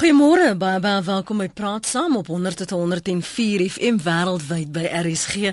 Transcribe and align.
Goeiemôre, 0.00 0.54
baie 0.56 0.80
baie 0.80 1.02
welkom 1.04 1.42
by 1.42 1.50
Praat 1.52 1.84
Saam 1.84 2.14
op 2.16 2.30
100.104 2.32 3.66
FM 3.66 3.98
wêreldwyd 4.00 4.70
by 4.72 4.86
rsg.co.za. 4.96 5.52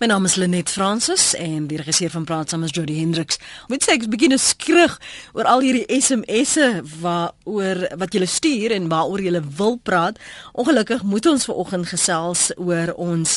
My 0.00 0.08
naam 0.08 0.24
is 0.24 0.38
Lenet 0.40 0.72
Fransis 0.72 1.34
en 1.36 1.68
die 1.68 1.76
regisseur 1.76 2.08
van 2.14 2.24
Praat 2.24 2.48
Saam 2.48 2.64
is 2.64 2.72
Jody 2.72 2.96
Hendriks. 3.02 3.36
Moet 3.68 3.84
sê 3.84 3.98
ek 3.98 4.08
begin 4.14 4.32
skrig 4.40 4.96
oor 5.36 5.44
al 5.50 5.60
hierdie 5.60 5.84
SMS'e 5.92 6.80
waaroor 7.02 7.84
wat 8.00 8.16
julle 8.16 8.30
stuur 8.32 8.72
en 8.78 8.88
waaroor 8.88 9.20
julle 9.28 9.44
wil 9.60 9.76
praat. 9.84 10.16
Ongelukkig 10.56 11.04
moet 11.04 11.28
ons 11.28 11.44
vanoggend 11.52 11.92
gesels 11.92 12.48
oor 12.56 12.96
ons 12.96 13.36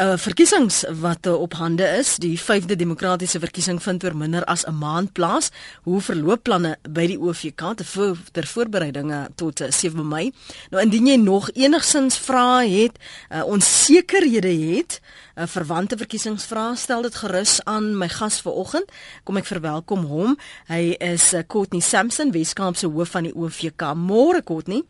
uh 0.00 0.16
verkiesings 0.16 0.84
wat 1.00 1.26
uh, 1.28 1.34
op 1.40 1.52
hande 1.60 1.84
is. 1.98 2.14
Die 2.16 2.38
5de 2.40 2.76
demokratiese 2.76 3.38
verkiesing 3.38 3.82
vind 3.82 4.04
oor 4.04 4.16
minder 4.16 4.44
as 4.44 4.64
'n 4.64 4.78
maand 4.78 5.12
plaas. 5.12 5.50
Hoe 5.82 6.00
verloop 6.00 6.42
planne 6.42 6.78
by 6.88 7.06
die 7.06 7.20
OVK 7.20 7.74
te 7.76 7.84
voor, 7.84 8.16
ter 8.32 8.46
voorbereidinge 8.46 9.28
tot 9.34 9.60
uh, 9.60 9.70
7 9.70 10.08
Mei? 10.08 10.32
Nou 10.70 10.82
indien 10.82 11.06
jy 11.06 11.16
nog 11.16 11.50
enigsins 11.50 12.18
vrae 12.18 12.68
het, 12.68 12.98
uh, 13.30 13.44
onsekerhede 13.44 14.52
het, 14.76 15.00
uh, 15.36 15.44
verwante 15.46 15.96
verkiesingsvrae, 15.96 16.76
stel 16.76 17.02
dit 17.02 17.14
gerus 17.14 17.64
aan 17.64 17.98
my 17.98 18.08
gas 18.08 18.40
vanoggend. 18.40 18.88
Kom 19.24 19.36
ek 19.36 19.46
verwelkom 19.46 20.04
hom. 20.04 20.38
Hy 20.66 20.96
is 20.98 21.34
uh, 21.34 21.40
Courtney 21.46 21.80
Sampson, 21.80 22.32
Weskaapse 22.32 22.86
hoof 22.86 23.08
van 23.08 23.22
die 23.22 23.34
OVK. 23.36 23.92
Môre 23.94 24.42
Courtney. 24.42 24.82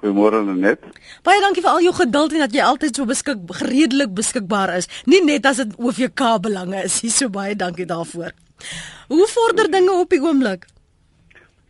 Goeiemôre 0.00 0.42
net. 0.44 0.82
Baie 1.24 1.40
dankie 1.40 1.62
vir 1.64 1.72
al 1.72 1.84
jou 1.86 1.94
geduld 1.96 2.34
en 2.36 2.44
dat 2.44 2.54
jy 2.54 2.64
altyd 2.64 2.98
so 2.98 3.08
beskik 3.08 3.38
redelik 3.64 4.12
beskikbaar 4.16 4.74
is. 4.76 4.88
Nie 5.08 5.22
net 5.24 5.46
as 5.48 5.62
dit 5.62 5.76
OVK 5.80 6.36
belange 6.44 6.82
is 6.84 7.00
nie, 7.02 7.12
so 7.12 7.32
baie 7.32 7.56
dankie 7.56 7.88
daarvoor. 7.88 8.34
Hoe 9.08 9.28
vorder 9.32 9.70
dinge 9.72 9.94
op 9.96 10.12
die 10.12 10.20
oomblik? 10.20 10.66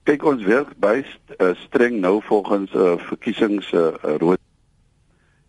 Kyk 0.06 0.24
ons 0.26 0.42
werk 0.46 0.74
by 0.82 1.00
uh, 1.02 1.52
streng 1.66 2.00
nou 2.02 2.20
volgens 2.26 2.70
'n 2.74 2.78
uh, 2.78 2.92
eh, 2.92 3.06
verkiesings 3.10 3.72
uh, 3.72 3.94
rooster. 4.18 4.44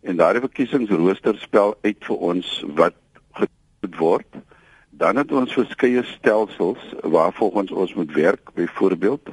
En 0.01 0.15
daardie 0.15 0.41
verkiesingsrooster 0.41 1.37
spel 1.37 1.75
uit 1.81 1.97
vir 1.99 2.17
ons 2.17 2.63
wat 2.75 2.95
gedoen 3.31 3.97
word. 3.97 4.29
Dan 4.89 5.15
het 5.15 5.31
ons 5.31 5.53
verskeie 5.53 6.03
stelsels 6.03 6.81
waarvolgens 7.03 7.71
ons 7.71 7.93
moet 7.93 8.13
werk, 8.13 8.53
byvoorbeeld 8.53 9.29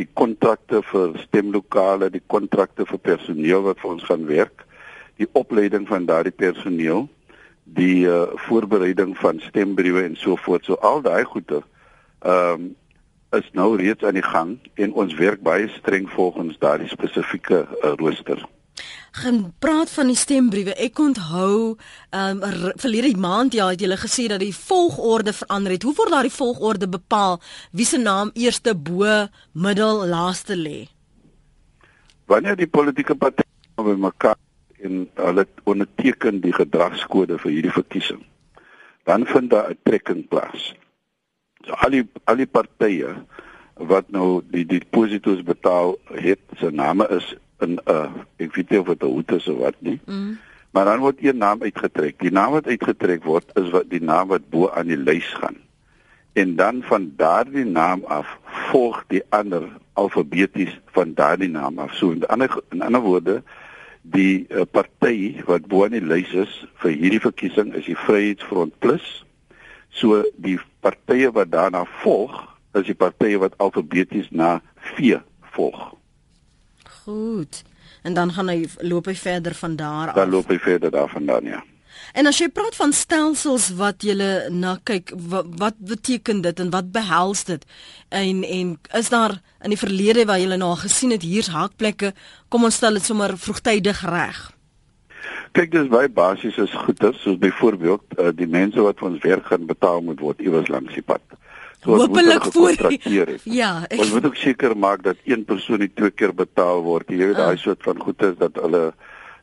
die 0.00 0.08
kontrakte 0.16 0.82
vir 0.90 1.16
stemlokale, 1.26 2.10
die 2.10 2.24
kontrakte 2.26 2.86
vir 2.88 3.00
personeel 3.10 3.64
wat 3.68 3.80
vir 3.82 3.94
ons 3.94 4.04
gaan 4.08 4.26
werk, 4.28 4.64
die 5.20 5.28
opleiding 5.36 5.86
van 5.88 6.08
daardie 6.08 6.34
personeel, 6.34 7.06
die 7.64 8.06
uh, 8.08 8.32
voorbereiding 8.48 9.12
van 9.20 9.42
stembriewe 9.44 10.02
en 10.08 10.16
so 10.16 10.36
voort. 10.40 10.64
So 10.66 10.80
al 10.80 11.04
daai 11.06 11.24
goede 11.24 11.62
ehm 12.20 12.68
um, 12.68 12.70
is 13.30 13.46
nou 13.54 13.76
reeds 13.78 14.02
aan 14.02 14.16
die 14.18 14.26
gang 14.26 14.56
en 14.74 14.94
ons 14.98 15.12
werk 15.14 15.38
baie 15.46 15.68
streng 15.76 16.08
volgens 16.10 16.56
daardie 16.58 16.88
spesifieke 16.90 17.60
uh, 17.62 17.92
rooster 18.00 18.42
gaan 19.10 19.54
praat 19.58 19.90
van 19.90 20.06
die 20.06 20.16
stembriewe. 20.16 20.74
Ek 20.74 20.98
onthou 20.98 21.76
ehm 22.10 22.42
um, 22.42 22.72
verlede 22.78 23.16
maand 23.18 23.54
ja 23.54 23.68
het 23.70 23.80
julle 23.80 23.98
gesê 23.98 24.26
dat 24.30 24.40
die 24.40 24.54
volgorde 24.54 25.32
verander 25.32 25.72
het. 25.72 25.82
Hoe 25.82 25.94
word 25.94 26.10
daardie 26.10 26.32
volgorde 26.32 26.88
bepaal? 26.88 27.40
Wie 27.72 27.86
se 27.86 27.98
naam 27.98 28.30
eerste 28.34 28.74
bo, 28.74 29.26
middel, 29.52 30.06
laaste 30.06 30.56
lê? 30.56 30.88
Wanneer 32.26 32.56
die 32.56 32.70
politieke 32.70 33.14
partye 33.14 33.48
by 33.76 33.96
mekaar 33.98 34.38
en 34.80 35.08
hulle 35.14 35.46
onderteken 35.64 36.40
die 36.40 36.52
gedragskode 36.52 37.38
vir 37.42 37.52
hierdie 37.52 37.74
verkiesing, 37.74 38.22
dan 39.04 39.26
vind 39.26 39.50
daar 39.50 39.70
'n 39.70 39.78
trekking 39.82 40.28
plaas. 40.28 40.74
So 41.66 41.72
al 41.72 41.90
die 41.90 42.04
al 42.24 42.36
die 42.36 42.46
partye 42.46 43.14
wat 43.74 44.10
nou 44.10 44.42
die 44.52 44.64
deposito's 44.66 45.42
betaal 45.42 45.96
het, 46.12 46.40
se 46.60 46.70
name 46.70 47.06
is 47.08 47.34
in 47.60 47.78
'n 47.78 47.80
uh, 47.86 48.10
ek 48.36 48.54
weet 48.54 48.70
nie 48.70 48.80
of 48.80 48.86
dit 48.86 49.02
'n 49.02 49.12
hoed 49.14 49.32
is 49.32 49.48
of 49.48 49.58
wat 49.58 49.78
nie. 49.78 50.00
Mm. 50.06 50.38
Maar 50.70 50.84
dan 50.84 50.98
word 50.98 51.18
een 51.20 51.36
naam 51.36 51.62
uitgetrek. 51.62 52.18
Die 52.18 52.30
naam 52.30 52.52
wat 52.52 52.66
uitgetrek 52.66 53.24
word 53.24 53.50
is 53.58 53.70
wat 53.70 53.90
die 53.90 54.02
naam 54.02 54.28
wat 54.28 54.50
bo 54.50 54.70
aan 54.70 54.86
die 54.86 54.96
lys 54.96 55.26
gaan. 55.40 55.56
En 56.32 56.56
dan 56.56 56.82
van 56.82 57.12
daardie 57.16 57.64
naam 57.64 58.04
af 58.04 58.38
volg 58.44 59.04
die 59.08 59.22
ander 59.28 59.68
alfabeties 59.92 60.80
van 60.94 61.14
daardie 61.14 61.48
naam 61.48 61.78
af. 61.78 61.94
So 61.94 62.10
in 62.10 62.26
ander 62.26 62.62
in 62.70 62.82
ander 62.82 63.00
woorde 63.00 63.42
die 64.02 64.46
uh, 64.48 64.62
party 64.70 65.42
wat 65.46 65.66
bo 65.66 65.84
aan 65.84 65.96
die 65.98 66.06
lys 66.06 66.32
is 66.32 66.52
vir 66.82 66.94
hierdie 66.94 67.20
verkiesing 67.20 67.74
is 67.74 67.84
die 67.84 67.98
Vryheidsfront 67.98 68.78
Plus. 68.78 69.24
So 69.90 70.22
die 70.36 70.58
partye 70.80 71.32
wat 71.34 71.50
daarna 71.52 71.84
volg, 72.00 72.36
is 72.78 72.86
die 72.86 72.94
partye 72.94 73.40
wat 73.42 73.58
alfabeties 73.58 74.30
na 74.30 74.60
V 74.94 75.18
volg. 75.56 75.99
Goed. 77.04 77.62
En 78.02 78.14
dan 78.14 78.32
gaan 78.32 78.48
hy 78.48 78.64
loop 78.78 79.10
hy 79.10 79.14
verder 79.14 79.54
van 79.54 79.76
daar 79.76 80.08
af. 80.08 80.14
Dan 80.14 80.30
loop 80.30 80.48
hy 80.48 80.58
verder 80.58 80.90
daarvandaan, 80.90 81.44
ja. 81.44 81.64
En 82.12 82.26
as 82.26 82.38
jy 82.40 82.48
praat 82.50 82.74
van 82.78 82.92
stelsels 82.96 83.68
wat 83.78 84.02
jy 84.02 84.14
na 84.50 84.76
kyk, 84.88 85.12
wat, 85.30 85.50
wat 85.60 85.76
beteken 85.78 86.40
dit 86.42 86.62
en 86.62 86.70
wat 86.74 86.90
behels 86.92 87.44
dit? 87.46 87.66
En 88.08 88.42
en 88.44 88.72
is 88.98 89.10
daar 89.12 89.36
in 89.62 89.74
die 89.74 89.78
verlede 89.78 90.24
waar 90.26 90.40
jy 90.40 90.56
nou 90.56 90.72
gesien 90.80 91.14
het 91.14 91.22
hier's 91.22 91.52
haakplekke, 91.54 92.12
kom 92.48 92.64
ons 92.66 92.80
stel 92.80 92.98
dit 92.98 93.06
sommer 93.06 93.36
vroegtydig 93.38 94.02
reg. 94.10 94.40
Kyk, 95.52 95.70
dis 95.74 95.90
baie 95.90 96.08
basies 96.08 96.58
is 96.62 96.74
goeder, 96.84 97.14
soos 97.18 97.38
byvoorbeeld 97.38 98.18
uh, 98.18 98.30
die 98.34 98.46
mense 98.46 98.82
wat 98.82 99.00
vir 99.02 99.08
ons 99.10 99.24
werk 99.24 99.48
gaan 99.50 99.66
betaal 99.66 100.02
moet 100.06 100.20
word 100.22 100.42
iewers 100.42 100.70
langs 100.70 100.94
die 100.94 101.02
pad. 101.02 101.22
So 101.82 101.96
Hoopelik 101.96 102.44
voor 102.52 102.76
Ja, 103.44 103.86
ek... 103.88 103.98
ons 103.98 104.12
moet 104.12 104.26
ook 104.28 104.36
seker 104.36 104.76
maak 104.76 105.02
dat 105.02 105.16
een 105.24 105.44
persoon 105.48 105.80
nie 105.80 105.88
twee 105.94 106.12
keer 106.12 106.34
betaal 106.36 106.82
word. 106.84 107.08
Jy 107.08 107.30
weet 107.30 107.40
daai 107.40 107.56
uh. 107.56 107.62
soort 107.62 107.82
van 107.82 108.00
goede 108.00 108.32
is 108.34 108.36
dat 108.40 108.60
hulle 108.60 108.90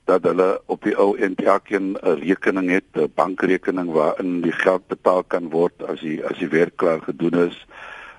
dat 0.07 0.23
hulle 0.23 0.61
op 0.71 0.85
die 0.87 0.93
ou 0.95 1.17
en 1.17 1.33
elkeen 1.35 1.97
'n 1.97 2.21
rekening 2.21 2.69
het, 2.69 2.85
'n 2.93 3.11
bankrekening 3.15 3.89
waarin 3.91 4.41
die 4.41 4.53
geld 4.53 4.87
betaal 4.87 5.23
kan 5.23 5.49
word 5.49 5.83
as 5.83 5.99
die 5.99 6.23
as 6.23 6.37
die 6.37 6.47
werk 6.47 6.77
klaar 6.77 7.01
gedoen 7.01 7.49
is. 7.49 7.57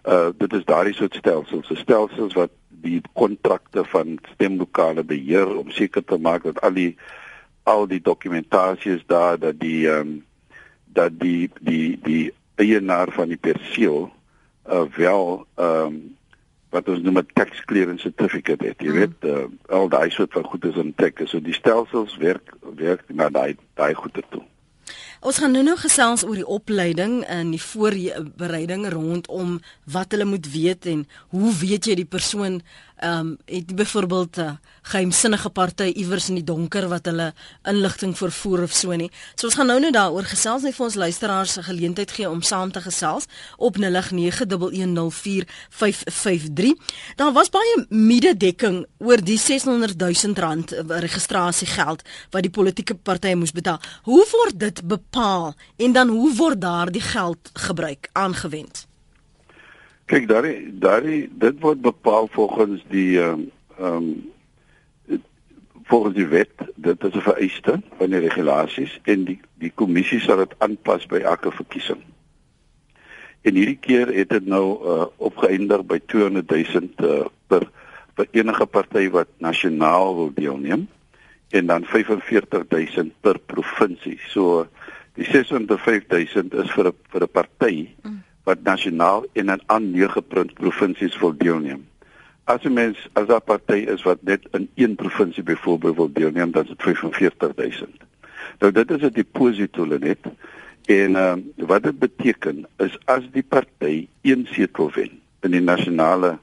Uh 0.04 0.28
dit 0.36 0.52
is 0.52 0.64
daardie 0.64 0.94
soort 0.94 1.14
stelsels, 1.14 1.66
so 1.66 1.74
stelsels 1.74 2.34
wat 2.34 2.50
die 2.68 3.00
kontrakte 3.12 3.84
van 3.84 4.18
stemlokale 4.34 5.04
beheer 5.04 5.56
om 5.56 5.70
seker 5.70 6.04
te 6.04 6.18
maak 6.18 6.42
dat 6.42 6.60
al 6.60 6.74
die 6.74 6.96
al 7.62 7.86
die 7.86 8.00
dokumentasie 8.02 8.92
is 8.96 9.06
daar 9.06 9.38
dat 9.38 9.60
die 9.60 9.88
ehm 9.88 10.00
um, 10.00 10.24
dat 10.86 11.18
die 11.20 11.50
die 11.60 11.98
die 12.02 12.32
eienaar 12.58 13.12
van 13.14 13.28
die 13.32 13.40
perseel 13.40 14.08
uh, 14.68 14.84
wel 14.96 15.46
ehm 15.56 15.86
um, 15.86 15.98
wat 16.68 16.88
ons 16.88 17.00
noem 17.00 17.18
'n 17.18 17.30
tax 17.32 17.64
clearance 17.64 18.02
certificate 18.02 18.66
het. 18.66 18.76
Jy 18.84 18.92
mm. 18.92 18.98
weet 19.00 19.24
uh, 19.24 19.44
al 19.72 19.88
daai 19.88 20.10
soort 20.10 20.32
van 20.32 20.44
goederes 20.44 20.76
in 20.76 20.92
tech. 20.94 21.16
So 21.24 21.40
die 21.40 21.56
stelsels 21.56 22.16
werk 22.16 22.52
werk 22.76 23.04
na 23.08 23.28
daai 23.28 23.56
daai 23.74 23.94
goeder 23.94 24.24
toe. 24.28 24.42
Ons 25.20 25.38
gaan 25.42 25.50
nou 25.50 25.64
nou 25.66 25.76
gesels 25.76 26.22
oor 26.24 26.36
die 26.38 26.46
opleiding 26.46 27.24
en 27.26 27.50
die 27.50 27.62
voorbereiding 27.62 28.84
rondom 28.92 29.56
wat 29.84 30.12
hulle 30.14 30.24
moet 30.24 30.46
weet 30.52 30.86
en 30.86 31.08
hoe 31.34 31.54
weet 31.58 31.88
jy 31.90 31.96
die 31.98 32.06
persoon 32.06 32.60
ehm 32.98 33.18
um, 33.18 33.36
het 33.44 33.74
byvoorbeeld 33.74 34.36
'n 34.36 34.40
uh, 34.40 34.50
geheimsinnige 34.82 35.48
party 35.48 35.82
iewers 35.82 36.28
in 36.28 36.34
die 36.34 36.44
donker 36.44 36.88
wat 36.88 37.04
hulle 37.06 37.34
inligting 37.62 38.16
vervoer 38.16 38.62
of 38.62 38.72
so 38.72 38.92
nie. 38.96 39.10
So 39.34 39.46
ons 39.46 39.54
gaan 39.54 39.66
nou 39.66 39.80
nou 39.80 39.92
daaroor 39.92 40.24
gesels 40.24 40.62
net 40.62 40.74
vir 40.74 40.84
ons 40.84 40.94
luisteraars 40.94 41.52
se 41.52 41.62
geleentheid 41.62 42.10
gee 42.10 42.30
om 42.30 42.42
saam 42.42 42.72
te 42.72 42.80
gesels 42.80 43.24
op 43.56 43.76
0891104553. 43.76 43.80
Daar 47.16 47.32
was 47.32 47.48
baie 47.50 47.86
mededekking 47.88 48.86
oor 48.98 49.24
die 49.24 49.38
600 49.38 49.98
000 50.00 50.34
rand 50.34 50.70
registrasiegeld 50.88 52.02
wat 52.30 52.42
die 52.42 52.50
politieke 52.50 52.94
partye 52.94 53.36
moes 53.36 53.52
betaal. 53.52 53.80
Hoe 54.02 54.26
word 54.30 54.60
dit 54.60 54.86
bepaal 54.86 55.54
en 55.76 55.92
dan 55.92 56.08
hoe 56.08 56.34
word 56.36 56.60
daardie 56.60 57.00
geld 57.02 57.50
gebruik 57.52 58.08
aangewend? 58.12 58.88
Kyk 60.08 60.24
daai 60.28 60.72
daai 60.80 61.28
dit 61.28 61.56
word 61.60 61.80
bepaal 61.84 62.28
volgens 62.32 62.84
die 62.88 63.20
ehm 63.20 63.48
um, 63.78 64.10
volgens 65.88 66.14
die 66.14 66.26
wet, 66.26 66.52
dit 66.76 67.04
is 67.04 67.14
'n 67.14 67.20
vereiste 67.20 67.80
van 67.98 68.10
die 68.10 68.20
regulasies 68.20 69.00
en 69.04 69.24
die 69.24 69.40
die 69.54 69.72
kommissie 69.74 70.20
sal 70.20 70.36
dit 70.36 70.54
aanpas 70.58 71.06
by 71.06 71.18
elke 71.18 71.50
verkiesing. 71.50 72.02
En 73.42 73.54
hierdie 73.54 73.78
keer 73.80 74.12
het 74.14 74.28
dit 74.28 74.46
nou 74.46 74.66
uh, 74.84 75.06
opgeëindig 75.16 75.84
by 75.86 76.00
200 76.06 76.50
000 76.50 76.88
uh, 76.98 77.26
per 77.46 77.68
vir 78.16 78.26
enige 78.32 78.66
party 78.66 79.08
wat 79.10 79.28
nasionaal 79.38 80.16
wil 80.16 80.32
deelneem 80.34 80.88
en 81.50 81.66
dan 81.66 81.84
45 81.84 82.64
000 82.94 83.10
per 83.20 83.38
provinsie. 83.38 84.18
So 84.28 84.66
die 85.14 85.24
605 85.24 86.08
000 86.08 86.64
is 86.64 86.70
vir 86.70 86.88
'n 86.88 86.96
vir 87.12 87.22
'n 87.22 87.32
party 87.32 87.88
mm 88.02 88.27
wat 88.48 88.64
nasionaal 88.64 89.26
en 89.32 89.48
in 89.52 89.62
aan 89.66 89.90
9 89.90 90.24
provinsies 90.54 91.18
wil 91.20 91.34
deelneem. 91.36 91.86
As 92.44 92.64
'n 92.64 92.72
mens 92.72 92.98
as 93.12 93.28
'n 93.28 93.44
party 93.44 93.80
is 93.94 94.02
wat 94.02 94.22
net 94.22 94.42
in 94.56 94.68
een 94.74 94.94
provinsie 94.94 95.42
byvoorbeeld 95.42 95.96
wil 95.96 96.12
deelneem, 96.12 96.50
dan 96.50 96.62
is 96.62 96.68
dit 96.68 96.82
45000. 96.82 97.96
Nou 98.58 98.72
dit 98.72 98.90
is 98.90 99.02
'n 99.02 99.12
deposito 99.12 99.84
net 99.84 100.18
en 100.86 101.10
uh, 101.10 101.34
wat 101.56 101.82
dit 101.82 101.98
beteken 101.98 102.66
is 102.76 102.98
as 103.04 103.24
die 103.32 103.42
party 103.42 104.08
een 104.22 104.48
setel 104.50 104.90
wen 104.94 105.20
in 105.40 105.50
die 105.50 105.60
nasionale 105.60 106.38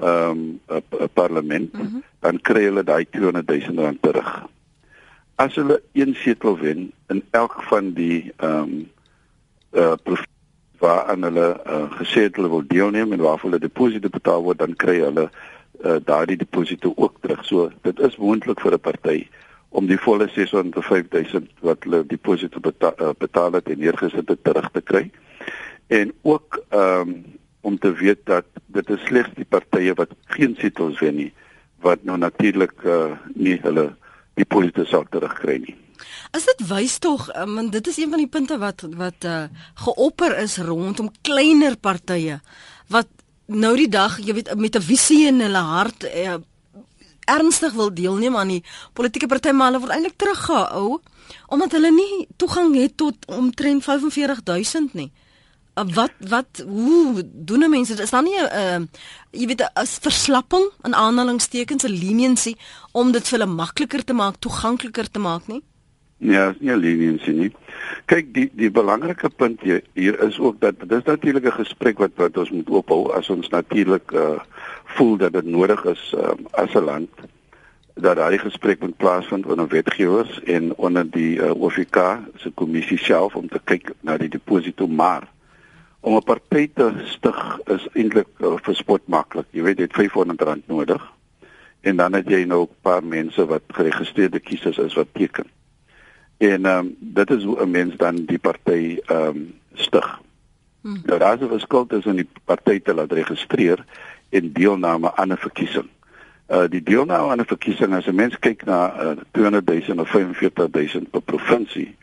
ehm 0.00 0.58
um, 0.68 0.82
parlement, 1.12 1.72
mm 1.72 1.80
-hmm. 1.80 2.02
dan 2.20 2.40
kry 2.40 2.62
hulle 2.64 2.84
daai 2.84 3.06
200 3.10 3.48
000 3.48 3.84
rand 3.84 4.02
terug. 4.02 4.48
As 5.34 5.54
hulle 5.54 5.82
een 5.92 6.14
setel 6.14 6.58
wen 6.58 6.92
in 7.08 7.22
elk 7.30 7.62
van 7.62 7.92
die 7.92 8.32
ehm 8.36 8.58
um, 8.58 8.90
uh 9.72 9.92
waar 10.82 11.04
aan 11.12 11.22
hulle 11.22 11.48
uh, 11.54 11.84
gesê 12.00 12.26
het 12.26 12.36
hulle 12.36 12.50
wil 12.50 12.64
deelneem 12.66 13.12
en 13.14 13.22
waarvoor 13.22 13.50
hulle 13.50 13.62
deposito 13.62 14.10
betaal 14.10 14.42
word, 14.42 14.58
dan 14.58 14.74
kry 14.74 14.98
hulle 14.98 15.28
uh, 15.30 15.96
daardie 16.04 16.36
deposito 16.40 16.92
ook 16.96 17.20
terug. 17.22 17.44
So 17.46 17.70
dit 17.86 18.00
is 18.02 18.18
moontlik 18.18 18.60
vir 18.60 18.74
'n 18.74 18.82
party 18.88 19.18
om 19.68 19.86
die 19.86 19.98
volle 19.98 20.26
605000 20.28 21.50
wat 21.60 21.86
hulle 21.86 22.02
deposito 22.06 22.60
betaal, 22.60 22.98
uh, 22.98 23.12
betaal 23.18 23.52
het 23.52 23.70
en 23.70 23.78
neergesit 23.78 24.28
het 24.28 24.44
terug 24.44 24.70
te 24.70 24.82
kry. 24.82 25.04
En 25.86 26.12
ook 26.22 26.58
ehm 26.68 27.08
um, 27.08 27.22
om 27.62 27.78
te 27.78 27.92
weet 27.92 28.18
dat 28.24 28.44
dit 28.66 28.90
is 28.90 29.04
slegs 29.06 29.30
die 29.34 29.46
partye 29.46 29.94
wat 29.94 30.10
geen 30.34 30.56
setels 30.58 30.98
wen 30.98 31.14
nie 31.14 31.32
wat 31.80 32.02
nou 32.02 32.18
natuurlik 32.18 32.82
uh, 32.82 33.14
nie 33.34 33.58
hulle 33.62 33.92
deposito 34.34 34.84
sal 34.84 35.06
terugkry 35.10 35.60
nie. 35.62 35.76
As 36.30 36.44
dit 36.44 36.68
wys 36.68 36.98
tog, 36.98 37.28
um, 37.36 37.54
want 37.54 37.72
dit 37.72 37.86
is 37.86 37.98
een 37.98 38.10
van 38.10 38.18
die 38.18 38.30
punte 38.30 38.58
wat 38.58 38.84
wat 38.96 39.24
uh, 39.24 39.44
geopper 39.74 40.38
is 40.38 40.56
rondom 40.56 41.10
kleiner 41.22 41.76
partye 41.76 42.40
wat 42.92 43.08
nou 43.46 43.76
die 43.76 43.88
dag, 43.88 44.18
jy 44.20 44.34
weet, 44.34 44.54
met 44.56 44.76
'n 44.76 44.82
visie 44.82 45.26
in 45.26 45.40
hulle 45.40 45.58
hart 45.58 46.04
uh, 46.04 46.36
ernstig 47.24 47.72
wil 47.72 47.94
deelneem 47.94 48.36
aan 48.36 48.48
die 48.48 48.64
politieke 48.92 49.26
party 49.26 49.50
maar 49.50 49.70
hulle 49.70 49.82
word 49.84 49.94
eintlik 49.94 50.16
teruggehou 50.16 51.00
omdat 51.48 51.72
hulle 51.72 51.90
nie 51.90 52.26
toegang 52.36 52.74
het 52.76 52.96
tot 52.96 53.16
omtrent 53.26 53.84
45000 53.84 54.94
nie. 54.94 55.12
Uh, 55.74 55.84
wat 55.94 56.12
wat 56.28 56.62
hoe 56.68 57.22
doen 57.24 57.70
mense 57.70 57.94
dit 57.94 58.04
is 58.04 58.10
dan 58.10 58.24
nie 58.24 58.38
'n 58.38 58.48
uh, 58.62 58.80
jy 59.30 59.46
weet 59.46 59.62
'n 59.62 59.86
verslapping 59.86 60.70
in 60.84 60.94
aanhalingstekens 60.94 61.84
'n 61.84 61.98
leniency 62.04 62.54
om 62.92 63.12
dit 63.12 63.28
vir 63.28 63.38
hulle 63.38 63.54
makliker 63.54 64.04
te 64.04 64.12
maak 64.12 64.36
toegankliker 64.38 65.10
te 65.10 65.18
maak 65.18 65.46
nie 65.48 65.62
Ja, 66.22 66.50
is 66.50 66.60
nie 66.62 66.74
leniency 66.78 67.32
nie. 67.34 67.48
Kyk, 68.06 68.28
die 68.34 68.44
die 68.54 68.70
belangrike 68.70 69.26
punt 69.26 69.62
hier, 69.66 69.80
hier 69.98 70.20
is 70.22 70.36
ook 70.38 70.60
dat 70.62 70.78
dis 70.86 71.02
natuurlik 71.02 71.44
'n 71.50 71.58
gesprek 71.64 71.98
wat 71.98 72.14
wat 72.14 72.36
ons 72.36 72.50
moet 72.50 72.70
oophou 72.70 73.10
as 73.12 73.30
ons 73.30 73.48
natuurlik 73.48 74.12
uh 74.12 74.38
voel 74.94 75.16
dat 75.16 75.32
dit 75.32 75.44
nodig 75.44 75.84
is 75.84 76.14
um, 76.14 76.46
as 76.50 76.74
'n 76.74 76.84
land 76.84 77.10
dat 77.94 78.16
daai 78.16 78.38
gesprek 78.38 78.80
moet 78.80 78.96
plaasvind 78.96 79.46
onder 79.46 79.68
wetgewers 79.68 80.42
en 80.42 80.74
onder 80.76 81.10
die 81.10 81.36
uh, 81.36 81.50
OFK 81.50 81.98
se 82.36 82.50
kommissie 82.54 82.98
self 82.98 83.34
om 83.34 83.48
te 83.48 83.60
kyk 83.64 83.92
na 84.00 84.16
die 84.16 84.28
deposito 84.28 84.86
maar 84.86 85.28
om 86.00 86.14
'n 86.16 86.22
party 86.22 86.70
te 86.74 86.92
stig 87.04 87.58
is 87.66 87.88
eintlik 87.92 88.28
uh, 88.38 88.54
verspot 88.62 89.02
maklik. 89.06 89.46
Jy 89.50 89.62
weet 89.62 89.78
jy 89.78 89.88
het 89.90 89.98
R500 89.98 90.66
nodig 90.66 91.02
en 91.80 91.96
dan 91.96 92.12
het 92.12 92.28
jy 92.28 92.44
nou 92.44 92.62
'n 92.62 92.76
paar 92.82 93.04
mense 93.04 93.46
wat 93.46 93.62
geregistreerde 93.68 94.40
kiesers 94.40 94.78
is 94.78 94.94
wat 94.94 95.08
teken. 95.12 95.46
En 96.42 96.64
ehm 96.66 96.78
um, 96.78 96.96
dit 96.98 97.30
is 97.30 97.44
hoe 97.44 97.62
'n 97.62 97.70
mens 97.70 97.96
dan 97.96 98.24
die 98.24 98.38
party 98.38 98.98
ehm 99.06 99.26
um, 99.26 99.54
stig. 99.74 100.20
Hmm. 100.80 101.02
Nou 101.04 101.18
daar 101.18 101.34
is 101.34 101.40
'n 101.40 101.48
verskil 101.48 101.86
tussen 101.86 102.16
die 102.16 102.28
party 102.44 102.80
te 102.80 102.94
laat 102.94 103.12
registreer 103.12 103.84
en 104.28 104.52
deelname 104.52 105.16
aan 105.16 105.32
'n 105.32 105.36
verkiesing. 105.36 105.88
Uh 106.48 106.68
die 106.68 106.82
deelname 106.82 107.30
aan 107.30 107.40
'n 107.40 107.52
verkiesing 107.54 107.94
as 107.94 108.06
'n 108.06 108.14
mens 108.14 108.38
kyk 108.38 108.64
na 108.64 108.78
uh, 109.02 109.16
200 109.30 109.86
000 109.86 110.00
of 110.00 110.08
45 110.08 110.92
000 110.92 111.04
per 111.10 111.22
provinsie 111.22 111.96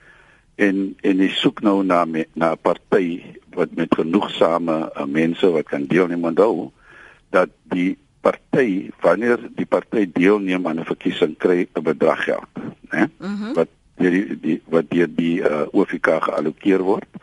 en 0.56 0.95
en 1.01 1.18
jy 1.18 1.30
soek 1.30 1.62
nou 1.62 1.83
na 1.83 2.06
me, 2.06 2.27
na 2.33 2.51
'n 2.51 2.62
party 2.62 3.24
wat 3.50 3.69
met 3.71 3.95
genoegsame 3.95 4.91
uh, 4.97 5.06
mense 5.06 5.50
wat 5.51 5.65
kan 5.65 5.86
deelneem 5.86 6.24
onthou 6.24 6.71
dat 7.30 7.50
die 7.63 7.97
party 8.21 8.89
wanneer 9.00 9.39
die 9.56 9.65
party 9.65 10.09
deelneem 10.13 10.68
aan 10.68 10.80
'n 10.80 10.86
verkiesing 10.86 11.38
kry 11.38 11.68
'n 11.74 11.83
bedrag 11.83 12.24
geld, 12.24 12.50
né? 12.91 13.09
Mm 13.18 13.36
-hmm. 13.36 13.53
Wat 13.53 13.68
deur 14.00 14.16
die, 14.16 14.40
die 14.40 14.57
wat 14.74 14.90
deur 14.90 15.12
die 15.16 15.42
uh, 15.42 15.68
OFK 15.72 16.10
geallokeer 16.28 16.84
word 16.88 17.22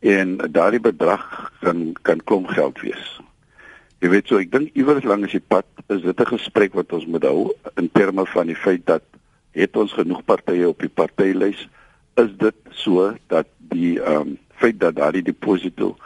en 0.00 0.36
daardie 0.52 0.82
bedrag 0.82 1.24
kan 1.60 1.92
kan 2.02 2.20
klomp 2.24 2.48
geld 2.52 2.80
wees. 2.84 3.04
Jy 4.04 4.12
weet 4.12 4.28
so 4.28 4.40
ek 4.40 4.52
dink 4.52 4.74
iewers 4.76 5.06
langs 5.08 5.32
die 5.32 5.42
pad 5.42 5.66
is 5.88 6.02
dit 6.02 6.20
'n 6.20 6.32
gesprek 6.36 6.74
wat 6.74 6.92
ons 6.92 7.06
moet 7.06 7.24
hou 7.24 7.52
in 7.76 7.88
terme 7.92 8.26
van 8.26 8.46
die 8.46 8.58
feit 8.58 8.86
dat 8.86 9.02
het 9.56 9.76
ons 9.76 9.92
genoeg 9.92 10.24
partye 10.24 10.68
op 10.68 10.80
die 10.80 10.92
partylys 10.92 11.68
is 12.16 12.32
dit 12.38 12.56
so 12.70 13.14
dat 13.28 13.46
die 13.72 14.00
ehm 14.00 14.20
um, 14.20 14.38
feit 14.56 14.80
dat 14.80 14.96
daardie 14.96 15.22
deposito 15.22 15.96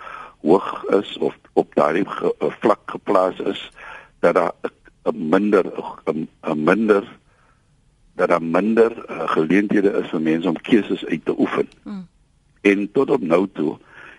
hoog 0.43 0.85
is 0.99 1.19
of 1.19 1.35
op 1.53 1.75
daardie 1.75 2.07
ge, 2.07 2.33
vlak 2.61 2.81
geplaas 2.91 3.39
is 3.41 3.71
dat 4.21 4.35
daar 4.35 4.53
'n 5.05 5.29
minder 5.29 5.65
'n 6.07 6.65
minder 6.65 7.05
dat 8.21 8.29
daar 8.29 8.43
minder 8.43 8.93
uh, 8.93 9.29
geleenthede 9.33 9.93
is 10.03 10.09
vir 10.13 10.21
mense 10.21 10.49
om 10.49 10.57
keuses 10.61 11.05
uit 11.07 11.25
te 11.25 11.35
oefen. 11.39 11.69
Hmm. 11.83 12.07
En 12.61 12.89
tot 12.93 13.11
op 13.11 13.23
nou 13.25 13.47
toe 13.53 13.79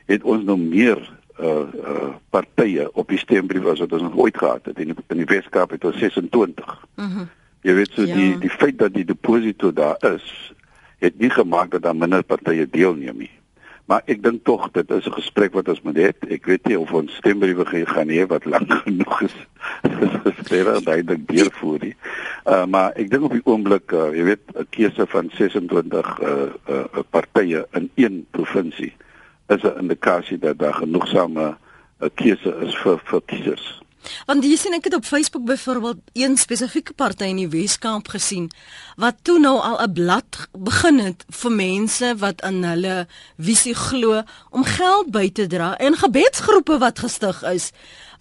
het 0.10 0.24
ons 0.24 0.44
nog 0.44 0.60
meer 0.60 1.02
uh 1.42 1.68
uh 1.86 2.10
partye 2.30 2.88
op 2.94 3.10
die 3.10 3.20
stembrief 3.22 3.66
as 3.66 3.80
wat 3.80 3.94
ons 3.94 4.02
nog 4.02 4.18
ooit 4.26 4.38
gehad 4.38 4.66
het. 4.66 4.80
In 4.80 4.94
die, 4.94 5.06
in 5.14 5.22
die 5.22 5.30
Weskaap 5.30 5.72
het 5.78 5.86
ons 5.86 5.98
26. 5.98 6.74
Mhm. 6.96 7.08
Mm 7.08 7.30
Jy 7.62 7.74
weet 7.78 7.92
so 7.94 8.02
ja. 8.10 8.16
die 8.18 8.38
die 8.42 8.50
feit 8.50 8.80
dat 8.80 8.94
die 8.94 9.06
deposito 9.06 9.70
daar 9.74 10.00
is, 10.16 10.54
het 10.98 11.20
nie 11.22 11.30
gemaak 11.30 11.76
dat 11.76 11.84
daar 11.86 11.96
minder 11.96 12.24
partye 12.26 12.66
deelneem 12.66 13.20
nie. 13.22 13.30
Maar 13.86 14.02
ek 14.06 14.24
dink 14.24 14.44
tog 14.44 14.70
dit 14.72 14.92
is 14.92 15.06
'n 15.06 15.12
gesprek 15.14 15.54
wat 15.54 15.68
ons 15.68 15.82
moet 15.82 15.98
hê. 15.98 16.12
Ek 16.30 16.46
weet 16.46 16.68
nie 16.68 16.80
of 16.80 16.94
ons 16.94 17.16
stembriewe 17.16 17.66
gaan 17.66 18.10
hê 18.10 18.28
wat 18.28 18.46
lank 18.46 18.72
genoeg 18.86 19.22
is. 19.22 19.36
Is 20.26 20.50
baie 20.50 20.82
duidelik 20.82 21.28
deurvoer 21.28 21.80
nie. 21.82 21.96
Uh 22.46 22.66
maar 22.66 22.92
ek 22.96 23.10
dink 23.10 23.24
op 23.24 23.32
die 23.32 23.46
oomblik, 23.46 23.92
uh, 23.92 24.14
jy 24.16 24.24
weet, 24.24 24.44
'n 24.56 24.68
keuse 24.70 25.06
van 25.08 25.30
26 25.34 26.20
uh 26.22 26.50
uh 26.70 27.04
partye 27.10 27.66
in 27.74 27.90
een 27.96 28.26
provinsie 28.32 28.94
is 29.48 29.64
'n 29.64 29.78
indikasie 29.80 30.38
dat 30.38 30.60
daar 30.60 30.74
genoegsame 30.74 31.56
'n 32.00 32.06
uh, 32.06 32.10
keuse 32.16 32.56
is 32.62 32.76
vir 32.76 33.00
vir 33.04 33.22
kiesers. 33.26 33.81
Want 34.26 34.44
jy 34.44 34.56
sien 34.58 34.74
ek 34.74 34.90
het 34.90 34.96
op 34.98 35.06
Facebook 35.06 35.46
byvoorbeeld 35.46 36.00
een 36.14 36.38
spesifieke 36.38 36.94
party 36.94 37.30
in 37.32 37.42
die 37.42 37.50
Weskaap 37.52 38.08
gesien 38.08 38.50
wat 39.02 39.22
toe 39.22 39.40
nou 39.40 39.58
al 39.60 39.82
'n 39.82 39.94
blad 39.94 40.48
begin 40.52 41.00
het 41.00 41.26
vir 41.30 41.52
mense 41.52 42.16
wat 42.18 42.42
in 42.42 42.64
hulle 42.64 43.08
visie 43.38 43.76
glo 43.76 44.24
om 44.50 44.64
geld 44.64 45.12
by 45.12 45.30
te 45.32 45.48
dra 45.48 45.78
en 45.78 45.98
gebedsgroepe 45.98 46.78
wat 46.78 47.00
gestig 47.00 47.44
is 47.44 47.72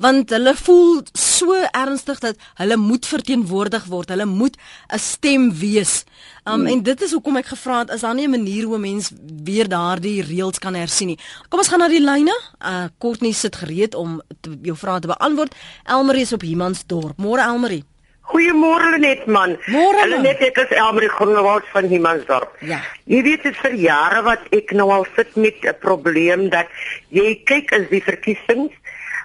want 0.01 0.33
hulle 0.35 0.55
voel 0.57 1.03
so 1.13 1.57
ernstig 1.77 2.21
dat 2.25 2.41
hulle 2.61 2.79
moet 2.81 3.07
verteenwoordig 3.07 3.85
word 3.93 4.13
hulle 4.15 4.27
moet 4.27 4.57
'n 4.89 4.99
stem 4.99 5.51
wees 5.53 6.05
um, 6.45 6.53
hmm. 6.53 6.67
en 6.67 6.83
dit 6.83 7.03
is 7.03 7.13
hoekom 7.13 7.37
ek 7.37 7.53
gevra 7.53 7.79
het 7.85 7.93
is 7.97 8.01
daar 8.07 8.15
nie 8.15 8.27
'n 8.27 8.37
manier 8.37 8.65
hoe 8.65 8.79
mens 8.79 9.13
weer 9.45 9.69
daardie 9.69 10.23
reëls 10.23 10.59
kan 10.59 10.75
hersien 10.75 11.13
nie 11.13 11.21
kom 11.49 11.61
ons 11.61 11.69
gaan 11.69 11.85
na 11.85 11.89
die 11.89 12.05
lyne 12.05 12.35
uh, 12.65 12.89
Courtney 12.99 13.33
sit 13.33 13.57
gereed 13.57 13.95
om 13.95 14.21
te, 14.41 14.57
jou 14.63 14.77
vrae 14.77 15.01
te 15.01 15.13
beantwoord 15.13 15.55
Elmarie 15.85 16.23
is 16.23 16.33
op 16.33 16.43
Humansdorp 16.43 17.17
môre 17.19 17.45
Elmarie 17.45 17.85
Goeiemôre 18.31 18.99
net 19.03 19.27
man. 19.27 19.57
Môre 19.75 20.05
net 20.23 20.43
ek 20.47 20.59
is 20.63 20.71
Elmarie 20.79 21.11
Groenewald 21.11 21.67
van 21.73 21.89
Humansdorp. 21.91 22.53
Ja. 22.63 22.79
Jy 23.11 23.23
weet 23.27 23.47
dit 23.49 23.57
vir 23.65 23.75
jare 23.75 24.23
wat 24.23 24.45
ek 24.55 24.71
nou 24.79 24.87
al 24.95 25.07
sit 25.17 25.35
met 25.35 25.59
'n 25.67 25.75
probleem 25.83 26.49
dat 26.49 26.71
jy 27.11 27.43
kyk 27.45 27.73
as 27.73 27.89
die 27.91 28.03
verkiesings 28.03 28.75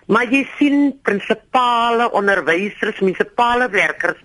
maar 0.06 0.30
jy 0.30 0.44
sien 0.58 1.00
prinsipale 1.04 2.12
onderwysers, 2.12 3.00
munisipale 3.00 3.70
werkers 3.70 4.20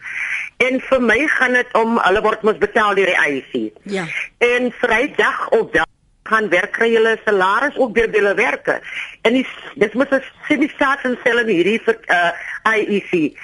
en 0.60 0.80
vir 0.88 1.00
my 1.00 1.20
gaan 1.36 1.56
dit 1.56 1.76
om 1.78 1.96
hulle 2.02 2.22
word 2.24 2.42
mos 2.44 2.58
betaal 2.60 2.98
deur 2.98 3.08
die 3.08 3.20
IEC. 3.30 3.78
Ja. 3.88 4.04
En 4.44 4.68
Vrydag 4.80 5.48
op 5.56 5.72
dag 5.72 5.88
gaan 6.30 6.48
werk 6.52 6.74
kry 6.76 6.90
hulle 6.92 7.16
salaris 7.24 7.78
ook 7.80 7.94
deur 7.94 8.10
hulle 8.12 8.34
werke. 8.38 8.80
En 9.26 9.32
dis 9.32 9.54
dis 9.80 9.96
moet 9.98 10.12
as 10.12 10.26
sien 10.48 10.60
die 10.60 10.72
staat 10.74 11.06
en 11.08 11.16
sel 11.24 11.40
in 11.44 11.54
hierdie 11.54 11.78
vir 11.86 11.96
uh, 12.12 12.74
IEC. 12.76 13.38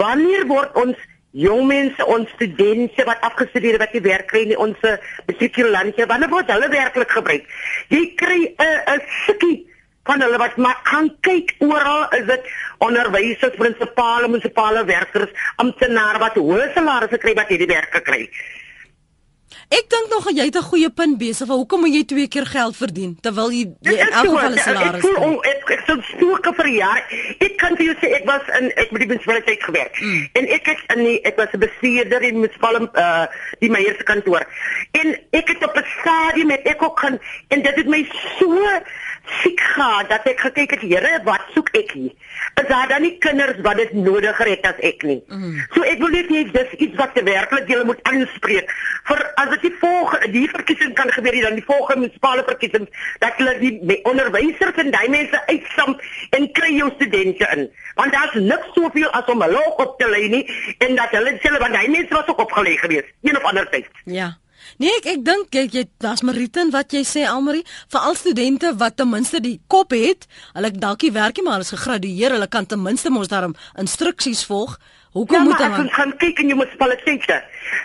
Wanneer 0.00 0.48
word 0.48 0.80
ons 0.80 1.04
jong 1.34 1.66
mense, 1.66 2.06
ons 2.06 2.30
studente 2.36 3.04
wat 3.04 3.22
afgestudeer 3.26 3.78
wat 3.82 3.92
die 3.92 4.02
werk 4.04 4.28
kry 4.30 4.44
in 4.46 4.56
ons 4.56 4.80
besieke 5.28 5.66
landjie, 5.66 6.06
wanneer 6.08 6.30
word 6.32 6.50
hulle 6.54 6.70
werklik 6.72 7.12
gebruik? 7.12 7.48
Jy 7.92 8.04
kry 8.16 8.40
'n 8.40 8.66
uh, 8.66 8.96
'n 8.96 9.00
uh, 9.00 9.16
sukkie 9.26 9.56
van 10.04 10.20
hulle 10.20 10.38
wat 10.38 10.56
maar 10.56 10.80
gaan 10.82 11.08
kyk 11.20 11.54
oral 11.58 12.08
is 12.18 12.26
dit 12.26 12.50
onderwysers, 12.84 13.56
prinsipale, 13.56 14.28
munisipale 14.28 14.84
werkers, 14.84 15.32
amptenare 15.56 16.18
wat 16.18 16.36
hoë 16.40 16.68
salarisse 16.74 17.18
kry 17.22 17.34
wat 17.38 17.48
hierdie 17.48 17.70
werke 17.70 18.04
kry. 18.04 18.28
Ek 19.72 19.86
dink 19.90 20.10
nog 20.12 20.26
jy 20.30 20.44
het 20.44 20.56
'n 20.56 20.70
goeie 20.70 20.90
punt 20.90 21.18
besig. 21.18 21.48
Hoekom 21.48 21.80
moet 21.80 21.94
jy 21.94 22.04
twee 22.04 22.28
keer 22.28 22.46
geld 22.46 22.76
verdien 22.76 23.16
terwyl 23.20 23.50
jy, 23.50 23.64
jy 23.80 23.92
in 23.92 24.12
elk 24.12 24.26
geval 24.26 24.50
'n 24.50 24.58
salaris 24.58 25.02
het? 25.02 25.10
Ek 25.10 25.16
voel 25.16 25.44
ek 25.44 25.70
ek 25.70 25.82
so 25.86 25.94
stoke 26.12 26.52
vir 26.54 26.68
jaar. 26.68 27.02
Ek 27.38 27.56
kan 27.56 27.76
vir 27.76 27.84
jou 27.84 27.94
sê 28.00 28.12
ek 28.12 28.24
was 28.24 28.42
in 28.60 28.70
ek 28.76 28.90
met 28.90 29.00
die 29.00 29.08
munisipaliteit 29.08 29.62
gewerk. 29.62 30.00
Mm. 30.00 30.28
En 30.32 30.48
ek 30.48 30.66
het 30.66 30.78
in 30.96 31.04
die, 31.04 31.20
ek 31.22 31.36
was 31.36 31.48
'n 31.52 31.58
bestuurder 31.58 32.22
in 32.22 32.34
munisipale 32.40 32.90
uh 32.94 33.26
die 33.58 33.70
meier 33.70 33.94
se 33.96 34.04
kantoor. 34.04 34.46
En 34.92 35.18
ek 35.30 35.48
het 35.48 35.64
op 35.64 35.76
'n 35.76 35.86
stadium 36.00 36.46
met 36.46 36.60
ek 36.62 36.82
ook 36.82 36.98
gaan 37.00 37.18
en 37.48 37.62
dit 37.62 37.74
het 37.74 37.86
my 37.86 38.06
so 38.38 38.60
siek 39.42 39.60
gehad 39.74 40.08
dat 40.08 40.26
ek 40.28 40.40
gekyk 40.40 40.76
het, 40.76 40.82
Here, 40.84 41.20
wat 41.24 41.46
soek 41.54 41.70
ek 41.78 41.94
hier? 41.96 42.12
Is 42.60 42.68
daar 42.68 42.88
dan 42.88 43.02
nie 43.02 43.16
kinders 43.18 43.60
wat 43.66 43.76
dit 43.80 43.92
nodiger 43.96 44.46
het 44.46 44.66
as 44.68 44.80
ek 44.84 45.02
nie? 45.02 45.22
Mm. 45.28 45.56
So 45.74 45.82
ek 45.82 45.98
wil 46.02 46.12
net 46.14 46.30
hê 46.32 46.44
dis 46.52 46.74
iets 46.78 46.98
wat 47.00 47.16
werklik 47.24 47.68
jy 47.68 47.80
moet 47.88 48.02
aanspreek 48.10 48.70
vir 49.08 49.20
as 49.40 49.50
dit 49.54 49.66
die 49.68 49.72
volgende 49.80 50.30
die 50.34 50.44
verkiesing 50.50 50.94
kan 50.98 51.10
gebeur 51.12 51.36
dan 51.44 51.58
die 51.58 51.66
volgende 51.66 52.04
munisipale 52.04 52.44
verkiesing 52.48 52.86
dat 53.24 53.40
hulle 53.40 53.54
die 53.60 53.98
onderwysers 54.10 54.80
en 54.82 54.92
daai 54.94 55.08
mense 55.12 55.40
uitsam 55.50 55.96
en 56.38 56.46
kry 56.58 56.70
jou 56.78 56.90
studente 56.94 57.48
in 57.56 57.66
want 58.00 58.16
daar's 58.16 58.38
niks 58.38 58.72
soveel 58.76 59.10
as 59.18 59.28
om 59.34 59.44
log 59.56 59.82
op 59.86 59.98
te 60.00 60.08
lê 60.14 60.24
nie 60.36 60.44
en 60.86 60.96
dat 61.00 61.12
hulle 61.16 61.36
sê 61.42 61.52
want 61.58 61.76
daai 61.76 61.90
mense 61.96 62.14
was 62.14 62.32
ook 62.32 62.46
opgelê 62.46 62.78
geweest 62.80 63.12
een 63.28 63.36
of 63.40 63.50
ander 63.52 63.68
tyd 63.74 63.90
ja 64.18 64.32
Nee, 64.78 64.90
ek 64.98 65.06
ek 65.14 65.24
dink 65.24 65.54
jy 65.54 65.84
daar's 66.02 66.24
Mariten 66.26 66.72
wat 66.74 66.92
jy 66.92 67.04
sê 67.06 67.24
Almarie, 67.28 67.64
vir 67.92 68.00
al 68.00 68.18
studente 68.18 68.72
wat 68.80 68.96
ten 68.96 69.10
minste 69.10 69.40
die 69.40 69.60
kop 69.68 69.94
het, 69.94 70.26
hulle 70.54 70.72
dalk 70.72 71.02
nie 71.02 71.14
werk 71.14 71.38
nie, 71.38 71.46
maar 71.46 71.58
hulle 71.58 71.68
is 71.68 71.74
gegradueer, 71.74 72.36
hulle 72.36 72.50
kan 72.50 72.66
ten 72.66 72.82
minste 72.82 73.10
mos 73.10 73.30
daarom 73.32 73.56
instruksies 73.80 74.44
volg. 74.48 74.78
Hoekom 75.14 75.36
ja, 75.36 75.42
moet 75.42 75.58
dan 75.58 75.90
gaan 75.90 76.16
kyk 76.16 76.38
in 76.42 76.48
jou 76.50 76.56
munisipaliteite? 76.58 77.36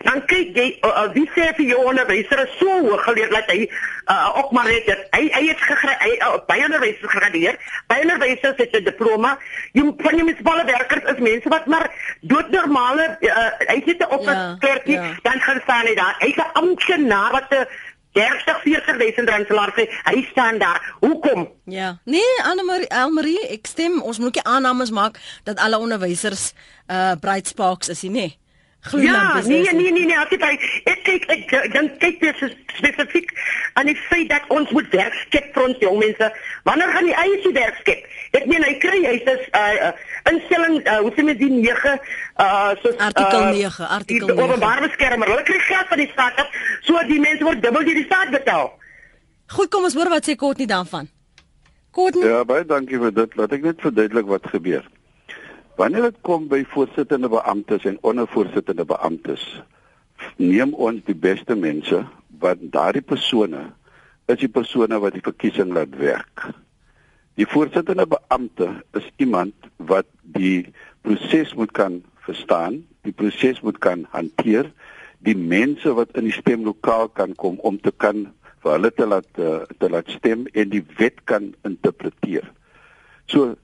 Dan 0.01 0.23
kyk 0.25 0.55
jy 0.57 0.63
uh, 0.81 0.89
uh, 0.89 1.03
wie 1.13 1.27
sê 1.35 1.51
vir 1.59 1.67
jou 1.69 1.83
onderwyser 1.91 2.39
is 2.41 2.55
so 2.57 2.77
hoog 2.87 3.03
geleer 3.05 3.29
dat 3.29 3.51
hy 3.53 3.67
uh, 3.67 4.31
ook 4.39 4.49
maar 4.57 4.65
net 4.65 4.89
hy 5.13 5.27
hy 5.35 5.43
het 5.45 5.61
hy 6.01 6.15
uh, 6.25 6.31
by 6.49 6.57
onderwys 6.65 6.97
gegradueer. 7.03 7.59
By 7.91 7.99
onderwysers 8.01 8.57
het 8.57 8.73
'n 8.79 8.87
diploma. 8.87 9.35
Jy 9.77 9.85
van 10.01 10.17
die 10.17 10.25
munisipale 10.25 10.65
werkers 10.71 11.05
is 11.13 11.21
mense 11.29 11.53
wat 11.53 11.69
maar 11.69 11.85
doodnormale 12.33 13.05
uh, 13.21 13.45
hy 13.69 13.77
het 13.85 14.01
'n 14.01 14.09
opleiding, 14.09 14.97
ja, 14.97 15.03
ja. 15.03 15.13
dan 15.21 15.39
gaan 15.45 15.61
staan 15.63 15.85
hy 15.85 15.95
daar. 16.01 16.15
Hy's 16.25 16.41
'n 16.41 16.51
amptenaar 16.53 17.31
wat 17.31 17.53
'n 17.53 17.67
30 18.17 18.61
40000 18.63 19.29
rand 19.29 19.47
salaris 19.47 19.75
sê 19.77 19.85
hy 20.09 20.23
staan 20.31 20.57
daar. 20.57 20.81
Hoekom? 20.99 21.47
Ja. 21.69 21.99
Nee, 22.03 22.35
Anne-Marie, 22.43 22.87
Elmarie, 22.87 23.39
ek 23.53 23.67
stem 23.69 24.01
ons 24.01 24.19
moet 24.19 24.35
nie 24.39 24.43
aannames 24.43 24.91
maak 24.91 25.19
dat 25.43 25.59
alle 25.59 25.77
onderwysers 25.77 26.53
uh 26.87 27.13
bright 27.21 27.47
sparks 27.47 27.89
is 27.89 28.01
nie. 28.01 28.11
Nee. 28.11 28.37
Ja, 28.81 29.41
nee, 29.45 29.73
nee, 29.73 29.91
nee, 29.91 30.05
nee, 30.05 30.15
ek 30.15 30.29
kyk 30.39 30.61
ek 30.87 31.01
kyk 31.03 31.23
ek 31.27 31.73
dan 31.73 31.89
kyk 31.99 32.21
jy 32.23 32.31
spesifiek 32.71 33.31
aan 33.75 33.89
die 33.91 33.95
feit 34.07 34.29
dat 34.31 34.45
ons 34.55 34.69
moet 34.71 34.87
werk 34.95 35.17
skep 35.25 35.49
vir 35.53 35.65
ons 35.65 35.81
jong 35.83 35.97
mense. 35.99 36.29
Wanneer 36.63 36.93
gaan 36.95 37.09
die 37.09 37.15
eie 37.19 37.41
se 37.43 37.51
werk 37.57 37.75
skep? 37.83 38.05
Ek 38.39 38.45
meen 38.47 38.63
hy 38.63 38.77
kry 38.79 39.01
hy 39.03 39.17
is 39.19 39.49
uh 39.51 39.91
instelling 40.31 40.79
uh, 40.85 41.01
hoe 41.03 41.11
sê 41.11 41.25
mens 41.27 41.41
die 41.41 41.49
9 41.51 41.91
uh 41.91 42.71
so 42.79 42.93
artikel 43.03 43.43
9 43.51 43.89
artikel 43.97 44.31
9 44.31 44.45
openbare 44.47 44.87
beskermer 44.87 45.33
hulle 45.33 45.43
kry 45.49 45.59
geld 45.67 45.91
van 45.91 45.99
die 45.99 46.11
staat 46.13 46.39
af 46.39 46.61
so 46.87 47.03
die 47.11 47.19
mense 47.19 47.43
word 47.43 47.59
dubbel 47.65 47.83
deur 47.83 47.99
die 47.99 48.07
staat 48.07 48.31
betaal. 48.31 48.71
Goed 49.57 49.73
kom 49.75 49.89
ons 49.89 49.97
hoor 49.99 50.13
wat 50.15 50.29
sê 50.29 50.37
kort 50.39 50.63
nie 50.63 50.69
daarvan. 50.71 51.11
Kort 51.91 52.15
ja 52.23 52.45
baie 52.47 52.63
dankie 52.63 53.01
vir 53.03 53.11
dit. 53.11 53.35
Laat 53.35 53.59
ek 53.59 53.67
net 53.67 53.83
verduidelik 53.83 54.31
wat 54.31 54.47
gebeur 54.55 54.87
wanneer 55.79 56.09
dit 56.09 56.21
kom 56.27 56.47
by 56.51 56.61
voorsittende 56.75 57.31
beamptes 57.31 57.87
en 57.89 57.99
ondervoorsittende 58.11 58.85
beamptes 58.85 59.43
neem 60.37 60.73
ons 60.75 61.03
die 61.07 61.17
beste 61.27 61.55
mense 61.55 62.03
wat 62.43 62.63
daardie 62.73 63.05
persone 63.13 63.69
is 64.29 64.41
die 64.43 64.51
persone 64.59 64.99
wat 65.01 65.15
die 65.15 65.25
verkiesing 65.25 65.71
laat 65.75 65.95
werk 65.99 66.49
Die 67.39 67.47
voorsittende 67.47 68.03
beampte 68.07 68.65
is 68.91 69.05
iemand 69.15 69.53
wat 69.77 70.07
die 70.21 70.73
proses 71.01 71.53
moet 71.55 71.71
kan 71.71 72.01
verstaan, 72.25 72.81
die 73.07 73.13
proses 73.15 73.61
moet 73.63 73.77
kan 73.79 74.03
hanteer, 74.11 74.67
die 75.23 75.37
mense 75.37 75.93
wat 75.95 76.17
in 76.19 76.27
die 76.27 76.35
stemlokaal 76.35 77.07
kan 77.15 77.35
kom 77.39 77.55
om 77.63 77.77
te 77.79 77.93
kan 77.95 78.25
vir 78.59 78.75
hulle 78.75 78.91
te 78.91 79.07
laat 79.07 79.39
eh, 79.39 79.61
te 79.79 79.87
laat 79.87 80.11
stem 80.11 80.43
en 80.51 80.73
die 80.73 80.83
wet 80.99 81.23
kan 81.31 81.53
interpreteer. 81.63 82.43
So 83.31 83.55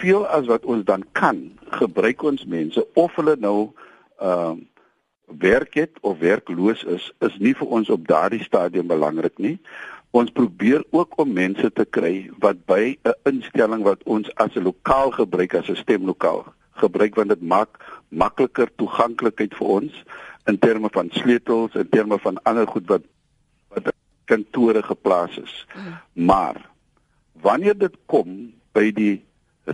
veel 0.00 0.26
as 0.26 0.46
wat 0.46 0.64
ons 0.64 0.84
dan 0.84 1.04
kan, 1.12 1.58
gebruik 1.80 2.22
ons 2.22 2.44
mense 2.44 2.86
of 2.94 3.14
hulle 3.20 3.36
nou 3.38 3.70
ehm 4.18 4.58
uh, 4.58 4.58
werk 5.28 5.74
het 5.74 5.98
of 6.00 6.18
werkloos 6.18 6.82
is, 6.88 7.12
is 7.20 7.34
nie 7.36 7.54
vir 7.54 7.68
ons 7.68 7.90
op 7.92 8.06
daardie 8.08 8.42
stadium 8.42 8.86
belangrik 8.88 9.36
nie. 9.36 9.58
Ons 10.16 10.32
probeer 10.32 10.84
ook 10.90 11.18
om 11.20 11.32
mense 11.36 11.68
te 11.72 11.84
kry 11.84 12.30
wat 12.40 12.64
by 12.64 12.96
'n 13.04 13.12
instelling 13.28 13.82
wat 13.84 14.02
ons 14.04 14.34
as 14.34 14.56
'n 14.56 14.64
lokaal 14.64 15.10
gebruik 15.10 15.54
as 15.54 15.68
'n 15.68 15.76
stemlokaal 15.76 16.46
gebruik 16.70 17.14
want 17.14 17.28
dit 17.28 17.42
maak 17.42 18.02
makliker 18.08 18.70
toeganklikheid 18.76 19.54
vir 19.54 19.66
ons 19.66 19.92
in 20.46 20.58
terme 20.58 20.88
van 20.92 21.10
sleutels 21.12 21.74
en 21.74 21.88
terme 21.88 22.18
van 22.18 22.40
ander 22.42 22.66
goed 22.66 22.86
wat 22.86 23.02
wat 23.68 23.92
kantore 24.24 24.82
geplaas 24.82 25.38
is. 25.38 25.66
Mm. 25.74 26.24
Maar 26.26 26.70
wanneer 27.32 27.78
dit 27.78 27.96
kom 28.06 28.52
by 28.72 28.92
die 28.92 29.24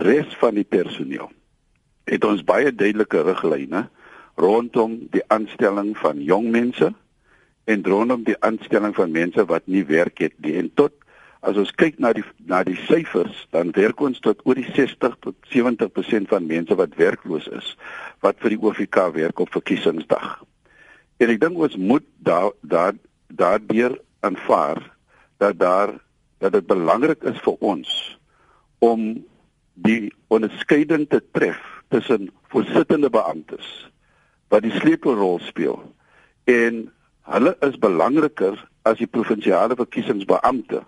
res 0.03 0.35
van 0.41 0.57
die 0.57 0.67
personeel 0.67 1.31
het 2.09 2.25
ons 2.27 2.43
baie 2.45 2.71
duidelike 2.71 3.23
riglyne 3.25 3.85
rondom 4.35 4.97
die 5.13 5.23
aanstelling 5.31 5.95
van 5.97 6.19
jong 6.21 6.51
mense 6.51 6.91
en 7.65 7.85
rondom 7.85 8.25
die 8.27 8.37
aanstelling 8.45 8.93
van 8.95 9.11
mense 9.15 9.45
wat 9.49 9.67
nie 9.71 9.85
werk 9.87 10.19
het 10.21 10.35
nie 10.43 10.57
en 10.59 10.69
tot 10.75 10.93
as 11.45 11.57
ons 11.61 11.71
kyk 11.77 11.99
na 12.01 12.11
die 12.17 12.23
na 12.49 12.63
die 12.65 12.77
syfers 12.87 13.45
dan 13.53 13.73
werk 13.77 14.01
ons 14.01 14.21
tot 14.25 14.41
oor 14.49 14.57
die 14.57 14.67
60 14.73 15.17
tot 15.21 15.35
70% 15.53 16.29
van 16.31 16.47
mense 16.49 16.77
wat 16.79 16.97
werkloos 16.97 17.47
is 17.53 17.73
wat 18.25 18.39
vir 18.41 18.55
die 18.55 18.61
OFK 18.61 18.97
werk 19.13 19.41
op 19.43 19.51
verkiesingsdag. 19.53 20.41
En 21.21 21.31
ek 21.31 21.41
dink 21.43 21.59
ons 21.61 21.77
moet 21.77 22.05
daar 22.17 22.51
daar 22.61 22.97
daardeur 23.29 23.99
aanvaar 24.25 24.81
dat 25.41 25.59
daar 25.61 25.93
dat 26.41 26.57
dit 26.57 26.67
belangrik 26.67 27.23
is 27.29 27.37
vir 27.45 27.61
ons 27.61 27.93
om 28.83 29.05
die 29.75 30.13
onderskeiding 30.27 31.09
te 31.09 31.21
tref 31.31 31.59
tussen 31.93 32.31
voorsittende 32.49 33.09
beamptes 33.09 33.67
wat 34.49 34.63
die 34.63 34.73
sleutelrol 34.79 35.39
speel 35.43 35.81
en 36.49 36.85
Hulle 37.25 37.55
is 37.65 37.77
belangriker 37.81 38.59
as 38.85 38.99
die 39.01 39.09
provinsiale 39.09 39.73
verkiesingsbeampte 39.79 40.83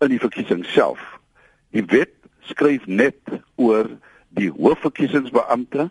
in 0.00 0.12
die 0.14 0.20
verkiesing 0.20 0.62
self. 0.72 1.00
Die 1.76 1.84
wet 1.92 2.14
skryf 2.48 2.86
net 2.88 3.20
oor 3.60 3.90
die 4.32 4.48
hoofverkiesingsbeampte 4.48 5.90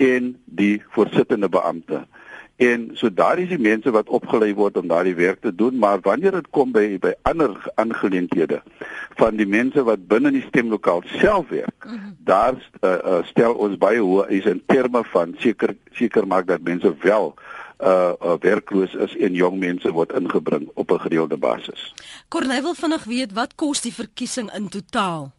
en 0.00 0.30
die 0.46 0.78
voorsittende 0.96 1.50
beampte. 1.52 2.06
En 2.56 2.90
so 2.94 3.12
daar 3.12 3.38
is 3.38 3.48
die 3.48 3.58
mense 3.58 3.90
wat 3.90 4.08
opgelei 4.08 4.52
word 4.54 4.76
om 4.76 4.86
daardie 4.88 5.14
werk 5.14 5.40
te 5.40 5.54
doen, 5.54 5.78
maar 5.78 5.98
wanneer 6.00 6.36
dit 6.38 6.50
kom 6.50 6.70
by 6.72 6.98
by 7.02 7.10
ander 7.22 7.56
aangeleenthede 7.74 8.60
van 9.18 9.36
die 9.36 9.46
mense 9.46 9.82
wat 9.82 10.06
binne 10.06 10.30
die 10.30 10.44
stemlokaal 10.46 11.02
self 11.18 11.48
werk, 11.48 11.84
mm 11.84 11.90
-hmm. 11.90 12.16
daar 12.18 12.54
uh, 12.54 12.90
uh, 12.90 13.24
stel 13.26 13.54
ons 13.54 13.76
baie 13.78 13.98
hoë 13.98 14.28
eise 14.28 14.50
in 14.50 14.62
terme 14.66 15.04
van 15.04 15.34
seker 15.38 15.74
seker 15.92 16.26
maak 16.26 16.46
dat 16.46 16.62
mense 16.62 16.94
wel 17.02 17.34
uh, 17.82 18.12
uh 18.22 18.34
werkloos 18.40 18.94
is 18.94 19.16
en 19.16 19.34
jong 19.34 19.58
mense 19.58 19.90
word 19.90 20.12
ingebring 20.12 20.70
op 20.74 20.90
'n 20.90 21.00
gereelde 21.00 21.36
basis. 21.36 21.94
Corneil 22.28 22.62
wil 22.62 22.74
vinnig 22.74 23.04
weet 23.04 23.32
wat 23.32 23.54
kos 23.54 23.80
die 23.80 23.94
verkiesing 23.94 24.52
in 24.54 24.68
totaal? 24.68 25.32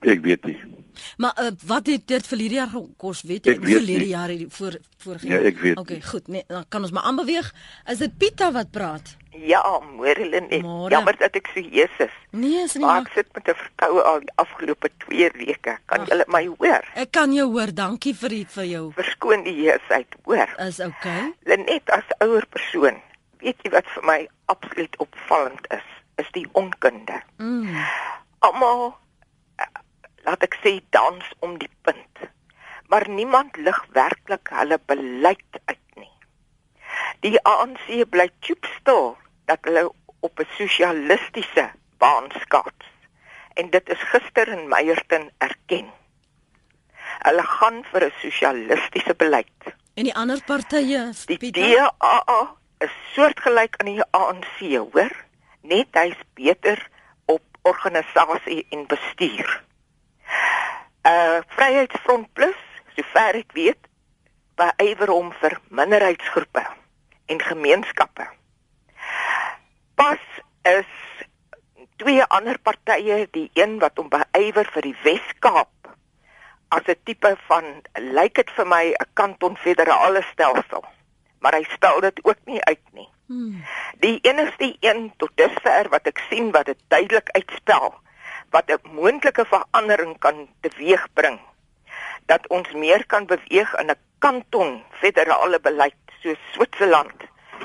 Ek 0.00 0.20
weet 0.22 0.44
nie. 0.44 0.77
Maar 1.16 1.34
uh, 1.42 1.52
wat 1.66 1.86
het 1.86 2.06
dit 2.06 2.26
vir 2.26 2.38
hierdie 2.38 2.58
jaar 2.58 2.72
gekos, 2.72 3.22
weet 3.22 3.46
jy? 3.46 3.54
Vir 3.62 3.86
hierdie 3.86 4.12
jaar 4.12 4.28
het 4.28 4.46
voor 4.58 4.78
voor 4.98 5.16
Ja, 5.22 5.38
ek 5.38 5.58
weet. 5.62 5.78
Okay, 5.78 6.00
goed. 6.02 6.28
Nee, 6.28 6.44
dan 6.46 6.64
kan 6.68 6.82
ons 6.82 6.90
maar 6.90 7.06
aanbeweeg. 7.06 7.54
Is 7.86 7.98
dit 7.98 8.18
Pita 8.18 8.52
wat 8.52 8.70
praat? 8.70 9.16
Ja, 9.30 9.62
môre 9.94 10.26
net. 10.26 10.64
Jammer 10.90 11.16
dat 11.18 11.36
ek 11.38 11.50
so 11.54 11.62
Jesus. 11.62 12.14
Nee, 12.34 12.64
is 12.64 12.74
nie. 12.74 12.84
Maar 12.84 13.04
ek 13.06 13.12
sit 13.14 13.28
met 13.34 13.48
'n 13.48 13.54
verkoue 13.54 14.02
al 14.02 14.20
die 14.20 14.32
afgelope 14.34 14.90
2 15.06 15.30
weke. 15.34 15.78
Kan 15.86 16.04
julle 16.06 16.24
my 16.26 16.46
hoor? 16.46 16.84
Ek 16.94 17.10
kan 17.10 17.32
jou 17.32 17.46
hoor. 17.50 17.74
Dankie 17.74 18.14
vir 18.14 18.28
die, 18.28 18.46
vir 18.46 18.64
jou. 18.64 18.92
Verskoon 18.92 19.44
die 19.44 19.54
heesheid, 19.54 20.14
hoor. 20.24 20.48
Is 20.58 20.80
okay. 20.80 21.32
Lenet 21.44 21.90
as 21.90 22.04
ouer 22.18 22.46
persoon, 22.46 22.98
weet 23.38 23.56
jy 23.62 23.70
wat 23.70 23.86
vir 23.94 24.04
my 24.04 24.28
absoluut 24.46 24.96
opvallend 24.96 25.66
is? 25.70 25.86
Is 26.16 26.26
die 26.32 26.46
onkunde. 26.52 27.22
Mm. 27.38 27.84
Almal 28.38 28.96
laat 30.28 30.44
ek 30.44 30.58
sê 30.60 30.74
dans 30.92 31.24
om 31.40 31.56
die 31.56 31.70
punt. 31.86 32.26
Maar 32.92 33.08
niemand 33.08 33.56
lig 33.56 33.78
werklik 33.96 34.52
hulle 34.52 34.78
beleid 34.90 35.60
uit 35.64 35.86
nie. 35.96 36.12
Die 37.24 37.40
ANC 37.48 37.86
bly 38.12 38.28
choopstil 38.44 39.16
dat 39.48 39.64
hulle 39.64 39.88
op 40.20 40.40
'n 40.40 40.48
sosialistiese 40.58 41.70
baan 41.98 42.28
skaats. 42.40 42.86
En 43.54 43.70
dit 43.70 43.88
is 43.88 44.02
gister 44.12 44.48
in 44.48 44.68
Meyerton 44.68 45.30
erken. 45.38 45.88
Hulle 47.26 47.42
gaan 47.42 47.84
vir 47.90 48.04
'n 48.04 48.12
sosialistiese 48.20 49.14
beleid. 49.14 49.60
En 49.94 50.04
die 50.04 50.14
ander 50.14 50.42
partye, 50.46 51.12
die 51.26 51.50
DA 51.50 52.56
is 52.78 52.94
soortgelyk 53.14 53.74
aan 53.76 53.86
die 53.94 54.04
ANC, 54.10 54.58
hoor? 54.92 55.12
Net 55.60 55.88
hy's 55.92 56.20
beter 56.34 56.88
op 57.26 57.42
organisasie 57.62 58.66
en 58.70 58.86
bestuur. 58.86 59.62
Uh 61.08 61.40
Vryheidsfront 61.54 62.32
Plus, 62.32 62.58
sover 62.96 63.38
ek 63.40 63.54
weet, 63.56 63.88
beywer 64.58 65.12
hom 65.14 65.32
vir 65.40 65.56
minderheidsgroepe 65.70 66.64
en 67.32 67.40
gemeenskappe. 67.40 68.26
Pas 69.94 70.20
is 70.68 70.90
twee 71.96 72.22
ander 72.24 72.58
partye, 72.58 73.26
die 73.32 73.50
een 73.54 73.78
wat 73.82 73.96
hom 73.98 74.10
beywer 74.12 74.68
vir 74.74 74.90
die 74.90 74.96
Wes-Kaap 75.04 75.94
as 76.68 76.84
'n 76.84 77.00
tipe 77.04 77.36
van 77.48 77.82
lyk 77.96 78.34
dit 78.34 78.50
vir 78.50 78.66
my 78.66 78.84
'n 78.92 79.10
kanton 79.14 79.56
federale 79.56 80.22
stelsel 80.32 80.84
maar 81.40 81.54
hy 81.54 81.64
spel 81.70 82.00
dit 82.00 82.24
ook 82.24 82.38
nie 82.44 82.64
uit 82.64 82.82
nie. 82.92 83.08
Hmm. 83.26 83.64
Die 84.00 84.18
enigste 84.22 84.76
een 84.80 85.12
tot 85.16 85.30
dusver 85.34 85.88
wat 85.88 86.06
ek 86.10 86.20
sien 86.30 86.50
wat 86.50 86.66
dit 86.66 86.78
duidelik 86.88 87.30
uitspel 87.36 87.94
wat 88.50 88.70
'n 88.70 88.80
moontlike 88.98 89.44
verandering 89.44 90.18
kan 90.18 90.48
teweegbring 90.60 91.40
dat 92.26 92.48
ons 92.48 92.72
meer 92.72 93.06
kan 93.06 93.26
beweeg 93.26 93.74
in 93.80 93.90
'n 93.90 94.00
kanton 94.18 94.84
federale 94.90 95.60
beleid 95.60 95.96
soos 96.22 96.38
Switserland 96.52 97.18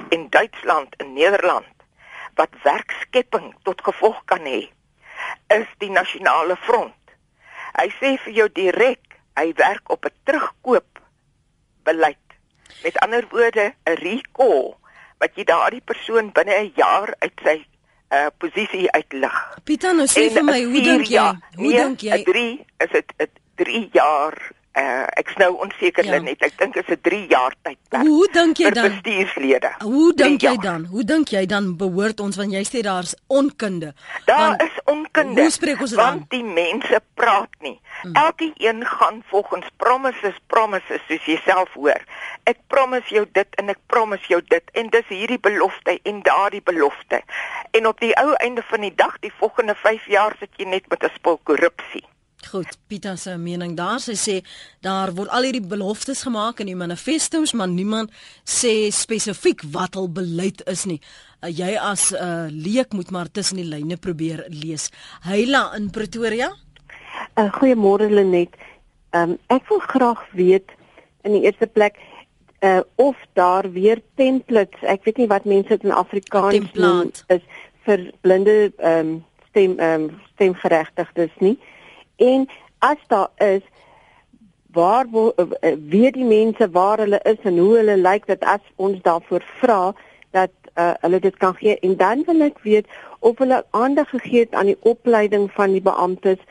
en 0.09 0.29
Duitsland 0.29 0.95
en 0.95 1.13
Nederland 1.13 1.75
wat 2.35 2.61
werkskepping 2.63 3.55
tot 3.63 3.83
gevolg 3.83 4.21
kan 4.25 4.45
hê 4.45 4.69
is 5.47 5.67
die 5.77 5.91
nasionale 5.91 6.55
front. 6.55 7.01
Hy 7.73 7.89
sê 7.99 8.17
vir 8.23 8.33
jou 8.33 8.49
direk 8.51 9.19
hy 9.35 9.53
werk 9.55 9.89
op 9.89 10.05
'n 10.05 10.15
terugkoop 10.23 10.99
beleid 11.83 12.23
Met 12.83 12.99
ander 12.99 13.25
woorde, 13.29 13.73
'n 13.83 13.95
recall 14.05 14.75
wat 15.17 15.35
jy 15.35 15.43
daardie 15.43 15.81
persoon 15.81 16.31
binne 16.31 16.55
'n 16.59 16.71
jaar 16.75 17.15
uit 17.19 17.39
sy 17.43 17.55
uh 18.13 18.29
posisie 18.37 18.87
uitlig. 18.93 19.37
Pieter, 19.65 19.95
nou 19.97 20.07
sê 20.09 20.27
vir 20.33 20.45
my, 20.45 20.59
hoe 20.69 20.83
dink 20.85 21.07
jy? 21.09 21.27
Hoe 21.57 21.69
nee, 21.69 21.77
dink 21.79 22.05
jy? 22.05 22.19
3 22.27 22.45
is 22.85 22.93
dit 22.97 23.39
3 23.63 23.81
jaar 23.95 24.37
uh 24.73 25.05
ek's 25.21 25.35
nou 25.37 25.51
onseker 25.61 26.05
ja. 26.05 26.19
net. 26.19 26.41
Ek 26.41 26.57
dink 26.57 26.73
dit 26.73 26.87
is 26.87 26.95
'n 26.95 27.01
3 27.01 27.27
jaar 27.29 27.53
tydperk. 27.61 28.07
Hoe 28.07 28.27
dink 28.33 28.57
jy 28.57 28.69
dan? 28.71 28.89
Bestuurslede. 28.89 29.71
Hoe 29.81 30.13
dink 30.13 30.41
jy 30.41 30.55
dan? 30.57 30.85
Hoe 30.85 31.03
dink 31.03 31.29
jy 31.29 31.45
dan 31.45 31.77
behoort 31.77 32.19
ons 32.19 32.35
want 32.35 32.51
jy 32.51 32.63
sê 32.65 32.81
daar's 32.81 33.15
onkunde. 33.27 33.93
Daar 34.25 34.57
want, 34.57 34.61
is 34.61 34.77
onkunde. 34.85 35.41
Hoe 35.41 35.51
spreek 35.51 35.81
ons 35.81 35.93
want 35.93 36.25
dan? 36.29 36.39
die 36.39 36.43
mense 36.43 37.01
praat 37.13 37.53
nie. 37.59 37.79
Hmm. 38.01 38.15
Elke 38.15 38.51
een 38.57 38.85
gaan 38.85 39.21
volgens 39.29 39.67
promises, 39.77 40.37
promises 40.47 41.01
soos 41.07 41.25
jy 41.25 41.37
self 41.45 41.69
hoor. 41.73 42.01
Ek 42.43 42.57
promise 42.67 43.13
jou 43.13 43.25
dit 43.31 43.55
en 43.61 43.69
ek 43.69 43.79
promise 43.87 44.25
jou 44.27 44.41
dit 44.47 44.73
en 44.73 44.89
dis 44.89 45.07
hierdie 45.07 45.39
belofte 45.39 45.99
en 46.03 46.21
daardie 46.25 46.63
belofte. 46.63 47.21
En 47.71 47.87
op 47.87 47.99
die 47.99 48.15
ou 48.17 48.33
einde 48.33 48.63
van 48.65 48.81
die 48.81 48.95
dag, 48.95 49.19
die 49.19 49.33
volgende 49.37 49.75
5 49.75 50.07
jaar 50.07 50.35
sit 50.39 50.49
jy 50.57 50.65
net 50.65 50.89
met 50.89 51.03
'n 51.03 51.13
spul 51.15 51.39
korrupsie. 51.43 52.05
Goed, 52.51 52.77
Pieter 52.87 53.17
se 53.17 53.37
mening 53.37 53.75
daar, 53.77 53.99
sy 54.03 54.15
sê 54.19 54.35
daar 54.85 55.13
word 55.15 55.31
al 55.33 55.47
hierdie 55.47 55.63
beloftes 55.67 56.23
gemaak 56.27 56.59
in 56.63 56.69
die 56.71 56.77
manifestos, 56.77 57.53
maar 57.53 57.69
niemand 57.71 58.11
sê 58.45 58.89
spesifiek 58.93 59.63
wat 59.73 59.95
hul 59.99 60.09
beleid 60.11 60.63
is 60.69 60.85
nie. 60.89 60.99
Uh, 61.41 61.49
jy 61.49 61.75
as 61.79 62.11
'n 62.11 62.19
uh, 62.19 62.47
leek 62.51 62.93
moet 62.93 63.11
maar 63.11 63.31
tussen 63.31 63.57
die 63.57 63.67
lyne 63.67 63.97
probeer 63.97 64.45
lees. 64.49 64.89
Heila 65.21 65.73
in 65.75 65.89
Pretoria. 65.89 66.53
Uh, 67.37 67.49
Goeiemôre 67.53 68.09
Lenet. 68.09 68.53
Um, 69.11 69.37
ek 69.47 69.67
wil 69.69 69.79
graag 69.79 70.21
weet 70.31 70.71
in 71.23 71.31
die 71.31 71.43
eerste 71.45 71.67
plek 71.67 71.97
uh, 72.63 72.79
of 72.95 73.15
daar 73.33 73.71
weer 73.71 74.01
templates, 74.15 74.81
ek 74.81 75.03
weet 75.03 75.17
nie 75.17 75.27
wat 75.27 75.45
mense 75.45 75.77
in 75.81 75.91
Afrikaans 75.91 76.73
noem 76.73 77.11
is 77.27 77.43
vir 77.83 78.07
blinde 78.23 78.71
um, 78.79 79.23
stem 79.49 79.75
um, 79.79 80.09
stemgeregtigdes 80.33 81.33
nie. 81.43 81.57
En 82.31 82.47
as 82.79 83.01
daar 83.07 83.29
is 83.37 83.63
waar 84.73 85.05
wo, 85.09 85.31
uh, 85.37 85.45
weet 85.89 86.17
die 86.17 86.27
mense 86.27 86.69
waar 86.71 86.97
hulle 87.03 87.19
is 87.23 87.41
en 87.43 87.57
hoe 87.57 87.75
hulle 87.77 87.97
lyk 87.97 88.25
dat 88.31 88.43
as 88.55 88.63
ons 88.75 89.01
daarvoor 89.05 89.43
vra 89.59 89.81
dat 90.31 90.53
uh, 90.75 90.93
hulle 91.05 91.19
dit 91.19 91.37
kan 91.37 91.53
gee 91.59 91.77
en 91.79 91.97
dan 91.97 92.23
wil 92.25 92.41
ek 92.47 92.63
weet 92.65 92.89
of 93.19 93.37
hulle 93.37 93.61
aandag 93.69 94.09
gegee 94.09 94.47
het 94.47 94.57
aan 94.57 94.71
die 94.71 94.79
opleiding 94.81 95.51
van 95.53 95.75
die 95.77 95.83
beamptes 95.85 96.41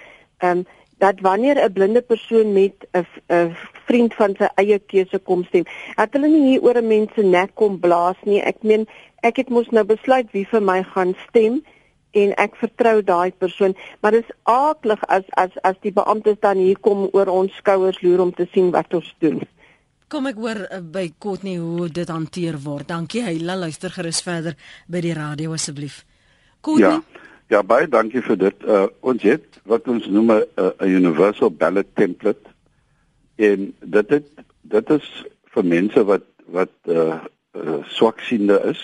um, 0.46 0.62
dat 1.02 1.20
wanneer 1.20 1.58
'n 1.64 1.72
blinde 1.72 2.02
persoon 2.02 2.52
met 2.52 2.74
'n 2.94 3.56
vriend 3.86 4.14
van 4.14 4.34
sy 4.38 4.48
eie 4.54 4.78
keuse 4.78 5.18
kom 5.18 5.44
stem, 5.44 5.64
dat 5.96 6.12
hulle 6.14 6.28
nie 6.28 6.46
hier 6.48 6.62
oor 6.62 6.78
'n 6.78 6.86
mens 6.86 7.10
se 7.14 7.22
nek 7.22 7.50
kom 7.54 7.80
blaas 7.80 8.16
nie. 8.24 8.40
Ek 8.40 8.62
meen, 8.62 8.86
ek 9.20 9.36
het 9.36 9.48
mos 9.48 9.68
nou 9.70 9.84
besluit 9.84 10.28
wie 10.30 10.46
vir 10.46 10.62
my 10.62 10.82
gaan 10.82 11.14
stem 11.28 11.64
en 12.12 12.34
ek 12.40 12.56
vertrou 12.60 13.00
daai 13.02 13.32
persoon, 13.32 13.74
maar 14.00 14.16
dit 14.16 14.24
is 14.24 14.36
aaklig 14.50 15.00
as 15.08 15.24
as 15.40 15.56
as 15.62 15.78
die 15.82 15.92
beamptes 15.92 16.40
dan 16.40 16.60
hier 16.60 16.78
kom 16.80 17.08
oor 17.12 17.30
ons 17.32 17.56
skouers 17.56 18.02
loer 18.02 18.20
om 18.20 18.32
te 18.36 18.46
sien 18.52 18.70
wat 18.74 18.94
ons 18.94 19.08
doen. 19.24 19.40
Kom 20.12 20.28
ek 20.28 20.36
hoor 20.36 20.66
uh, 20.68 20.80
by 20.84 21.06
Kotnie 21.18 21.58
hoe 21.58 21.88
dit 21.88 22.08
hanteer 22.08 22.58
word. 22.60 22.88
Dankie. 22.88 23.22
Hy 23.24 23.38
luister 23.40 23.90
gerus 23.90 24.20
verder 24.22 24.58
by 24.86 25.00
die 25.00 25.14
radio 25.16 25.54
asseblief. 25.56 26.02
Kotnie. 26.60 27.00
Ja. 27.00 27.28
Ja, 27.52 27.60
baie 27.60 27.84
dankie 27.90 28.22
vir 28.24 28.38
dit. 28.40 28.62
Uh 28.64 28.86
ons 29.04 29.24
het 29.26 29.58
wat 29.68 29.88
ons 29.88 30.06
noem 30.08 30.32
'n 30.32 30.44
uh, 30.56 30.70
universal 30.88 31.50
ballot 31.50 31.88
template 31.94 32.48
en 33.36 33.74
dit 33.80 34.10
het 34.10 34.28
dit 34.62 34.90
is 34.90 35.08
vir 35.54 35.64
mense 35.64 36.04
wat 36.04 36.24
wat 36.46 36.72
uh, 36.88 37.20
uh 37.52 37.80
swaksiende 37.88 38.56
is 38.70 38.80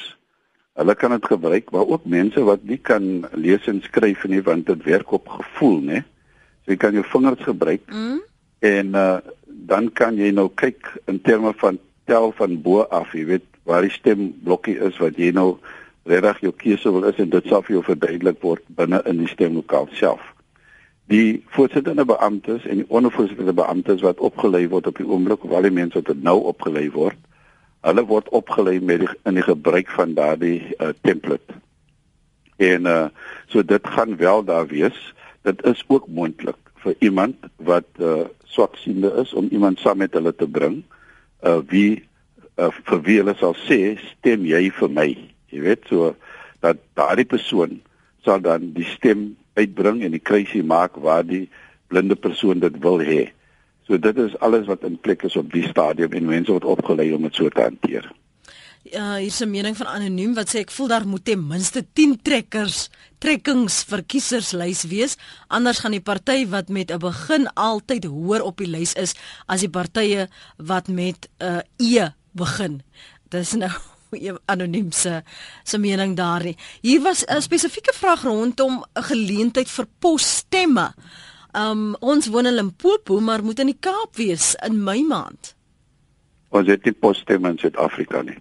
Hulle 0.79 0.95
kan 0.95 1.11
dit 1.11 1.27
gebruik, 1.27 1.73
maar 1.75 1.91
ook 1.91 2.07
mense 2.07 2.43
wat 2.47 2.63
nie 2.63 2.79
kan 2.79 3.27
lees 3.35 3.67
en 3.67 3.83
skryf 3.83 4.25
nie 4.31 4.43
want 4.47 4.69
dit 4.71 4.85
werk 4.87 5.11
op 5.13 5.29
gevoel, 5.41 5.81
né? 5.83 6.05
So 6.63 6.75
jy 6.75 6.79
kan 6.79 6.95
jou 6.95 7.05
vingers 7.07 7.43
gebruik. 7.43 7.85
Mm. 7.91 8.23
En 8.59 8.95
uh 8.95 9.19
dan 9.69 9.91
kan 9.93 10.17
jy 10.17 10.31
nou 10.33 10.47
kyk 10.55 10.87
in 11.11 11.19
terme 11.21 11.51
van 11.61 11.77
tel 12.09 12.31
van 12.39 12.55
bo 12.63 12.87
af, 12.95 13.11
jy 13.13 13.25
weet 13.29 13.45
waar 13.69 13.85
die 13.85 13.93
stemblokkie 13.93 14.79
is 14.87 14.97
wat 15.03 15.19
jy 15.21 15.29
nou 15.37 15.59
regtig 16.09 16.47
jou 16.47 16.53
keuse 16.63 16.93
wil 16.95 17.05
is 17.11 17.19
en 17.21 17.29
dit 17.35 17.49
sal 17.51 17.65
vir 17.67 17.75
jou 17.77 17.83
verduidelik 17.91 18.41
word 18.41 18.65
binne 18.79 19.03
in 19.11 19.21
die 19.21 19.29
stemlokaal 19.29 19.91
self. 19.99 20.23
Die 21.13 21.43
voorsittende 21.53 22.05
beamptes 22.09 22.65
en 22.65 22.83
die 22.83 22.89
ondervoorsittende 22.89 23.53
beamptes 23.57 24.05
wat 24.05 24.23
opgelei 24.25 24.65
word 24.73 24.89
op 24.89 25.01
die 25.01 25.09
oomblik 25.09 25.45
of 25.45 25.53
al 25.53 25.69
die 25.69 25.75
mense 25.75 26.01
wat 26.01 26.25
nou 26.25 26.39
opgelei 26.53 26.87
word, 26.97 27.21
hulle 27.87 28.05
word 28.09 28.29
opgelei 28.35 28.79
met 28.81 29.05
die, 29.05 29.11
in 29.29 29.39
die 29.39 29.47
gebruik 29.47 29.91
van 29.95 30.15
daardie 30.19 30.61
uh, 30.79 30.93
template. 31.07 31.59
En 32.59 32.91
uh 32.91 33.07
so 33.49 33.63
dit 33.65 33.87
gaan 33.87 34.17
wel 34.17 34.43
daar 34.45 34.67
wees. 34.67 34.97
Dit 35.43 35.63
is 35.65 35.85
ook 35.87 36.09
moontlik 36.09 36.59
vir 36.83 36.95
iemand 36.99 37.37
wat 37.57 37.87
uh 37.99 38.27
swaksiende 38.45 39.13
is 39.23 39.33
om 39.33 39.49
iemand 39.51 39.79
saam 39.79 40.03
met 40.03 40.13
hulle 40.13 40.35
te 40.35 40.49
bring 40.49 40.83
uh 41.47 41.61
wie 41.71 42.03
uh, 42.59 42.71
vir 42.91 43.03
wie 43.07 43.19
hulle 43.23 43.35
sal 43.39 43.55
sê 43.67 43.97
stem 44.19 44.45
jy 44.49 44.69
vir 44.81 44.91
my. 44.91 45.09
Jy 45.55 45.63
weet 45.65 45.87
so 45.89 46.15
dat 46.61 46.83
daardie 46.99 47.29
persoon 47.29 47.79
sal 48.27 48.43
dan 48.43 48.73
die 48.75 48.87
stem 48.97 49.31
uitbring 49.59 50.03
en 50.03 50.15
die 50.15 50.23
kruisie 50.23 50.65
maak 50.67 50.99
waar 51.03 51.25
die 51.27 51.47
blinde 51.89 52.19
persoon 52.19 52.61
dit 52.61 52.83
wil 52.83 53.01
hê. 53.01 53.29
So 53.89 53.97
dit 53.99 54.19
is 54.21 54.37
alles 54.45 54.67
wat 54.69 54.85
in 54.85 54.99
plek 55.01 55.23
is 55.25 55.37
op 55.41 55.53
die 55.53 55.65
stadium 55.69 56.13
en 56.13 56.29
mense 56.29 56.53
word 56.53 56.65
opgelei 56.69 57.09
om 57.17 57.25
dit 57.25 57.35
so 57.35 57.49
te 57.49 57.65
hanteer. 57.65 58.11
Ja, 58.89 59.17
hier 59.17 59.27
is 59.27 59.41
'n 59.41 59.51
mening 59.51 59.77
van 59.77 59.87
anoniem 59.87 60.35
wat 60.35 60.49
sê 60.49 60.61
ek 60.61 60.71
voel 60.71 60.89
daar 60.89 61.07
moet 61.07 61.25
ten 61.25 61.47
minste 61.47 61.87
10 61.93 62.21
trekkers, 62.23 62.91
trekkings 63.19 63.83
vir 63.85 64.03
kieserslys 64.03 64.83
wees, 64.83 65.17
anders 65.49 65.79
gaan 65.79 65.93
die 65.93 66.01
party 66.01 66.47
wat 66.47 66.69
met 66.69 66.91
'n 66.91 66.99
begin 66.99 67.49
altyd 67.55 68.05
hoër 68.05 68.43
op 68.43 68.57
die 68.57 68.69
lys 68.69 68.93
is 68.93 69.15
as 69.47 69.61
die 69.61 69.71
partye 69.71 70.29
wat 70.57 70.89
met 70.89 71.29
'n 71.41 71.45
uh, 71.45 71.61
E 71.77 72.09
begin. 72.33 72.83
Dis 73.29 73.53
nou 73.53 73.71
anoniem 74.53 74.93
se 74.93 75.23
se 75.65 75.79
mening 75.79 76.17
daarin. 76.17 76.57
Hier 76.81 77.01
was 77.01 77.25
'n 77.27 77.43
spesifieke 77.43 77.93
vraag 77.95 78.23
rondom 78.23 78.85
'n 78.95 79.03
geleentheid 79.03 79.71
vir 79.71 79.87
posstemme. 79.99 80.95
Um 81.57 81.95
ons 82.01 82.27
woon 82.29 82.47
in 82.47 82.55
Limpopo, 82.55 83.21
maar 83.21 83.45
moet 83.45 83.59
in 83.59 83.73
die 83.73 83.79
Kaap 83.81 84.17
wees 84.17 84.55
in 84.67 84.83
Mei 84.85 85.05
maand. 85.05 85.55
Ons 86.49 86.69
het 86.69 86.85
nie 86.85 86.93
posstemme 86.93 87.51
in 87.53 87.59
Suid-Afrika 87.61 88.23
nie. 88.23 88.39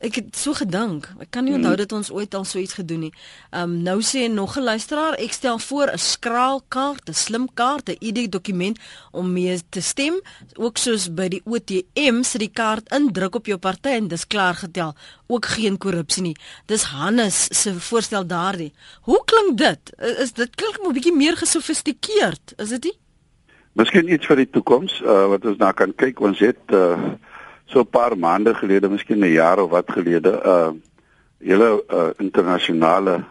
Ek 0.00 0.14
het 0.16 0.36
so 0.40 0.56
gedink. 0.56 1.10
Ek 1.20 1.28
kan 1.28 1.44
nie 1.44 1.52
onthou 1.52 1.74
hmm. 1.74 1.80
dat 1.82 1.92
ons 1.92 2.08
ooit 2.08 2.32
al 2.34 2.46
so 2.48 2.56
iets 2.56 2.78
gedoen 2.78 3.02
het. 3.10 3.16
Um 3.52 3.74
nou 3.84 3.98
sê 4.00 4.30
nog 4.32 4.56
'n 4.56 4.64
luisteraar, 4.64 5.18
ek 5.20 5.32
stel 5.32 5.58
voor 5.58 5.92
'n 5.92 5.98
skraalkaart, 5.98 7.08
'n 7.08 7.12
slim 7.12 7.48
kaart, 7.54 7.90
'n 7.90 8.00
ID-dokument 8.00 8.78
om 9.12 9.32
mee 9.32 9.60
te 9.68 9.80
stem, 9.80 10.20
ook 10.56 10.78
soos 10.78 11.12
by 11.12 11.28
die 11.28 11.42
OTM, 11.44 12.22
sit 12.22 12.40
die 12.40 12.52
kaart 12.52 12.88
in, 12.92 13.12
druk 13.12 13.34
op 13.34 13.46
jou 13.46 13.58
party 13.58 13.88
en 13.88 14.08
dis 14.08 14.26
klaar 14.26 14.54
getel. 14.54 14.94
Ook 15.26 15.44
geen 15.46 15.78
korrupsie 15.78 16.22
nie. 16.22 16.36
Dis 16.66 16.82
Hannes 16.82 17.48
se 17.50 17.74
voorstel 17.80 18.26
daardie. 18.26 18.72
Hoe 19.02 19.22
klink 19.24 19.58
dit? 19.58 19.92
Is 20.18 20.32
dit 20.32 20.54
klink 20.54 20.78
'n 20.80 20.92
bietjie 20.92 21.16
meer 21.16 21.36
gesofistikeerd, 21.36 22.52
is 22.56 22.68
dit 22.68 22.84
nie? 22.84 22.98
Miskien 23.72 24.12
iets 24.12 24.26
vir 24.26 24.36
die 24.36 24.50
toekoms, 24.50 25.00
uh, 25.00 25.28
wat 25.28 25.44
ons 25.44 25.58
na 25.58 25.72
kan 25.72 25.94
kyk. 25.94 26.20
Ons 26.20 26.38
het 26.38 26.72
uh 26.72 27.12
so 27.70 27.80
'n 27.80 27.90
paar 27.90 28.18
maande 28.18 28.54
gelede, 28.54 28.88
miskien 28.88 29.22
'n 29.22 29.32
jaar 29.32 29.58
of 29.62 29.70
wat 29.70 29.90
gelede, 29.90 30.30
'n 30.30 30.48
uh, 30.48 30.70
hele 31.38 31.84
uh, 31.88 32.10
internasionale 32.18 33.24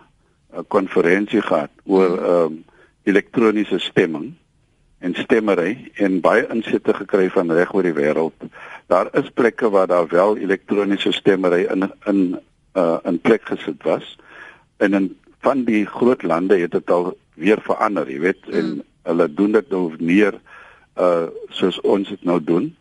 konferensie 0.68 1.40
uh, 1.40 1.46
gehad 1.46 1.72
oor 1.86 2.18
ehm 2.18 2.54
uh, 2.54 2.60
elektroniese 3.04 3.80
stemming 3.80 4.34
en 5.00 5.16
stemmery 5.16 5.92
en 5.94 6.20
baie 6.22 6.48
insette 6.52 6.94
gekry 6.94 7.30
van 7.30 7.52
reg 7.52 7.74
oor 7.74 7.88
die 7.88 7.96
wêreld. 7.96 8.36
Daar 8.92 9.08
is 9.16 9.32
plekke 9.34 9.70
waar 9.70 9.88
daar 9.88 10.08
wel 10.08 10.38
elektroniese 10.38 11.12
stemmery 11.12 11.66
in 11.72 11.92
in 12.06 12.40
uh, 12.76 12.98
in 13.04 13.20
plek 13.20 13.46
gesit 13.46 13.84
was. 13.84 14.18
En 14.78 14.94
in 14.94 15.18
van 15.40 15.64
die 15.64 15.86
groot 15.86 16.24
lande 16.24 16.60
het 16.60 16.72
dit 16.72 16.92
al 16.92 17.18
weer 17.34 17.62
verander, 17.64 18.12
jy 18.12 18.20
weet, 18.20 18.48
mm. 18.48 18.54
en 18.54 18.84
hulle 19.04 19.34
doen 19.34 19.52
dit 19.52 19.70
nou 19.70 19.94
meer 20.00 20.40
uh 21.00 21.28
soos 21.56 21.80
ons 21.82 22.10
dit 22.10 22.24
nou 22.24 22.38
doen. 22.44 22.76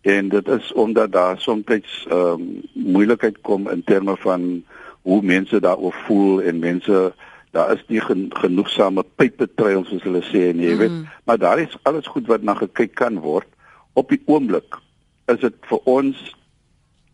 En 0.00 0.28
dit 0.28 0.48
is 0.48 0.72
omdat 0.72 1.12
daar 1.12 1.40
soms 1.40 1.64
ehm 1.66 2.18
um, 2.18 2.60
moeilikheid 2.72 3.40
kom 3.40 3.68
in 3.68 3.84
terme 3.84 4.16
van 4.16 4.64
hoe 5.02 5.22
mense 5.22 5.60
daaroor 5.60 5.94
voel 6.06 6.42
en 6.42 6.58
mense 6.58 7.14
daar 7.50 7.72
is 7.72 7.84
nie 7.86 8.00
gen, 8.00 8.26
genoegsame 8.28 9.04
pypetreils 9.16 9.88
soos 9.88 10.04
hulle 10.04 10.22
sê 10.28 10.48
en 10.50 10.60
jy 10.60 10.74
mm. 10.74 10.78
weet, 10.78 10.96
maar 11.24 11.38
daar 11.38 11.58
is 11.58 11.76
alles 11.82 12.06
goed 12.06 12.26
wat 12.26 12.42
na 12.42 12.54
gekyk 12.54 12.94
kan 12.94 13.18
word. 13.24 13.48
Op 13.92 14.12
die 14.12 14.20
oomblik 14.26 14.78
is 15.32 15.40
dit 15.40 15.56
vir 15.70 15.80
ons 15.84 16.20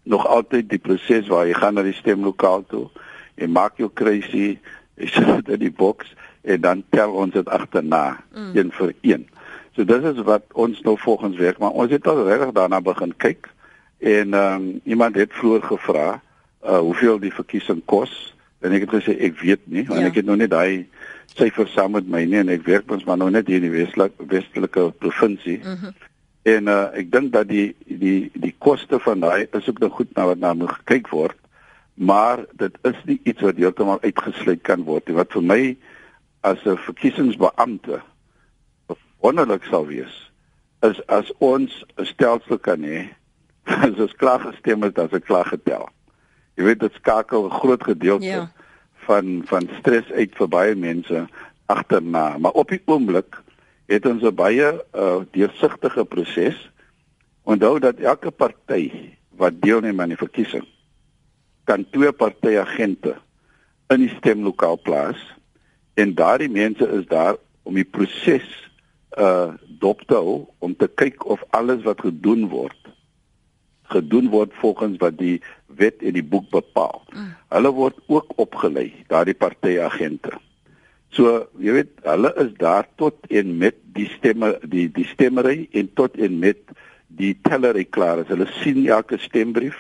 nog 0.03 0.27
altyd 0.27 0.69
die 0.69 0.83
proses 0.83 1.31
waar 1.33 1.47
jy 1.47 1.55
gaan 1.57 1.79
na 1.79 1.85
die 1.87 1.97
stemlokaal 1.97 2.67
toe 2.69 2.89
en 3.35 3.55
maak 3.55 3.79
jou 3.81 3.89
kruisie 3.95 4.59
jy 5.01 5.11
sit 5.11 5.49
in 5.49 5.63
die 5.63 5.73
boks 5.73 6.13
en 6.45 6.61
dan 6.61 6.83
tel 6.95 7.15
ons 7.17 7.33
dit 7.33 7.49
agterna 7.49 8.21
mm. 8.35 8.53
een 8.55 8.75
vir 8.75 8.93
een. 9.03 9.25
So 9.75 9.85
dis 9.85 10.05
is 10.07 10.23
wat 10.23 10.45
ons 10.53 10.81
nou 10.87 10.95
volgens 10.99 11.37
werk, 11.37 11.59
maar 11.59 11.75
ons 11.75 11.91
het 11.91 12.07
al 12.07 12.23
regtig 12.29 12.53
daarna 12.55 12.81
begin 12.81 13.15
kyk 13.17 13.51
en 13.99 14.35
ehm 14.35 14.55
um, 14.55 14.81
iemand 14.85 15.17
het 15.17 15.33
vroeër 15.33 15.63
gevra 15.63 16.07
uh 16.63 16.79
hoeveel 16.79 17.19
die 17.19 17.33
verkiesing 17.33 17.83
kos 17.85 18.35
en 18.61 18.73
ek 18.73 18.87
het 18.87 18.95
gesê 18.97 19.15
ek 19.29 19.39
weet 19.41 19.61
nie 19.65 19.85
want 19.89 20.01
ja. 20.01 20.07
ek 20.07 20.21
het 20.21 20.27
nog 20.27 20.41
net 20.41 20.51
daai 20.51 20.87
syfer 21.35 21.69
saam 21.69 21.97
met 21.97 22.09
my 22.09 22.25
nie 22.25 22.41
en 22.41 22.53
ek 22.53 22.67
werk 22.69 22.91
ons 22.93 23.05
maar 23.05 23.19
nou 23.21 23.31
net 23.31 23.49
hier 23.49 23.63
in 23.63 23.69
die 23.69 23.79
westelike 23.79 24.29
westelike 24.29 24.91
provinsie. 24.99 25.59
Mm 25.59 25.79
-hmm. 25.81 25.95
En 26.43 26.69
uh 26.69 26.87
ek 27.01 27.11
dink 27.13 27.33
dat 27.33 27.49
die 27.49 27.75
die 27.87 28.31
die 28.35 28.55
koste 28.59 29.01
van 29.01 29.21
daai 29.21 29.47
is 29.51 29.69
ook 29.69 29.79
nog 29.79 29.93
goed 29.93 30.15
na 30.15 30.27
wat 30.27 30.39
na 30.39 30.55
moet 30.55 30.77
gekyk 30.81 31.09
word 31.09 31.39
maar 31.95 32.45
dit 32.53 32.79
is 32.83 32.99
nie 33.05 33.21
iets 33.23 33.41
wat 33.41 33.57
heeltemal 33.57 34.01
uitgesluit 34.03 34.63
kan 34.63 34.83
word 34.85 35.07
nie 35.09 35.17
wat 35.17 35.33
vir 35.33 35.43
my 35.43 35.77
as 36.41 36.59
'n 36.65 36.77
verkiesingsbeampte 36.77 38.03
wonderlik 39.25 39.65
sou 39.71 39.87
wees 39.89 40.15
is 40.85 41.01
as 41.09 41.31
ons 41.41 41.73
'n 41.97 42.05
stelsel 42.05 42.59
kan 42.59 42.85
hê 42.85 43.09
as 43.87 43.97
ons 43.97 44.17
klaar 44.21 44.43
gestem 44.45 44.85
het 44.85 44.99
as 44.99 45.13
ek 45.17 45.25
klaar 45.25 45.49
getel. 45.49 45.89
Jy 46.57 46.65
weet 46.69 46.81
dit 46.85 47.01
skakel 47.01 47.49
'n 47.49 47.59
groot 47.61 47.83
gedeelte 47.83 48.27
ja. 48.27 48.53
van 49.07 49.43
van 49.49 49.69
stres 49.81 50.11
uit 50.13 50.37
vir 50.37 50.49
baie 50.49 50.75
mense 50.75 51.25
agterna. 51.67 52.39
Maar 52.39 52.53
op 52.53 52.69
die 52.69 52.83
oomblik 52.85 53.41
het 53.89 54.07
ons 54.07 54.23
'n 54.23 54.35
baie 54.35 54.69
uh, 54.93 55.21
deursigtige 55.33 56.05
proses. 56.05 56.71
Onthou 57.45 57.79
dat 57.81 58.01
elke 58.01 58.31
party 58.31 58.93
wat 59.37 59.61
deelneem 59.61 60.01
aan 60.01 60.13
die 60.13 60.21
verkiesing 60.21 60.65
kan 61.65 61.87
twee 61.91 62.13
party 62.13 62.59
agente 62.61 63.17
in 63.89 64.05
die 64.05 64.13
stemlokaal 64.19 64.79
plaas 64.85 65.21
en 65.95 66.15
daardie 66.15 66.51
mense 66.51 66.85
is 66.99 67.07
daar 67.09 67.37
om 67.65 67.75
die 67.75 67.89
proses 67.89 68.49
uh 69.19 69.55
dop 69.81 70.01
te 70.09 70.15
hou 70.15 70.47
om 70.59 70.75
te 70.77 70.89
kyk 70.89 71.27
of 71.31 71.43
alles 71.51 71.83
wat 71.87 72.01
gedoen 72.01 72.49
word 72.49 72.79
gedoen 73.93 74.31
word 74.33 74.55
volgens 74.63 74.99
wat 75.03 75.19
die 75.19 75.37
wet 75.67 76.03
en 76.03 76.17
die 76.17 76.25
boek 76.25 76.49
bepaal. 76.51 77.03
Mm. 77.13 77.31
Hulle 77.55 77.71
word 77.77 78.01
ook 78.11 78.33
opgelei 78.41 78.89
daardie 79.13 79.37
party 79.39 79.77
agente. 79.83 80.33
So, 81.15 81.45
jy 81.63 81.77
weet, 81.77 81.93
hulle 82.03 82.33
is 82.43 82.51
daar 82.59 82.89
tot 82.99 83.29
en 83.31 83.57
met 83.61 83.77
die 83.95 84.09
stemme 84.17 84.57
die 84.67 84.89
die 84.91 85.07
stemmery 85.13 85.69
en 85.73 85.91
tot 85.95 86.17
en 86.19 86.41
met 86.43 86.75
die 87.07 87.35
tellery 87.47 87.85
klaar 87.85 88.25
is. 88.25 88.31
Hulle 88.33 88.49
sien 88.63 88.83
elke 88.89 89.21
stembrief 89.23 89.79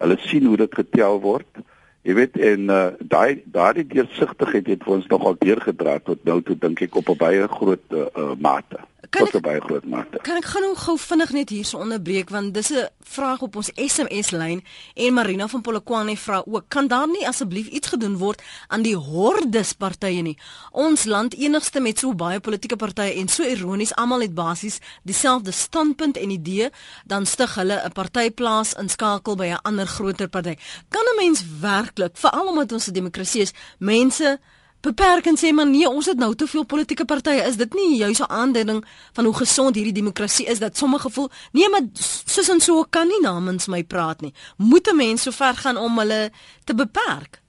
hulle 0.00 0.16
sien 0.24 0.46
hoe 0.48 0.56
dit 0.56 0.78
getel 0.78 1.20
word. 1.20 1.60
Jy 2.02 2.14
weet 2.16 2.36
en 2.40 2.70
uh, 2.72 2.84
daai 3.12 3.42
daardie 3.44 3.84
deursigtigheid 3.86 4.66
het 4.72 4.86
ons 4.88 5.06
nogal 5.12 5.36
deurgedra 5.42 5.98
tot 6.04 6.22
nou 6.24 6.38
toe 6.42 6.56
dink 6.56 6.80
ek 6.86 6.96
op 6.96 7.10
'n 7.12 7.20
baie 7.20 7.48
groot 7.48 7.84
uh, 7.92 8.06
uh, 8.16 8.32
mate 8.40 8.80
kan 9.08 9.24
tot 9.24 9.34
'n 9.34 9.40
baie 9.40 9.60
groot 9.60 9.84
mate. 9.84 10.18
Kan 10.22 10.36
ek 10.36 10.44
gaan 10.44 10.62
nou 10.62 10.76
gou 10.76 10.98
vinnig 10.98 11.30
net 11.32 11.48
hierso 11.48 11.78
onderbreek 11.78 12.30
want 12.30 12.54
dis 12.54 12.70
'n 12.70 12.88
vraag 13.00 13.42
op 13.42 13.56
ons 13.56 13.70
SMS 13.74 14.30
lyn 14.30 14.64
en 14.94 15.14
Marina 15.14 15.48
van 15.48 15.60
Polokwane 15.60 16.16
vra 16.16 16.42
ook 16.46 16.64
kan 16.68 16.86
daar 16.86 17.08
nie 17.08 17.26
asseblief 17.26 17.66
iets 17.66 17.88
gedoen 17.88 18.16
word 18.16 18.42
aan 18.68 18.82
die 18.82 18.96
hordes 18.96 19.72
partye 19.72 20.22
nie. 20.22 20.38
Ons 20.70 21.04
land 21.04 21.34
enigste 21.34 21.80
met 21.80 21.98
so 21.98 22.14
baie 22.14 22.40
politieke 22.40 22.76
partye 22.76 23.14
en 23.14 23.28
so 23.28 23.42
ironies 23.42 23.94
almal 23.94 24.20
het 24.20 24.34
basies 24.34 24.78
dieselfde 25.02 25.50
standpunt 25.50 26.16
en 26.16 26.30
idee, 26.30 26.70
dan 27.04 27.26
stig 27.26 27.54
hulle 27.54 27.82
'n 27.84 27.92
partyplaas 27.92 28.74
inskakel 28.74 29.36
by 29.36 29.46
'n 29.46 29.62
ander 29.62 29.86
groter 29.86 30.28
party. 30.28 30.56
Kan 30.88 31.02
'n 31.02 31.16
mens 31.16 31.44
werklik, 31.60 32.16
veral 32.16 32.46
omdat 32.46 32.72
ons 32.72 32.88
'n 32.88 32.92
demokrasie 32.92 33.40
is, 33.40 33.52
mense 33.78 34.40
beperk 34.80 35.26
en 35.26 35.36
sê 35.36 35.52
maar 35.52 35.68
nee, 35.68 35.88
ons 35.88 36.06
het 36.06 36.18
nou 36.18 36.34
te 36.34 36.46
veel 36.46 36.64
politieke 36.64 37.04
partye. 37.04 37.44
Is 37.48 37.56
dit 37.56 37.74
nie 37.74 37.96
juis 37.96 38.20
'n 38.20 38.30
aanduiding 38.30 38.84
van 39.12 39.24
hoe 39.24 39.34
gesond 39.34 39.74
hierdie 39.74 39.92
demokrasie 39.92 40.46
is 40.46 40.58
dat 40.58 40.76
sommige 40.76 41.10
voel 41.10 41.30
nee, 41.52 41.68
maar 41.68 41.82
soos 42.24 42.48
en 42.48 42.60
so 42.60 42.84
kan 42.90 43.06
nie 43.08 43.20
namens 43.20 43.66
my 43.66 43.84
praat 43.84 44.20
nie. 44.20 44.34
Moet 44.56 44.90
'n 44.90 44.96
mens 44.96 45.22
so 45.22 45.30
ver 45.30 45.54
gaan 45.54 45.76
om 45.76 45.98
hulle 45.98 46.30
te 46.64 46.74
beperk? 46.74 47.40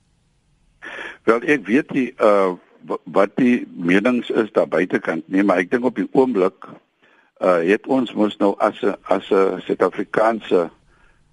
Wel, 1.23 1.41
ek 1.41 1.65
weet 1.65 1.91
nie 1.91 2.13
uh 2.19 2.53
wat 3.03 3.35
die 3.37 3.67
menings 3.77 4.29
is 4.29 4.51
daar 4.51 4.67
buitekant 4.67 5.27
nie, 5.27 5.43
maar 5.43 5.57
ek 5.61 5.69
dink 5.71 5.85
op 5.85 5.95
die 5.95 6.09
oomblik 6.11 6.65
uh 7.41 7.61
het 7.61 7.87
ons 7.87 8.13
mos 8.13 8.37
nou 8.37 8.55
as 8.57 8.81
'n 8.81 8.95
as 9.03 9.29
'n 9.29 9.61
Suid-Afrikaanse 9.61 10.69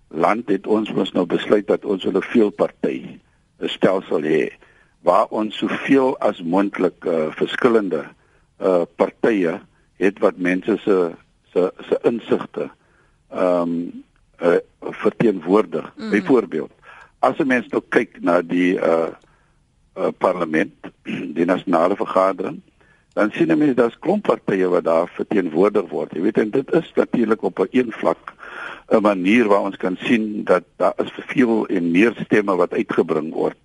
land 0.09 0.49
het 0.49 0.67
ons 0.67 0.93
mos 0.93 1.13
nou 1.13 1.27
besluit 1.27 1.67
dat 1.67 1.85
ons 1.85 2.05
'n 2.05 2.23
veelparty 2.23 3.19
stelsel 3.61 4.23
hê 4.23 4.53
waar 5.01 5.27
ons 5.31 5.57
soveel 5.57 6.19
as 6.19 6.43
moontlik 6.43 7.05
uh, 7.05 7.29
verskillende 7.31 8.05
uh 8.59 8.83
partye 8.97 9.61
het 10.03 10.19
wat 10.19 10.37
mense 10.37 10.79
se 10.83 10.97
se 11.53 11.71
se 11.89 11.99
insigte 12.03 12.71
ehm 13.31 13.63
um, 13.63 14.05
uh, 14.43 14.57
verteenwoordig. 14.81 15.93
Mm. 15.97 16.11
Byvoorbeeld, 16.11 16.71
as 17.19 17.39
'n 17.39 17.47
mens 17.47 17.69
nou 17.69 17.83
kyk 17.89 18.21
na 18.21 18.43
die 18.43 18.75
uh, 18.75 19.11
uh 19.99 20.09
parlement, 20.19 20.75
die 21.39 21.45
nasionale 21.45 21.97
vergadering, 21.97 22.61
dan 23.13 23.31
sien 23.31 23.51
'n 23.53 23.59
mens 23.59 23.75
daar's 23.75 23.99
klomp 23.99 24.23
partye 24.23 24.69
wat 24.69 24.85
daar 24.85 25.09
verteenwoordig 25.09 25.89
word. 25.89 26.15
Jy 26.15 26.23
weet 26.23 26.39
en 26.39 26.51
dit 26.51 26.73
is 26.73 26.93
natuurlik 26.95 27.43
op 27.43 27.59
'n 27.59 27.69
een 27.71 27.93
vlak 27.93 28.35
'n 28.89 29.03
manier 29.03 29.49
waar 29.49 29.61
ons 29.61 29.77
kan 29.77 29.97
sien 30.01 30.45
dat 30.45 30.65
daar 30.77 30.95
is 30.97 31.13
veel 31.15 31.67
en 31.67 31.91
meer 31.91 32.15
stemme 32.25 32.57
wat 32.57 32.73
uitgebring 32.73 33.33
word 33.33 33.57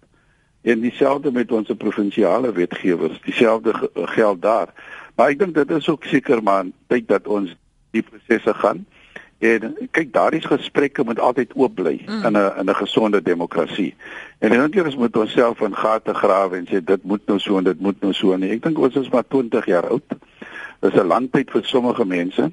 en 0.63 0.80
dieselfde 0.80 1.32
met 1.32 1.52
ons 1.52 1.71
provinsiale 1.78 2.52
wetgewers, 2.52 3.19
dieselfde 3.21 3.73
geld 3.93 4.41
daar. 4.41 4.73
Maar 5.15 5.34
ek 5.36 5.39
dink 5.39 5.56
dit 5.56 5.71
is 5.71 5.89
ook 5.89 6.08
seker 6.10 6.43
maar 6.43 6.65
tyd 6.88 7.08
dat 7.08 7.28
ons 7.28 7.52
die 7.91 8.02
prosesse 8.02 8.54
gaan. 8.54 8.86
En 9.43 9.76
kyk, 9.91 10.13
daardie 10.15 10.41
gesprekke 10.41 11.04
moet 11.04 11.19
altyd 11.19 11.52
oop 11.60 11.76
bly 11.76 11.97
mm. 12.06 12.23
in 12.26 12.38
'n 12.38 12.52
in 12.60 12.69
'n 12.69 12.76
gesonde 12.76 13.21
demokrasie. 13.21 13.93
En 14.39 14.49
dan 14.49 14.60
dink 14.60 14.76
ek 14.76 14.86
ons 14.86 14.95
moet 14.95 15.17
onsself 15.17 15.62
in 15.62 15.76
gate 15.76 16.13
grawe 16.13 16.58
en 16.58 16.67
sê 16.67 16.84
dit 16.84 17.04
moet 17.04 17.26
nou 17.28 17.39
so 17.39 17.58
en 17.58 17.63
dit 17.63 17.80
moet 17.80 18.02
nou 18.02 18.13
so 18.13 18.36
nie. 18.36 18.52
Ek 18.52 18.63
dink 18.63 18.80
ons 18.80 18.95
is 18.95 19.10
maar 19.10 19.28
20 19.28 19.65
jaar 19.65 19.88
oud. 19.89 20.08
Dis 20.80 20.95
'n 20.95 21.08
lang 21.08 21.32
tyd 21.32 21.52
vir 21.52 21.63
sommige 21.63 22.06
mense 22.06 22.52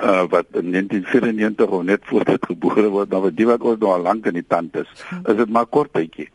uh 0.00 0.24
wat 0.32 0.46
in 0.56 0.72
1994 0.72 1.68
of 1.68 1.82
net 1.82 2.00
voor 2.08 2.24
dit 2.24 2.46
gebore 2.46 2.88
word, 2.88 3.10
dan 3.10 3.22
wat 3.22 3.36
die 3.36 3.46
wat 3.46 3.60
ons 3.60 3.78
nou 3.78 3.92
al 3.92 4.06
lank 4.08 4.26
in 4.26 4.38
die 4.40 4.46
tand 4.46 4.76
is, 4.76 4.88
is 5.24 5.36
dit 5.36 5.48
maar 5.48 5.66
kort 5.66 5.92
tydjie. 5.92 6.28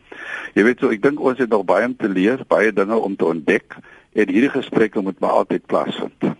Jy 0.54 0.64
weet 0.64 0.80
so, 0.80 0.90
ek 0.94 1.02
dink 1.02 1.20
ons 1.20 1.38
het 1.38 1.50
nog 1.50 1.66
baie 1.68 1.86
om 1.86 1.96
te 1.96 2.08
leer, 2.08 2.44
baie 2.48 2.72
dinge 2.72 2.96
om 2.96 3.16
te 3.16 3.26
ontdek 3.26 3.78
en 4.16 4.32
hierdie 4.32 4.52
gesprekke 4.54 5.02
moet 5.02 5.18
maar 5.20 5.42
altyd 5.42 5.66
plaasvind. 5.66 6.34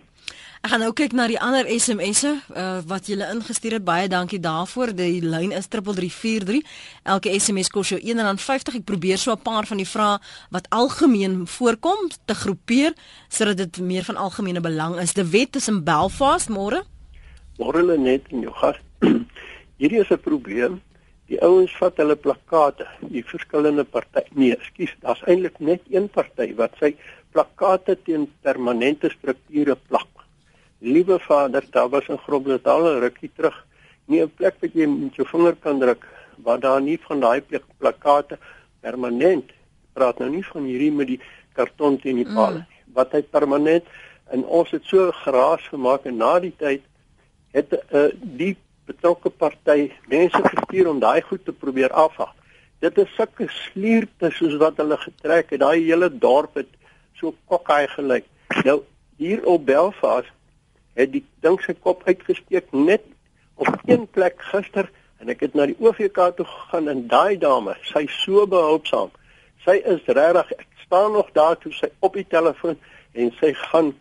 Ek 0.67 0.73
gaan 0.73 0.81
nou 0.81 0.93
kyk 0.97 1.13
na 1.15 1.27
die 1.29 1.37
ander 1.39 1.67
SMS'e 1.69 2.31
uh, 2.33 2.79
wat 2.89 3.07
julle 3.07 3.27
ingestuur 3.31 3.77
het. 3.77 3.85
Baie 3.87 4.09
dankie 4.11 4.39
daarvoor. 4.41 4.91
Die 4.97 5.21
lyn 5.21 5.53
is 5.55 5.69
3343. 5.71 6.59
Elke 7.07 7.31
SMS 7.37 7.69
kos 7.71 7.93
jou 7.93 7.99
R1.50. 8.01 8.81
Ek 8.81 8.87
probeer 8.89 9.21
so 9.21 9.31
'n 9.31 9.39
paar 9.39 9.69
van 9.69 9.77
die 9.77 9.87
vrae 9.87 10.17
wat 10.51 10.67
algemeen 10.69 11.45
voorkom 11.47 12.09
te 12.25 12.35
groepeer 12.35 12.97
sodat 13.29 13.57
dit 13.57 13.79
meer 13.79 14.03
van 14.03 14.17
algemene 14.17 14.59
belang 14.59 14.99
is. 14.99 15.13
Die 15.13 15.23
wet 15.23 15.55
is 15.55 15.69
in 15.71 15.83
Belfast 15.83 16.49
môre. 16.49 16.83
Lê 17.57 17.97
net 17.97 18.27
in 18.29 18.41
jou 18.41 18.53
gas. 18.53 18.77
Hierdie 19.79 20.01
is 20.01 20.11
'n 20.11 20.19
probleem. 20.19 20.81
Die 21.27 21.39
ouens 21.43 21.73
vat 21.77 21.97
hulle 21.97 22.15
plakate, 22.15 22.87
die 23.01 23.23
verskillende 23.23 23.83
partye. 23.83 24.23
Nee, 24.31 24.55
ekskuus, 24.55 24.93
daar's 25.01 25.23
eintlik 25.27 25.59
net 25.59 25.81
een 25.91 26.07
party 26.07 26.53
wat 26.55 26.77
sy 26.79 26.95
plakate 27.31 27.97
teen 28.03 28.31
permanente 28.41 29.09
strukture 29.09 29.75
plak. 29.75 30.07
Liewe 30.79 31.19
Vader, 31.19 31.63
daar 31.71 31.89
was 31.89 32.07
'n 32.09 32.17
Groblersdal 32.17 32.99
rukkie 32.99 33.31
terug 33.35 33.67
nie 34.07 34.21
'n 34.23 34.31
plek 34.39 34.55
wat 34.61 34.73
jy 34.73 34.87
met 34.87 35.15
jou 35.15 35.27
vinger 35.27 35.55
kan 35.63 35.79
druk 35.79 36.07
waar 36.43 36.59
daar 36.59 36.81
nie 36.81 36.97
van 37.07 37.19
daai 37.19 37.41
plakate 37.77 38.37
permanent 38.81 39.51
praat 39.93 40.19
nou 40.19 40.29
nie 40.29 40.43
van 40.51 40.63
hierdie 40.63 40.91
met 40.91 41.07
die 41.07 41.19
karton 41.53 41.97
teen 41.99 42.21
die 42.21 42.29
paal 42.35 42.59
mm. 42.59 42.65
wat 42.99 43.11
hy 43.11 43.21
permanent 43.21 43.83
en 44.31 44.45
ons 44.59 44.71
het 44.71 44.83
so 44.91 45.11
geraas 45.23 45.67
gemaak 45.73 46.05
en 46.05 46.17
na 46.23 46.39
die 46.39 46.53
tyd 46.63 46.86
het 47.57 47.73
uh, 47.73 48.07
die 48.37 48.53
betrokke 48.87 49.29
party 49.29 49.89
mense 50.11 50.41
gestuur 50.45 50.89
om 50.93 50.99
daai 51.03 51.21
goed 51.25 51.43
te 51.45 51.53
probeer 51.53 51.91
afhaal. 51.91 52.33
Dit 52.79 52.97
is 53.01 53.13
sulke 53.17 53.47
slierte 53.49 54.29
soos 54.37 54.55
wat 54.61 54.77
hulle 54.81 54.97
getrek 55.01 55.55
het. 55.55 55.61
Daai 55.63 55.81
hele 55.81 56.09
dorp 56.13 56.59
het 56.61 56.69
so 57.17 57.33
kokkai 57.49 57.87
gelyk. 57.95 58.27
Nou 58.63 58.81
hier 59.17 59.43
op 59.49 59.65
Belfast 59.65 60.33
het 60.97 61.11
die 61.13 61.23
ding 61.45 61.57
sy 61.61 61.73
kop 61.81 62.05
uitgesteek 62.05 62.69
net 62.73 63.05
op 63.57 63.89
een 63.89 64.05
plek 64.13 64.41
gister 64.51 64.89
en 65.21 65.33
ek 65.33 65.41
het 65.47 65.55
na 65.57 65.65
die 65.69 65.77
OVK 65.81 66.19
toe 66.37 66.45
gegaan 66.45 66.89
en 66.91 67.05
daai 67.09 67.37
dame, 67.41 67.73
sy 67.89 68.05
so 68.19 68.45
behulpsaam. 68.49 69.09
Sy 69.65 69.79
is 69.81 70.05
regtig, 70.05 70.51
ek 70.61 70.83
staan 70.85 71.17
nog 71.17 71.31
daar 71.33 71.57
toe 71.61 71.73
sy 71.73 71.89
op 72.05 72.17
die 72.17 72.25
telefoon 72.29 72.77
en 73.17 73.33
sy 73.39 73.51
gaan 73.67 73.95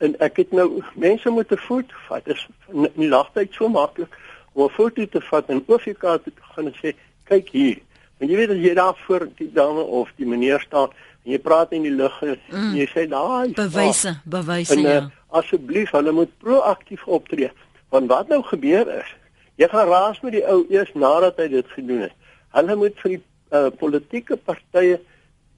en 0.00 0.16
ek 0.24 0.40
het 0.42 0.52
nou 0.56 0.82
mense 0.94 1.30
moet 1.30 1.52
'n 1.52 1.56
foto 1.56 1.94
vat. 2.08 2.24
Dit 2.24 2.36
is 2.36 2.46
nie 2.94 3.08
lagtyd 3.08 3.52
so 3.52 3.68
maklik 3.68 4.12
om 4.52 4.64
'n 4.64 4.74
foto 4.78 5.06
te 5.06 5.20
vat 5.20 5.48
en 5.48 5.64
OVK 5.66 6.00
te 6.24 6.32
gaan 6.54 6.66
en 6.66 6.74
sê 6.82 6.94
kyk 7.24 7.48
hier. 7.48 7.78
En 8.18 8.28
jy 8.28 8.36
weet 8.36 8.50
as 8.50 8.56
jy 8.56 8.74
daar 8.74 8.96
voor 9.06 9.28
die 9.36 9.52
dame 9.52 9.80
of 9.80 10.12
die 10.16 10.26
meneer 10.26 10.60
staan 10.60 10.88
en 11.24 11.32
jy 11.32 11.38
praat 11.38 11.72
in 11.72 11.82
die 11.82 11.94
lug 11.94 12.22
en 12.22 12.38
mm. 12.50 12.74
jy 12.76 12.86
sê 12.86 13.06
daai 13.08 13.52
bewyse, 13.56 14.20
bewyse 14.24 14.74
en, 14.74 14.80
ja. 14.80 15.00
Uh, 15.00 15.38
asseblief 15.40 15.90
hulle 15.90 16.12
moet 16.12 16.32
proaktief 16.38 17.06
optree. 17.06 17.50
Want 17.88 18.08
wat 18.08 18.28
nou 18.28 18.42
gebeur 18.42 18.88
is, 18.98 19.14
jy 19.56 19.68
gaan 19.68 19.88
raas 19.88 20.20
met 20.20 20.32
die 20.32 20.44
ou 20.46 20.64
eers 20.68 20.92
nadat 20.94 21.36
hy 21.36 21.48
dit 21.48 21.66
gedoen 21.76 22.00
het. 22.00 22.16
Hulle 22.56 22.76
moet 22.76 22.96
vir 23.02 23.10
die 23.10 23.22
uh, 23.52 23.68
politieke 23.78 24.36
partye 24.36 25.00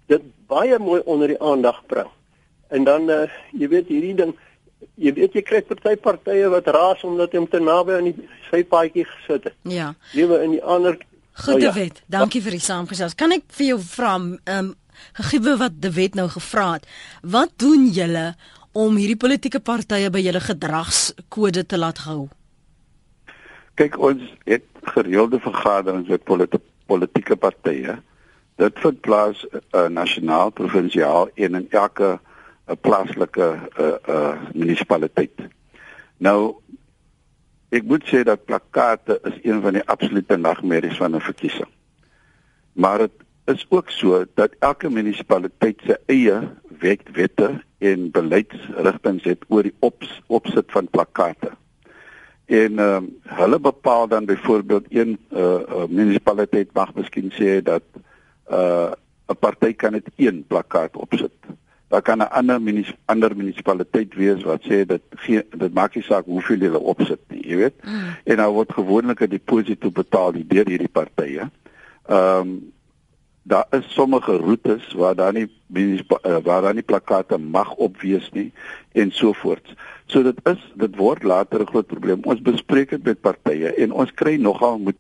dit 0.07 0.23
baie 0.51 0.79
mooi 0.79 1.01
onder 1.05 1.29
die 1.29 1.41
aandag 1.41 1.81
bring. 1.87 2.11
En 2.73 2.85
dan 2.89 3.11
uh, 3.13 3.27
jy 3.53 3.69
weet 3.69 3.93
hierdie 3.93 4.17
ding 4.19 4.35
jy 5.01 5.13
weet 5.17 5.37
jy 5.37 5.43
kry 5.47 5.63
party 5.67 5.95
partye 6.01 6.51
wat 6.53 6.69
raas 6.75 7.03
omdat 7.07 7.33
hy 7.35 7.43
om 7.43 7.49
te 7.49 7.61
naby 7.63 7.97
aan 7.99 8.11
die 8.11 8.29
sy 8.51 8.63
paadjie 8.69 9.07
gesit 9.09 9.49
het. 9.51 9.57
Ja. 9.69 9.93
Lewe 10.17 10.43
in 10.47 10.57
die 10.59 10.63
ander 10.63 10.99
Goeie 11.33 11.57
oh, 11.57 11.63
ja. 11.71 11.73
wet. 11.73 12.03
Dankie 12.13 12.43
vir 12.45 12.53
die 12.59 12.61
saamgesels. 12.61 13.15
Kan 13.17 13.33
ek 13.33 13.47
vir 13.57 13.73
jou 13.73 13.79
vra 13.81 14.19
ehm 14.19 14.57
um, 14.59 14.75
gegee 15.17 15.55
wat 15.59 15.79
die 15.81 15.91
wet 15.97 16.15
nou 16.15 16.27
gevra 16.31 16.67
het. 16.75 16.85
Wat 17.25 17.55
doen 17.59 17.87
julle 17.97 18.35
om 18.77 18.99
hierdie 19.01 19.17
politieke 19.17 19.61
partye 19.65 20.11
by 20.13 20.21
julle 20.21 20.43
gedragskode 20.45 21.65
te 21.65 21.81
laat 21.81 22.05
hou? 22.05 22.29
Kyk 23.81 23.97
ons 23.97 24.23
het 24.45 24.69
gereelde 24.95 25.41
vergaderings 25.41 26.13
met 26.13 26.25
politi 26.29 26.61
politieke 26.87 27.37
partye. 27.41 27.97
Dit 28.61 28.79
vind 28.85 29.01
plaas 29.01 29.41
uh, 29.49 29.87
nasionaal, 29.89 30.53
provinsiaal 30.53 31.31
en 31.35 31.63
in 31.63 31.67
elke 31.71 32.19
'n 32.69 32.79
plaaslike 32.81 33.47
uh 33.79 33.97
uh 34.09 34.35
munisipaliteit. 34.55 35.41
Nou 36.17 36.55
ek 37.73 37.85
moet 37.89 38.05
sê 38.07 38.23
dat 38.23 38.45
plakate 38.45 39.19
is 39.25 39.39
een 39.43 39.63
van 39.63 39.73
die 39.79 39.87
absolute 39.87 40.37
nagmerries 40.37 40.97
van 40.97 41.17
'n 41.17 41.21
verkiesing. 41.21 41.71
Maar 42.73 42.99
dit 42.99 43.13
is 43.45 43.67
ook 43.69 43.91
so 43.91 44.25
dat 44.35 44.55
elke 44.59 44.91
munisipaliteit 44.91 45.81
sy 45.87 45.97
eie 46.07 46.39
wet 46.79 47.03
wette 47.13 47.63
en 47.79 48.11
beleidsrigtinge 48.11 49.29
het 49.29 49.45
oor 49.49 49.63
die 49.63 49.75
ops, 49.79 50.23
opsit 50.27 50.71
van 50.71 50.89
plakate. 50.89 51.51
En 52.47 52.73
uh, 52.73 53.03
hulle 53.23 53.59
bepaal 53.61 54.09
dan 54.09 54.25
byvoorbeeld 54.25 54.87
een 54.89 55.19
uh, 55.31 55.41
uh 55.41 55.87
munisipaliteit 55.89 56.73
mag 56.73 56.95
miskien 56.95 57.33
sê 57.33 57.63
dat 57.63 57.83
uh 58.51 58.93
'n 59.29 59.39
party 59.39 59.73
kan 59.73 59.93
net 59.93 60.07
een 60.17 60.45
plakkaat 60.47 60.97
opsit 60.97 61.33
daar 61.93 62.03
kan 62.03 62.19
'n 62.19 62.33
ander 62.39 62.63
munis 62.63 62.93
ander 63.05 63.37
munisipaliteit 63.37 64.15
wees 64.15 64.43
wat 64.43 64.63
sê 64.65 64.85
dit 64.87 65.03
gee 65.11 65.43
dit 65.51 65.75
maak 65.75 65.95
nie 65.95 66.05
saak 66.05 66.25
hoeveel 66.25 66.61
hulle 66.61 66.79
opsit 66.79 67.21
nie, 67.29 67.43
jy 67.49 67.57
weet. 67.57 67.75
Mm. 67.85 68.15
En 68.25 68.37
nou 68.37 68.53
word 68.53 68.73
gewoonlik 68.73 69.21
'n 69.21 69.29
deposito 69.29 69.91
betaal 69.91 70.33
deur 70.33 70.69
hierdie 70.69 70.89
partye. 70.93 71.51
Ehm 72.09 72.41
um, 72.41 72.73
daar 73.43 73.67
is 73.71 73.93
sommige 73.93 74.37
roetes 74.37 74.93
waar 74.93 75.15
daar 75.15 75.33
nie 75.33 75.49
uh, 75.75 76.37
waar 76.43 76.63
daar 76.63 76.75
nie 76.75 76.83
plakate 76.83 77.39
mag 77.39 77.75
op 77.75 78.01
wees 78.01 78.31
nie 78.33 78.53
en 78.93 79.11
so 79.11 79.33
voort. 79.33 79.75
So 80.07 80.23
dit 80.23 80.39
is 80.45 80.73
dit 80.75 80.97
word 80.97 81.23
later 81.23 81.61
'n 81.61 81.67
groot 81.67 81.87
probleem. 81.87 82.21
Ons 82.23 82.43
bespreek 82.43 82.91
dit 82.91 83.05
met 83.05 83.21
partye 83.21 83.75
en 83.75 83.93
ons 83.93 84.15
kry 84.15 84.37
nogal 84.37 84.79
met 84.79 84.97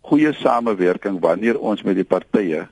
goeie 0.00 0.32
samewerking 0.32 1.20
wanneer 1.20 1.58
ons 1.58 1.82
met 1.82 1.94
die 1.94 2.04
partye 2.04 2.68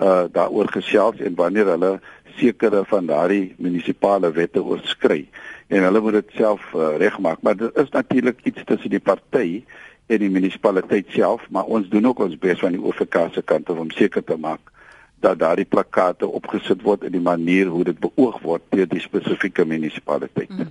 uh 0.00 0.24
daaroor 0.32 0.70
gesels 0.72 1.20
en 1.20 1.34
wanneer 1.34 1.66
hulle 1.74 1.92
sekere 2.40 2.84
van 2.88 3.06
daardie 3.06 3.54
munisipale 3.58 4.32
wette 4.32 4.62
oorskry 4.62 5.28
en 5.68 5.84
hulle 5.86 6.00
moet 6.00 6.18
dit 6.20 6.34
self 6.40 6.62
uh, 6.74 6.96
regmaak 6.96 7.42
maar 7.42 7.56
dit 7.56 7.76
is 7.82 7.90
natuurlik 7.90 8.40
iets 8.48 8.64
tussen 8.64 8.90
die 8.90 9.02
party 9.10 9.62
en 10.06 10.18
die 10.18 10.30
munisipaliteit 10.30 11.12
self 11.14 11.44
maar 11.50 11.64
ons 11.64 11.88
doen 11.88 12.06
ook 12.06 12.24
ons 12.26 12.38
bes 12.38 12.62
van 12.64 12.76
die 12.76 12.82
OVK 12.82 13.26
se 13.34 13.42
kant 13.42 13.70
om 13.70 13.90
seker 13.90 14.24
te 14.24 14.36
maak 14.36 14.72
dat 15.20 15.38
daardie 15.38 15.68
plakate 15.68 16.26
opgesit 16.26 16.82
word 16.82 17.04
in 17.04 17.12
die 17.12 17.22
manier 17.22 17.68
hoe 17.68 17.84
dit 17.84 17.98
beoog 18.00 18.38
word 18.44 18.64
deur 18.72 18.88
die 18.88 19.02
spesifieke 19.04 19.66
munisipaliteit. 19.68 20.48
Hmm. 20.48 20.70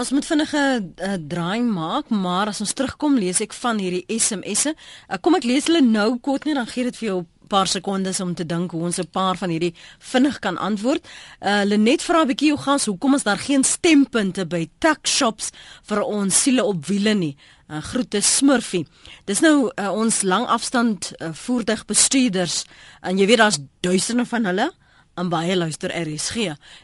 Ons 0.00 0.12
moet 0.16 0.26
vinnige 0.26 0.62
uh, 0.80 1.18
draai 1.28 1.60
maak, 1.66 2.08
maar 2.08 2.48
as 2.52 2.62
ons 2.64 2.72
terugkom 2.76 3.18
lees 3.20 3.42
ek 3.44 3.52
van 3.60 3.80
hierdie 3.82 4.04
SMS'e. 4.16 4.72
Uh, 4.72 5.20
kom 5.20 5.36
ek 5.36 5.48
lees 5.48 5.68
hulle 5.68 5.84
nou 5.84 6.16
kort 6.24 6.48
net 6.48 6.56
dan 6.56 6.70
gee 6.72 6.88
dit 6.88 7.00
vir 7.02 7.08
jou 7.10 7.20
paar 7.52 7.68
sekondes 7.68 8.20
om 8.24 8.32
te 8.34 8.46
dink 8.48 8.72
hoe 8.72 8.82
ons 8.88 8.98
'n 8.98 9.10
paar 9.12 9.36
van 9.36 9.50
hierdie 9.50 9.74
vinnig 9.98 10.38
kan 10.38 10.58
antwoord. 10.58 11.04
Uh 11.40 11.62
Lenet 11.64 12.02
vra 12.02 12.22
'n 12.22 12.26
bietjie 12.26 12.50
hoe 12.50 12.64
gaan 12.64 12.78
se 12.78 12.90
hoekom 12.90 13.14
is 13.14 13.22
daar 13.22 13.38
geen 13.38 13.64
stempunte 13.64 14.46
by 14.46 14.68
tax 14.78 15.16
shops 15.16 15.50
vir 15.88 16.00
ons 16.02 16.42
siele 16.42 16.64
op 16.64 16.86
wiele 16.86 17.14
nie. 17.14 17.36
Uh 17.68 17.80
groete 17.80 18.20
Smurfie. 18.20 18.86
Dis 19.24 19.40
nou 19.40 19.70
uh, 19.76 19.92
ons 19.92 20.22
langafstand 20.22 21.12
uh, 21.18 21.32
voertuigbestuurders 21.32 22.64
en 23.02 23.18
jy 23.18 23.26
weet 23.26 23.38
daar's 23.38 23.58
duisende 23.80 24.24
van 24.24 24.44
hulle 24.44 24.72
en 25.14 25.28
baie 25.28 25.56
luister 25.56 25.92
RSG. 25.92 26.36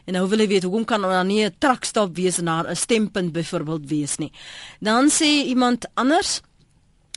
En 0.05 0.13
nou 0.13 0.27
wil 0.29 0.39
jy 0.39 0.47
weet 0.47 0.63
hoekom 0.63 0.85
kan 0.85 1.01
daar 1.01 1.25
nie 1.25 1.45
'n 1.45 1.55
truckstop 1.57 2.15
wees 2.15 2.37
en 2.37 2.45
daar 2.45 2.69
'n 2.69 2.75
stempunt 2.75 3.31
byvoorbeeld 3.31 3.89
wees 3.89 4.17
nie. 4.17 4.31
Dan 4.79 5.09
sê 5.09 5.45
iemand 5.45 5.85
anders 5.95 6.41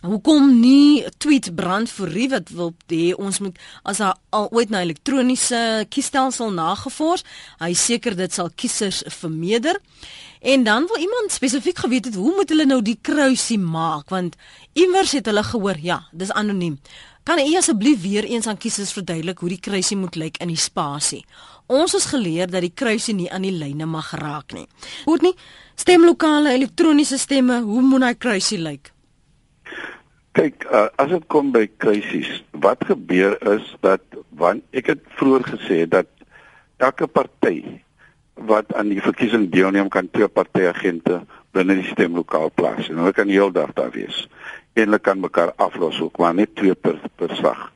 Hoekom 0.03 0.49
nie 0.59 1.05
tweet 1.23 1.53
brand 1.55 1.87
vir 1.95 2.09
wie 2.11 2.25
wat 2.33 2.49
wil 2.51 2.73
hê 2.91 3.13
ons 3.15 3.37
moet 3.39 3.59
as 3.87 4.01
hy 4.03 4.09
al 4.35 4.49
ooit 4.51 4.73
na 4.75 4.81
elektroniese 4.83 5.85
kiesstelsel 5.95 6.51
nagevors, 6.57 7.23
hy 7.63 7.71
seker 7.79 8.17
dit 8.19 8.35
sal 8.35 8.51
kiesers 8.51 9.05
vermeerder. 9.21 9.79
En 10.43 10.65
dan 10.67 10.89
wil 10.91 11.05
iemand 11.05 11.31
spesifiek 11.31 11.79
geweet 11.85 12.09
het 12.11 12.17
hoe 12.19 12.33
moet 12.35 12.51
hulle 12.51 12.67
nou 12.67 12.81
die 12.83 12.99
kruisie 12.99 13.61
maak 13.63 14.11
want 14.11 14.35
iewers 14.75 15.15
het 15.15 15.31
hulle 15.31 15.45
gehoor 15.47 15.79
ja, 15.79 16.01
dis 16.11 16.35
anoniem. 16.35 16.81
Kan 17.23 17.39
u 17.39 17.45
asseblief 17.57 18.01
weer 18.03 18.27
eens 18.27 18.49
aan 18.51 18.59
kiesers 18.59 18.91
verduidelik 18.97 19.39
hoe 19.39 19.53
die 19.53 19.63
kruisie 19.63 19.97
moet 19.97 20.19
lyk 20.19 20.41
in 20.43 20.51
die 20.51 20.59
spasie? 20.59 21.23
Ons 21.71 21.95
is 21.95 22.09
geleer 22.11 22.51
dat 22.51 22.67
die 22.67 22.75
kruisie 22.75 23.15
nie 23.15 23.31
aan 23.31 23.47
die 23.47 23.55
lyne 23.55 23.87
mag 23.87 24.11
raak 24.19 24.51
nie. 24.59 24.67
Hoor 25.07 25.23
nie, 25.23 25.37
stemlokale 25.79 26.57
elektroniese 26.59 27.23
stemme, 27.23 27.61
hoe 27.63 27.87
moet 27.87 28.09
hy 28.09 28.13
kruisie 28.19 28.59
lyk? 28.59 28.92
Kyk, 30.33 30.65
uh, 30.73 30.89
as 30.97 31.11
dit 31.13 31.25
kom 31.29 31.51
by 31.53 31.67
krisis, 31.83 32.39
wat 32.65 32.81
gebeur 32.89 33.35
is 33.53 33.67
dat 33.85 34.01
want 34.41 34.65
ek 34.73 34.87
het 34.95 35.03
vroeër 35.19 35.45
gesê 35.45 35.83
dat 35.85 36.09
elke 36.81 37.05
party 37.05 37.59
wat 38.49 38.73
aan 38.73 38.89
die 38.89 39.03
verkiesing 39.05 39.51
deelneem 39.53 39.91
kan 39.93 40.09
twee 40.09 40.29
partyagente 40.33 41.21
binne 41.53 41.77
die 41.77 41.91
stemlokaal 41.91 42.49
plaas 42.57 42.89
en 42.89 43.03
hulle 43.03 43.13
kan 43.13 43.29
heeldag 43.29 43.75
daar 43.77 43.93
wees. 43.93 44.25
En 44.73 44.89
hulle 44.89 45.03
kan 45.05 45.21
mekaar 45.21 45.53
aflos 45.61 46.01
ook 46.01 46.17
maar 46.17 46.33
net 46.35 46.57
twee 46.57 46.75
per 46.75 46.97
per 47.21 47.37
slag. 47.37 47.69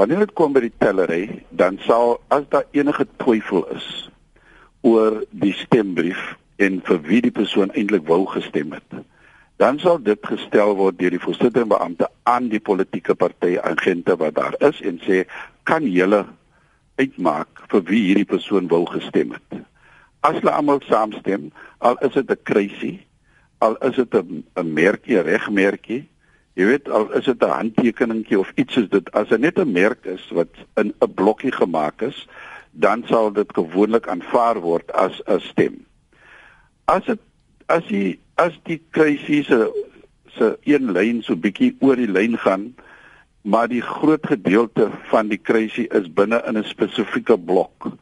Wanneer 0.00 0.24
dit 0.24 0.32
kom 0.32 0.56
by 0.56 0.64
die 0.64 0.72
tellery, 0.80 1.44
dan 1.50 1.76
sal 1.84 2.22
as 2.32 2.48
daar 2.48 2.64
enige 2.72 3.04
twyfel 3.20 3.66
is 3.76 3.88
oor 4.80 5.20
die 5.30 5.52
stembrief 5.60 6.32
en 6.56 6.80
vir 6.88 7.04
wie 7.04 7.20
die 7.28 7.34
persoon 7.36 7.70
eintlik 7.76 8.08
wou 8.08 8.24
gestem 8.32 8.72
het, 8.72 9.02
dan 9.62 9.78
sal 9.78 10.00
dit 10.02 10.18
gestel 10.26 10.72
word 10.74 10.96
deur 10.98 11.14
die 11.14 11.22
voorsitter 11.22 11.66
beampte 11.70 12.08
aan 12.26 12.48
die 12.50 12.60
politieke 12.68 13.14
party 13.14 13.58
agente 13.62 14.16
wat 14.18 14.34
daar 14.34 14.56
is 14.68 14.80
en 14.82 14.96
sê 15.04 15.20
kan 15.70 15.84
julle 15.86 16.24
uitmaak 16.98 17.62
vir 17.70 17.84
wie 17.90 18.00
hierdie 18.08 18.26
persoon 18.32 18.66
wil 18.72 18.88
gestem 18.90 19.36
het. 19.36 19.60
As 20.26 20.40
hulle 20.40 20.54
almal 20.54 20.82
saamstem, 20.88 21.50
al 21.78 21.98
is 22.06 22.16
dit 22.18 22.30
'n 22.30 22.42
kruisie, 22.50 23.06
al 23.58 23.76
is 23.88 23.94
dit 23.96 24.14
'n 24.14 24.42
'n 24.56 24.72
merkie, 24.74 25.22
regmerkie, 25.22 26.02
jy 26.58 26.66
weet 26.66 26.90
al 26.90 27.06
is 27.18 27.24
dit 27.24 27.42
'n 27.42 27.56
handtekeningkie 27.58 28.38
of 28.38 28.50
iets 28.56 28.74
soos 28.74 28.88
dit, 28.88 29.12
as 29.12 29.28
dit 29.28 29.40
net 29.40 29.58
'n 29.58 29.72
merk 29.72 30.04
is 30.04 30.26
wat 30.30 30.54
in 30.76 30.92
'n 31.00 31.14
blokkie 31.14 31.52
gemaak 31.52 32.02
is, 32.02 32.26
dan 32.70 33.04
sal 33.06 33.32
dit 33.32 33.54
gewoonlik 33.54 34.08
aanvaar 34.08 34.60
word 34.60 34.92
as 34.92 35.22
'n 35.26 35.40
stem. 35.40 35.86
As 36.84 37.04
dit 37.04 37.20
as 37.66 37.86
die 37.86 38.18
as 38.40 38.56
die 38.68 38.80
kruisie 38.90 39.42
se 39.44 39.66
se 40.36 40.56
een 40.64 40.92
lyn 40.96 41.20
so 41.22 41.36
bietjie 41.36 41.74
oor 41.84 41.98
die 42.00 42.08
lyn 42.08 42.38
gaan, 42.40 42.70
maar 43.42 43.68
die 43.68 43.82
groot 43.84 44.24
gedeelte 44.26 44.88
van 45.10 45.28
die 45.28 45.38
kruisie 45.38 45.88
is 45.92 46.08
binne 46.08 46.40
in 46.48 46.56
'n 46.58 46.64
spesifieke 46.64 47.36
blok. 47.38 47.92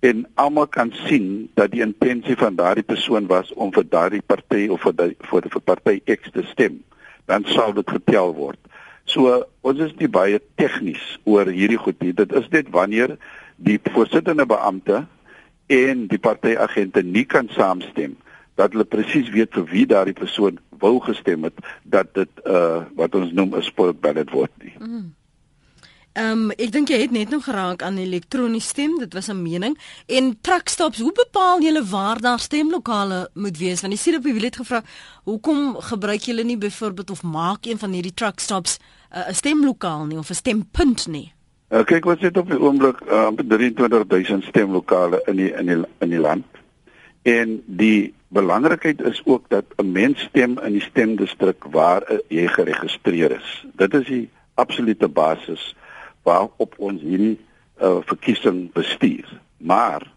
En 0.00 0.26
almal 0.34 0.66
kan 0.66 0.92
sien 1.06 1.50
dat 1.54 1.70
die 1.70 1.80
intensie 1.80 2.36
van 2.36 2.54
daardie 2.54 2.84
persoon 2.84 3.26
was 3.26 3.52
om 3.52 3.72
vir 3.72 3.84
daardie 3.88 4.22
party 4.22 4.68
of 4.68 4.80
vir 4.80 4.92
die, 4.92 5.16
vir 5.20 5.40
die 5.40 5.60
party 5.60 6.00
X 6.04 6.30
te 6.30 6.42
stem. 6.42 6.84
Dan 7.26 7.44
sal 7.44 7.72
dit 7.72 7.90
getel 7.90 8.34
word. 8.34 8.58
So 9.04 9.46
ons 9.60 9.78
is 9.78 9.94
nie 9.98 10.08
baie 10.08 10.40
tegnies 10.54 11.18
oor 11.24 11.46
hierdie 11.46 11.78
goed 11.78 12.00
nie. 12.02 12.12
Dit 12.12 12.32
is 12.32 12.48
net 12.48 12.70
wanneer 12.70 13.16
die 13.56 13.80
voorsittende 13.82 14.46
beampte 14.46 15.06
en 15.66 16.06
die 16.06 16.18
partyagente 16.18 17.02
nie 17.02 17.24
kan 17.24 17.48
saamstem 17.48 18.16
dat 18.54 18.72
hulle 18.72 18.84
presies 18.84 19.30
weet 19.34 19.52
vir 19.52 19.64
wie 19.72 19.86
daardie 19.86 20.16
persoon 20.16 20.58
wou 20.78 21.00
gestem 21.00 21.44
het 21.44 21.58
dat 21.82 22.14
dit 22.14 22.30
uh 22.46 22.84
wat 22.94 23.14
ons 23.14 23.32
noem 23.32 23.54
'n 23.54 23.62
spoiled 23.62 24.00
ballot 24.00 24.30
word 24.30 24.50
nie. 24.62 24.74
Mm. 24.78 25.14
Ehm 26.14 26.30
um, 26.30 26.50
ek 26.50 26.70
dink 26.70 26.88
jy 26.88 27.00
het 27.00 27.10
net 27.10 27.30
nog 27.30 27.42
geraak 27.44 27.82
aan 27.82 27.96
elektroniese 27.98 28.68
stem, 28.68 28.98
dit 28.98 29.14
was 29.14 29.28
'n 29.30 29.42
mening 29.42 29.78
en 30.06 30.36
truckstops, 30.40 31.00
hoe 31.00 31.12
bepaal 31.12 31.62
julle 31.62 31.84
waar 31.84 32.20
daar 32.20 32.38
stemlokale 32.38 33.30
moet 33.34 33.58
wees? 33.58 33.80
Want 33.80 33.92
die 33.92 34.02
sien 34.02 34.16
op 34.16 34.22
die 34.22 34.32
wiel 34.32 34.42
het 34.42 34.56
gevra, 34.56 34.82
hoekom 35.24 35.74
gebruik 35.76 36.20
julle 36.20 36.44
nie 36.44 36.58
byvoorbeeld 36.58 37.10
of 37.10 37.22
maak 37.22 37.66
een 37.66 37.78
van 37.78 37.90
hierdie 37.90 38.14
truckstops 38.14 38.78
uh, 39.12 39.28
'n 39.28 39.34
stemlokaal 39.34 40.04
nie 40.04 40.18
of 40.18 40.30
'n 40.30 40.34
stempunt 40.34 41.06
nie? 41.06 41.32
Uh, 41.70 41.84
kyk 41.84 42.04
wat 42.04 42.18
sit 42.18 42.36
op 42.36 42.50
die 42.50 42.60
oomblik 42.60 43.00
uh, 43.10 43.28
23000 43.34 44.44
stemlokale 44.44 45.22
in 45.26 45.36
die 45.36 45.52
in 45.52 45.66
die 45.66 45.82
in 45.98 46.08
die 46.08 46.20
land. 46.20 46.46
En 47.22 47.62
die 47.66 48.14
belangrikheid 48.34 49.02
is 49.02 49.22
ook 49.24 49.48
dat 49.48 49.64
'n 49.76 49.92
mens 49.92 50.20
stem 50.20 50.58
in 50.58 50.72
die 50.72 50.86
stemdistrik 50.90 51.64
waar 51.70 52.02
uh, 52.10 52.18
jy 52.28 52.46
geregistreer 52.46 53.30
is. 53.30 53.66
Dit 53.76 53.94
is 53.94 54.06
die 54.06 54.28
absolute 54.54 55.08
basis 55.08 55.76
waarop 56.22 56.74
ons 56.76 57.02
hierdie 57.02 57.38
uh, 57.82 57.98
verkiesing 58.04 58.72
bestuur. 58.72 59.40
Maar 59.56 60.12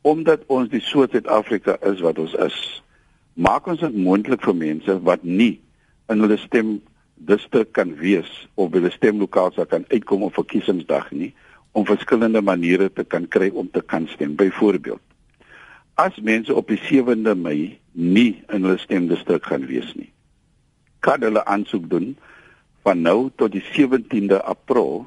omdat 0.00 0.40
ons 0.46 0.68
die 0.68 0.80
soort 0.80 1.10
Suid-Afrika 1.10 1.76
is 1.80 2.00
wat 2.00 2.18
ons 2.18 2.34
is, 2.34 2.82
maak 3.34 3.66
ons 3.66 3.80
dit 3.80 3.96
moontlik 3.96 4.42
vir 4.42 4.56
mense 4.56 5.02
wat 5.02 5.22
nie 5.22 5.60
in 6.08 6.20
hulle 6.20 6.36
stem 6.36 6.80
distrik 7.14 7.72
kan 7.76 7.92
wees 8.00 8.30
of 8.54 8.70
by 8.70 8.78
'n 8.78 8.90
stemlokaal 8.90 9.52
sou 9.52 9.66
kan 9.66 9.84
uitkom 9.88 10.22
op 10.22 10.34
verkiesingsdag 10.34 11.10
nie 11.10 11.34
om 11.72 11.86
verskillende 11.86 12.40
maniere 12.40 12.92
te 12.92 13.04
kan 13.04 13.28
kry 13.28 13.50
om 13.54 13.70
te 13.70 13.82
kan 13.82 14.08
stem. 14.08 14.34
Byvoorbeeld, 14.34 15.02
as 15.94 16.16
mense 16.20 16.54
op 16.54 16.68
die 16.68 16.80
7de 16.80 17.34
Mei 17.36 17.78
nie 17.92 18.42
in 18.48 18.62
hulle 18.64 18.78
stemdistrik 18.78 19.44
gaan 19.44 19.66
wees 19.66 19.94
nie, 19.94 20.12
kan 21.00 21.22
hulle 21.22 21.44
aansoek 21.44 21.88
doen 21.90 22.16
van 22.82 23.02
nou 23.02 23.30
tot 23.36 23.52
die 23.52 23.64
17de 23.72 24.40
April 24.42 25.06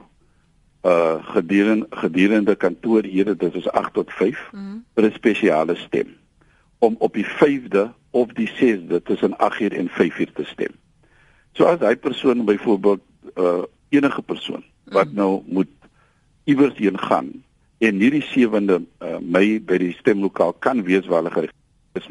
uh 0.84 1.24
gedurende 1.32 1.88
gedurende 1.89 2.56
kantoorure 2.56 3.36
dit 3.36 3.56
is 3.56 3.69
8 3.72 3.93
tot 3.93 4.12
5 4.12 4.39
mm. 4.52 4.84
vir 4.96 5.06
'n 5.06 5.13
spesiale 5.15 5.76
stem 5.76 6.10
om 6.80 6.96
op 7.00 7.13
die 7.13 7.26
5de 7.26 7.88
of 8.12 8.34
die 8.36 8.50
6de 8.50 9.02
tussen 9.04 9.34
8uur 9.39 9.72
en 9.72 9.89
5uur 9.89 10.34
te 10.34 10.43
stem. 10.43 10.74
So 11.54 11.65
as 11.65 11.80
hy 11.80 11.96
persoon 11.96 12.46
byvoorbeeld 12.46 13.02
uh 13.36 13.63
enige 13.89 14.22
persoon 14.22 14.63
wat 14.84 15.08
mm. 15.08 15.15
nou 15.15 15.43
moet 15.46 15.69
iewers 16.43 16.78
heen 16.78 17.00
gaan 17.00 17.43
en 17.84 18.00
hierdie 18.00 18.24
7de 18.24 18.80
uh, 18.80 19.17
Mei 19.19 19.60
by 19.60 19.78
die 19.82 19.93
stemlokaal 19.98 20.56
kan 20.63 20.84
wees 20.88 21.08
waar 21.12 21.28
hulle 21.28 21.50
is 22.00 22.08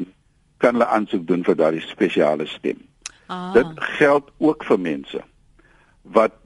kan 0.63 0.77
hulle 0.77 0.87
aansoek 0.95 1.25
doen 1.27 1.43
vir 1.43 1.57
daardie 1.59 1.83
spesiale 1.83 2.45
stem. 2.47 2.77
Ah. 3.27 3.51
Dit 3.55 3.67
geld 3.97 4.29
ook 4.37 4.63
vir 4.63 4.79
mense 4.79 5.23
wat 6.15 6.37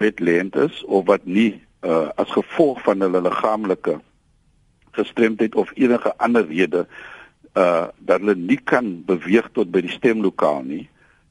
bedlend 0.00 0.56
is 0.60 0.82
of 0.84 1.06
wat 1.10 1.24
nie 1.24 1.52
uh 1.86 2.08
as 2.20 2.30
gevolg 2.32 2.80
van 2.84 3.04
hulle 3.04 3.20
liggaamlike 3.24 3.98
gestremdheid 4.96 5.54
of 5.54 5.72
enige 5.74 6.12
ander 6.16 6.46
rede 6.48 6.86
uh 7.56 7.88
dat 7.98 8.20
hulle 8.20 8.36
nie 8.36 8.60
kan 8.72 9.02
beweeg 9.08 9.48
tot 9.52 9.72
by 9.72 9.82
die 9.84 9.92
stemlokaal 9.92 10.62
nie 10.64 10.86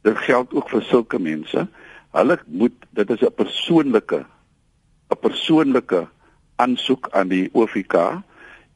dit 0.05 0.17
geld 0.27 0.53
ook 0.53 0.69
vir 0.69 0.83
sulke 0.85 1.19
mense. 1.19 1.65
Hulle 2.13 2.37
moet 2.45 2.75
dit 2.93 3.09
is 3.09 3.21
'n 3.21 3.33
persoonlike 3.33 4.25
'n 5.09 5.19
persoonlike 5.21 6.07
aansoek 6.55 7.09
aan 7.11 7.29
die 7.31 7.49
OFK 7.53 7.95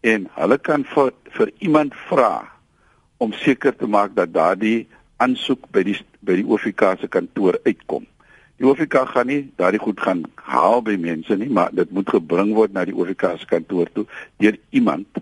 en 0.01 0.27
hulle 0.35 0.57
kan 0.57 0.85
vir 0.93 1.11
vir 1.37 1.51
iemand 1.59 1.95
vra 2.09 2.47
om 3.17 3.33
seker 3.33 3.75
te 3.75 3.87
maak 3.87 4.15
dat 4.15 4.33
daardie 4.33 4.87
aansoek 5.17 5.67
by 5.75 5.83
die 5.83 5.97
by 6.25 6.35
die 6.39 6.47
OFK 6.47 6.83
se 6.99 7.07
kantoor 7.07 7.59
uitkom. 7.63 8.05
Die 8.59 8.67
OFK 8.67 9.05
gaan 9.13 9.29
nie 9.31 9.41
daardie 9.59 9.79
goed 9.79 9.99
gaan 10.03 10.25
haal 10.49 10.81
by 10.83 10.97
mense 10.99 11.35
nie, 11.39 11.47
maar 11.47 11.71
dit 11.75 11.91
moet 11.95 12.09
gebring 12.11 12.51
word 12.57 12.75
na 12.75 12.83
die 12.87 12.95
OFK 12.95 13.37
se 13.39 13.47
kantoor 13.47 13.91
toe 13.95 14.05
deur 14.43 14.57
iemand. 14.75 15.21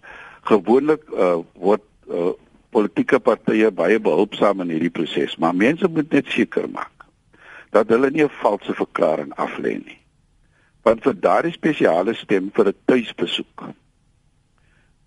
Gewoonlik 0.49 1.05
uh, 1.13 1.37
word 1.53 1.85
uh, 2.09 2.33
politieke 2.73 3.19
partye 3.21 3.69
baie 3.71 3.99
behulpsaam 4.01 4.65
in 4.65 4.73
hierdie 4.73 4.93
proses, 4.93 5.37
maar 5.37 5.55
mense 5.55 5.87
moet 5.89 6.11
net 6.13 6.33
seker 6.33 6.69
maak 6.69 6.93
dat 7.75 7.89
hulle 7.91 8.09
nie 8.11 8.23
'n 8.23 8.37
valse 8.41 8.73
verklaring 8.73 9.33
aflê 9.35 9.73
nie. 9.77 9.99
Want 10.87 11.03
vir 11.03 11.17
daardie 11.19 11.51
spesiale 11.51 12.13
stem 12.15 12.45
vir 12.55 12.67
'n 12.69 12.77
tuisbesoek 12.87 13.63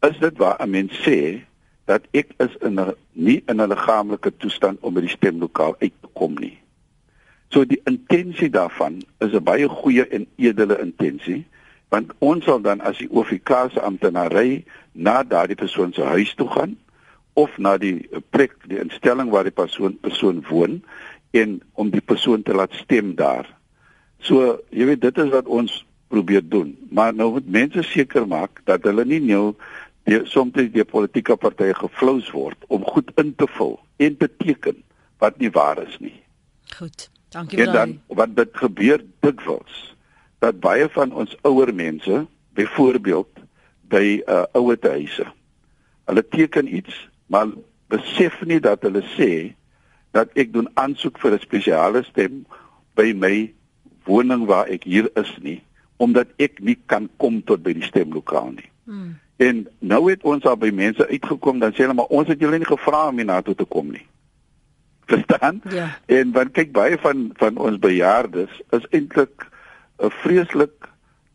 is 0.09 0.19
dit 0.21 0.37
waar 0.39 0.59
'n 0.61 0.71
mens 0.71 0.93
sê 1.07 1.41
dat 1.85 2.03
ek 2.13 2.35
is 2.45 2.57
in 2.61 2.81
'n 2.81 2.95
nie 3.13 3.43
in 3.49 3.61
'n 3.61 3.69
liggaamlike 3.69 4.37
toestand 4.37 4.81
om 4.81 4.95
by 4.95 5.01
die 5.01 5.17
stemlokaal 5.17 5.75
uit 5.79 5.93
te 6.01 6.09
kom 6.13 6.35
nie. 6.35 6.59
So 7.49 7.65
die 7.65 7.81
intensie 7.85 8.51
daarvan 8.51 9.03
is 9.19 9.33
'n 9.33 9.45
baie 9.45 9.69
goeie 9.69 10.05
en 10.09 10.27
edele 10.37 10.81
intensie 10.81 11.45
want 11.89 12.13
ons 12.19 12.45
sal 12.45 12.61
dan 12.61 12.81
as 12.81 12.99
die 12.99 13.11
OFK 13.11 13.71
se 13.73 13.81
amptenary 13.81 14.65
na 14.93 15.23
daardie 15.23 15.57
persoon 15.57 15.93
se 15.93 16.03
huis 16.03 16.35
toe 16.35 16.49
gaan 16.49 16.77
of 17.33 17.59
na 17.59 17.79
die 17.79 18.09
plek 18.31 18.53
die 18.69 18.79
instelling 18.79 19.31
waar 19.31 19.45
die 19.45 19.59
persoon 19.63 19.99
persoon 20.01 20.45
woon 20.49 20.85
en 21.31 21.61
om 21.73 21.91
die 21.91 22.05
persoon 22.05 22.43
te 22.43 22.55
laat 22.55 22.73
stem 22.73 23.15
daar. 23.15 23.60
So, 24.27 24.59
jy 24.71 24.87
weet 24.91 25.01
dit 25.01 25.19
is 25.19 25.31
wat 25.33 25.47
ons 25.47 25.85
probeer 26.11 26.43
doen. 26.43 26.75
Maar 26.91 27.15
nou 27.15 27.31
moet 27.33 27.49
mense 27.49 27.83
seker 27.83 28.27
maak 28.29 28.61
dat 28.65 28.85
hulle 28.89 29.05
nie 29.05 29.21
nou 29.25 29.55
die 30.09 30.21
soms 30.27 30.57
die 30.57 30.85
politieke 30.85 31.37
partye 31.37 31.75
geflous 31.77 32.31
word 32.35 32.59
om 32.69 32.85
goed 32.85 33.13
in 33.21 33.35
te 33.35 33.47
vul 33.57 33.79
en 33.97 34.17
beteken 34.17 34.83
wat 35.23 35.39
nie 35.39 35.51
waar 35.55 35.83
is 35.83 35.97
nie. 36.01 36.17
Goed. 36.77 37.11
Dankie 37.31 37.61
baie. 37.61 37.69
En 37.69 37.75
dan 37.75 37.99
wat 38.19 38.37
dit 38.37 38.57
gebeur 38.59 39.05
dikwels 39.21 39.83
dat 40.41 40.61
baie 40.61 40.89
van 40.89 41.13
ons 41.13 41.37
ouer 41.47 41.75
mense 41.75 42.25
byvoorbeeld 42.59 43.45
by 43.93 44.23
uh, 44.25 44.45
ouer 44.59 44.79
huise 44.83 45.27
hulle 46.11 46.25
teken 46.29 46.75
iets 46.75 46.97
maar 47.27 47.47
besef 47.93 48.41
nie 48.47 48.61
dat 48.63 48.83
hulle 48.87 49.03
sê 49.15 49.31
dat 50.17 50.33
ek 50.39 50.53
doen 50.55 50.69
aansoek 50.81 51.21
vir 51.23 51.37
'n 51.37 51.45
spesiale 51.45 52.03
stem 52.09 52.45
by 52.99 53.13
my 53.15 53.53
woning 54.05 54.47
waar 54.47 54.67
ek 54.67 54.85
hier 54.85 55.11
is 55.15 55.33
nie 55.41 55.61
omdat 56.01 56.31
ek 56.41 56.63
nie 56.65 56.79
kan 56.89 57.11
kom 57.21 57.43
tot 57.45 57.61
by 57.61 57.75
die 57.77 57.85
stemlokaal 57.85 58.55
nie. 58.57 58.69
Hmm. 58.89 59.19
En 59.37 59.67
nou 59.79 60.01
het 60.09 60.23
ons 60.25 60.47
al 60.49 60.57
by 60.61 60.71
mense 60.73 61.05
uitgekom 61.09 61.61
dan 61.61 61.75
sê 61.77 61.85
hulle 61.85 61.97
maar 61.99 62.13
ons 62.17 62.29
het 62.29 62.41
julle 62.41 62.57
nie 62.61 62.69
gevra 62.69 63.07
om 63.11 63.21
hier 63.21 63.29
na 63.29 63.41
toe 63.45 63.55
te 63.55 63.67
kom 63.69 63.91
nie. 63.93 64.07
Verstaan? 65.11 65.61
Ja. 65.69 65.91
En 66.09 66.33
want 66.33 66.55
kyk 66.57 66.73
baie 66.73 66.97
van 67.05 67.31
van 67.41 67.61
ons 67.61 67.81
bejaardes 67.83 68.63
is 68.77 68.89
eintlik 68.97 69.45
'n 69.45 70.09
uh, 70.09 70.13
vreeslik 70.23 70.89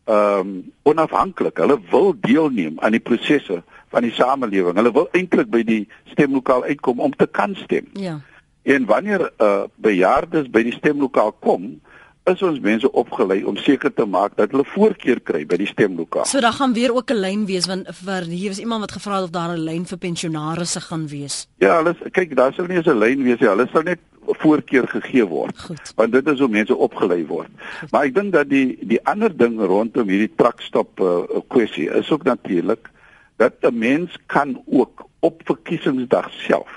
ehm 0.06 0.40
um, 0.40 0.72
onafhanklik. 0.82 1.58
Hulle 1.58 1.78
wil 1.90 2.14
deelneem 2.20 2.78
aan 2.80 2.94
die 2.94 3.02
prosesse 3.02 3.62
van 3.90 4.02
die 4.02 4.14
samelewing. 4.14 4.76
Hulle 4.78 4.92
wil 4.92 5.08
eintlik 5.12 5.50
by 5.50 5.62
die 5.66 5.88
stemlokaal 6.14 6.64
uitkom 6.64 7.00
om 7.00 7.14
te 7.14 7.26
kan 7.26 7.54
stem. 7.54 7.90
Ja. 7.92 8.20
En 8.62 8.86
wanneer 8.86 9.20
'n 9.20 9.42
uh, 9.42 9.62
bejaardes 9.74 10.50
by 10.50 10.62
die 10.62 10.74
stemlokaal 10.74 11.32
kom, 11.32 11.80
is 12.26 12.42
ons 12.42 12.58
mense 12.60 12.88
opgelei 12.92 13.44
om 13.46 13.56
seker 13.56 13.92
te 13.94 14.04
maak 14.06 14.34
dat 14.38 14.50
hulle 14.50 14.66
voorkeur 14.72 15.20
kry 15.22 15.44
by 15.46 15.58
die 15.60 15.68
stemlokaal. 15.70 16.26
So 16.26 16.42
daar 16.42 16.56
gaan 16.56 16.74
weer 16.74 16.94
ook 16.94 17.10
'n 17.10 17.20
lyn 17.20 17.46
wees 17.46 17.66
want 17.66 17.86
vir 18.04 18.22
hier 18.26 18.50
is 18.50 18.58
iemand 18.58 18.80
wat 18.80 18.92
gevra 18.92 19.14
het 19.14 19.24
of 19.24 19.30
daar 19.30 19.54
'n 19.54 19.62
lyn 19.62 19.86
vir 19.86 19.98
pensionaarsse 19.98 20.80
gaan 20.80 21.06
wees. 21.08 21.46
Ja, 21.58 21.76
hulle 21.76 21.94
kyk, 22.10 22.36
daar 22.36 22.52
sal 22.52 22.66
nie 22.66 22.76
eens 22.76 22.86
'n 22.86 22.98
lyn 22.98 23.22
wees 23.22 23.38
nie. 23.38 23.48
Hulle 23.48 23.68
sal 23.72 23.82
net 23.82 23.98
voorkeur 24.26 24.88
gegee 24.88 25.24
word. 25.24 25.58
Goed. 25.58 25.92
Want 25.94 26.12
dit 26.12 26.26
is 26.26 26.38
hoe 26.38 26.48
mense 26.48 26.76
opgelei 26.76 27.26
word. 27.26 27.50
Goed. 27.80 27.90
Maar 27.90 28.04
ek 28.04 28.14
dink 28.14 28.32
dat 28.32 28.48
die 28.48 28.78
die 28.80 29.00
ander 29.06 29.36
ding 29.36 29.60
rondom 29.60 30.08
hierdie 30.08 30.34
truckstop 30.36 31.00
uh, 31.00 31.22
kwessie 31.48 31.90
is 31.90 32.10
ook 32.10 32.24
natuurlik 32.24 32.90
dat 33.36 33.52
'n 33.60 33.78
mens 33.78 34.18
kan 34.26 34.62
ook 34.66 35.08
op 35.20 35.42
verkiesingsdag 35.44 36.30
self 36.32 36.70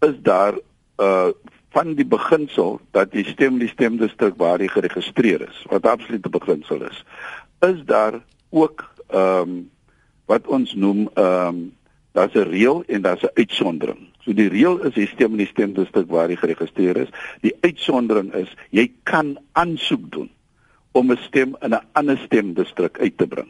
is 0.00 0.14
daar 0.22 0.54
uh 0.96 1.28
van 1.76 1.94
die 1.94 2.08
beginsel 2.08 2.80
dat 2.96 3.12
die 3.12 3.26
stem 3.28 3.60
die 3.60 3.68
stemdistrik 3.68 4.36
waar 4.40 4.64
jy 4.64 4.72
geregistreer 4.72 5.46
is 5.48 5.62
wat 5.72 5.86
absolute 5.86 6.32
beginsel 6.32 6.86
is 6.88 7.04
is 7.68 7.80
daar 7.84 8.20
ook 8.50 8.86
ehm 9.08 9.40
um, 9.48 9.56
wat 10.26 10.46
ons 10.50 10.72
noem 10.74 11.06
ehm 11.14 11.48
um, 11.48 11.58
Daar's 12.16 12.32
'n 12.32 12.48
reël 12.48 12.84
en 12.86 13.02
daar's 13.02 13.22
'n 13.22 13.34
uitsondering. 13.34 13.98
So 14.18 14.32
die 14.32 14.48
reël 14.48 14.84
is 14.84 14.94
jy 14.94 15.06
stem 15.06 15.30
in 15.30 15.36
die 15.36 15.46
stemdistrik 15.46 16.08
waar 16.08 16.30
jy 16.30 16.36
geregistreer 16.36 16.96
is. 16.96 17.08
Die 17.40 17.56
uitsondering 17.60 18.32
is 18.34 18.56
jy 18.70 18.92
kan 19.02 19.38
aansoek 19.52 20.10
doen 20.10 20.30
om 20.92 21.12
'n 21.12 21.16
stem 21.16 21.56
in 21.60 21.74
'n 21.74 21.86
ander 21.92 22.18
stemdistrik 22.18 22.98
uit 22.98 23.18
te 23.18 23.26
bring. 23.26 23.48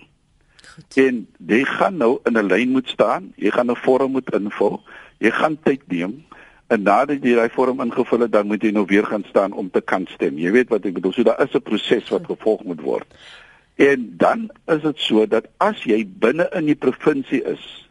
Goed. 0.75 0.97
En 0.97 1.29
jy 1.47 1.65
gaan 1.65 1.97
nou 1.97 2.19
in 2.25 2.39
'n 2.39 2.47
lyn 2.47 2.71
moet 2.71 2.89
staan, 2.89 3.33
jy 3.37 3.51
gaan 3.51 3.71
'n 3.71 3.77
vorm 3.77 4.11
moet 4.11 4.35
invul, 4.35 4.83
jy 5.19 5.31
gaan 5.31 5.59
tyd 5.63 5.83
neem 5.87 6.25
en 6.67 6.83
nadat 6.83 7.23
jy 7.23 7.37
daai 7.39 7.53
vorm 7.55 7.81
ingevul 7.85 8.25
het, 8.27 8.33
dan 8.35 8.49
moet 8.51 8.63
jy 8.63 8.73
nou 8.75 8.85
weer 8.91 9.07
gaan 9.07 9.25
staan 9.29 9.53
om 9.53 9.71
te 9.71 9.81
kan 9.81 10.07
stem. 10.11 10.39
Jy 10.39 10.51
weet 10.57 10.73
wat 10.73 10.87
ek 10.89 10.97
bedoel. 10.99 11.15
So 11.15 11.27
daar 11.27 11.43
is 11.45 11.55
'n 11.55 11.63
proses 11.63 12.09
wat 12.11 12.27
gevolg 12.27 12.65
moet 12.65 12.81
word. 12.81 13.07
En 13.77 14.15
dan 14.17 14.51
is 14.67 14.83
dit 14.83 14.99
so 14.99 15.27
dat 15.27 15.47
as 15.59 15.85
jy 15.85 16.07
binne 16.07 16.49
in 16.57 16.67
die 16.67 16.79
provinsie 16.79 17.43
is 17.45 17.89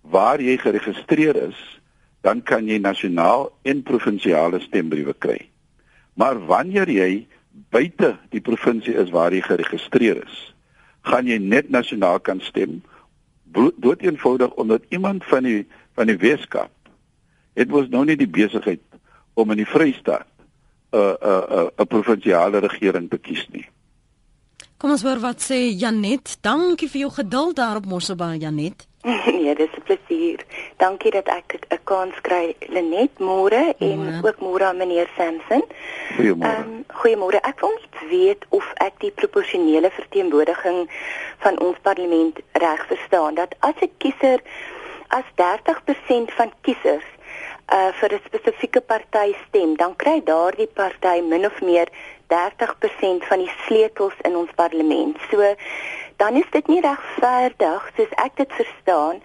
waar 0.00 0.40
jy 0.40 0.56
geregistreer 0.60 1.36
is, 1.48 1.80
dan 2.20 2.42
kan 2.42 2.68
jy 2.68 2.78
nasionaal 2.78 3.52
en 3.62 3.82
provinsiale 3.82 4.60
stembriewe 4.60 5.14
kry. 5.18 5.48
Maar 6.14 6.46
wanneer 6.46 6.88
jy 6.88 7.26
buite 7.70 8.18
die 8.30 8.40
provinsie 8.40 8.94
is 8.94 9.10
waar 9.10 9.32
jy 9.32 9.40
geregistreer 9.40 10.22
is, 10.24 10.54
gaan 11.02 11.26
jy 11.26 11.38
net 11.38 11.70
nasionaal 11.70 12.20
kan 12.20 12.40
stem. 12.40 12.82
Dood 13.54 14.02
eenvoudig 14.02 14.54
omdat 14.54 14.82
iemand 14.88 15.24
van 15.24 15.42
die 15.42 15.66
van 15.94 16.06
die 16.10 16.18
Weskaap 16.18 16.73
het 17.54 17.68
mos 17.68 17.88
nou 17.88 18.04
nie 18.04 18.16
die 18.16 18.30
besigheid 18.30 18.80
om 19.34 19.50
in 19.50 19.62
die 19.62 19.68
Vrystaat 19.68 20.26
'n 20.92 20.98
'n 20.98 21.44
'n 21.58 21.70
'n 21.78 21.86
provinsiale 21.86 22.58
regering 22.58 23.10
te 23.10 23.18
kies 23.18 23.46
nie. 23.50 23.66
Kom 24.76 24.90
ons 24.90 25.02
hoor 25.02 25.20
wat 25.20 25.40
sê 25.40 25.58
Janet. 25.82 26.38
Dankie 26.40 26.88
vir 26.88 27.00
jou 27.00 27.10
geduld 27.10 27.56
daar 27.56 27.76
op 27.76 27.86
Mosselbaai 27.86 28.38
Janet. 28.38 28.86
nee, 29.26 29.54
dis 29.54 29.72
'n 29.76 29.82
plesier. 29.84 30.40
Dankie 30.76 31.10
dat 31.10 31.28
ek 31.28 31.58
'n 31.68 31.78
kans 31.84 32.20
kry. 32.20 32.54
Lenet 32.68 33.18
môre 33.18 33.74
en 33.78 34.00
ja. 34.04 34.20
ook 34.24 34.38
môre 34.38 34.64
aan 34.64 34.76
meneer 34.76 35.08
Samson. 35.16 35.64
Goeiemôre. 36.16 36.64
Um, 36.64 36.84
goeiemôre. 37.00 37.40
Ek 37.40 37.60
wil 37.60 37.74
net 37.80 38.08
weet 38.10 38.42
of 38.48 38.72
ek 38.74 38.94
die 38.98 39.10
proporsionele 39.10 39.90
verteenwoordiging 39.90 40.90
van 41.38 41.60
ons 41.60 41.76
parlement 41.82 42.38
reg 42.52 42.86
verstaan 42.86 43.34
dat 43.34 43.54
as 43.58 43.76
'n 43.80 43.92
kiezer 43.98 44.40
as 45.08 45.26
30% 45.34 46.32
van 46.32 46.50
kiesers 46.60 47.08
uh 47.72 47.92
vir 48.00 48.12
'n 48.12 48.20
spesifieke 48.26 48.80
party 48.80 49.34
stem, 49.48 49.76
dan 49.76 49.96
kry 49.96 50.20
daardie 50.24 50.66
party 50.66 51.20
min 51.20 51.46
of 51.46 51.60
meer 51.60 51.88
30% 52.28 53.24
van 53.28 53.38
die 53.38 53.52
sleutels 53.66 54.16
in 54.22 54.36
ons 54.36 54.50
parlement. 54.56 55.16
So 55.30 55.54
dan 56.16 56.36
is 56.36 56.46
dit 56.50 56.66
nie 56.66 56.80
regverdig 56.80 57.86
soos 57.96 58.12
ek 58.22 58.36
dit 58.40 58.52
verstaan 58.58 59.20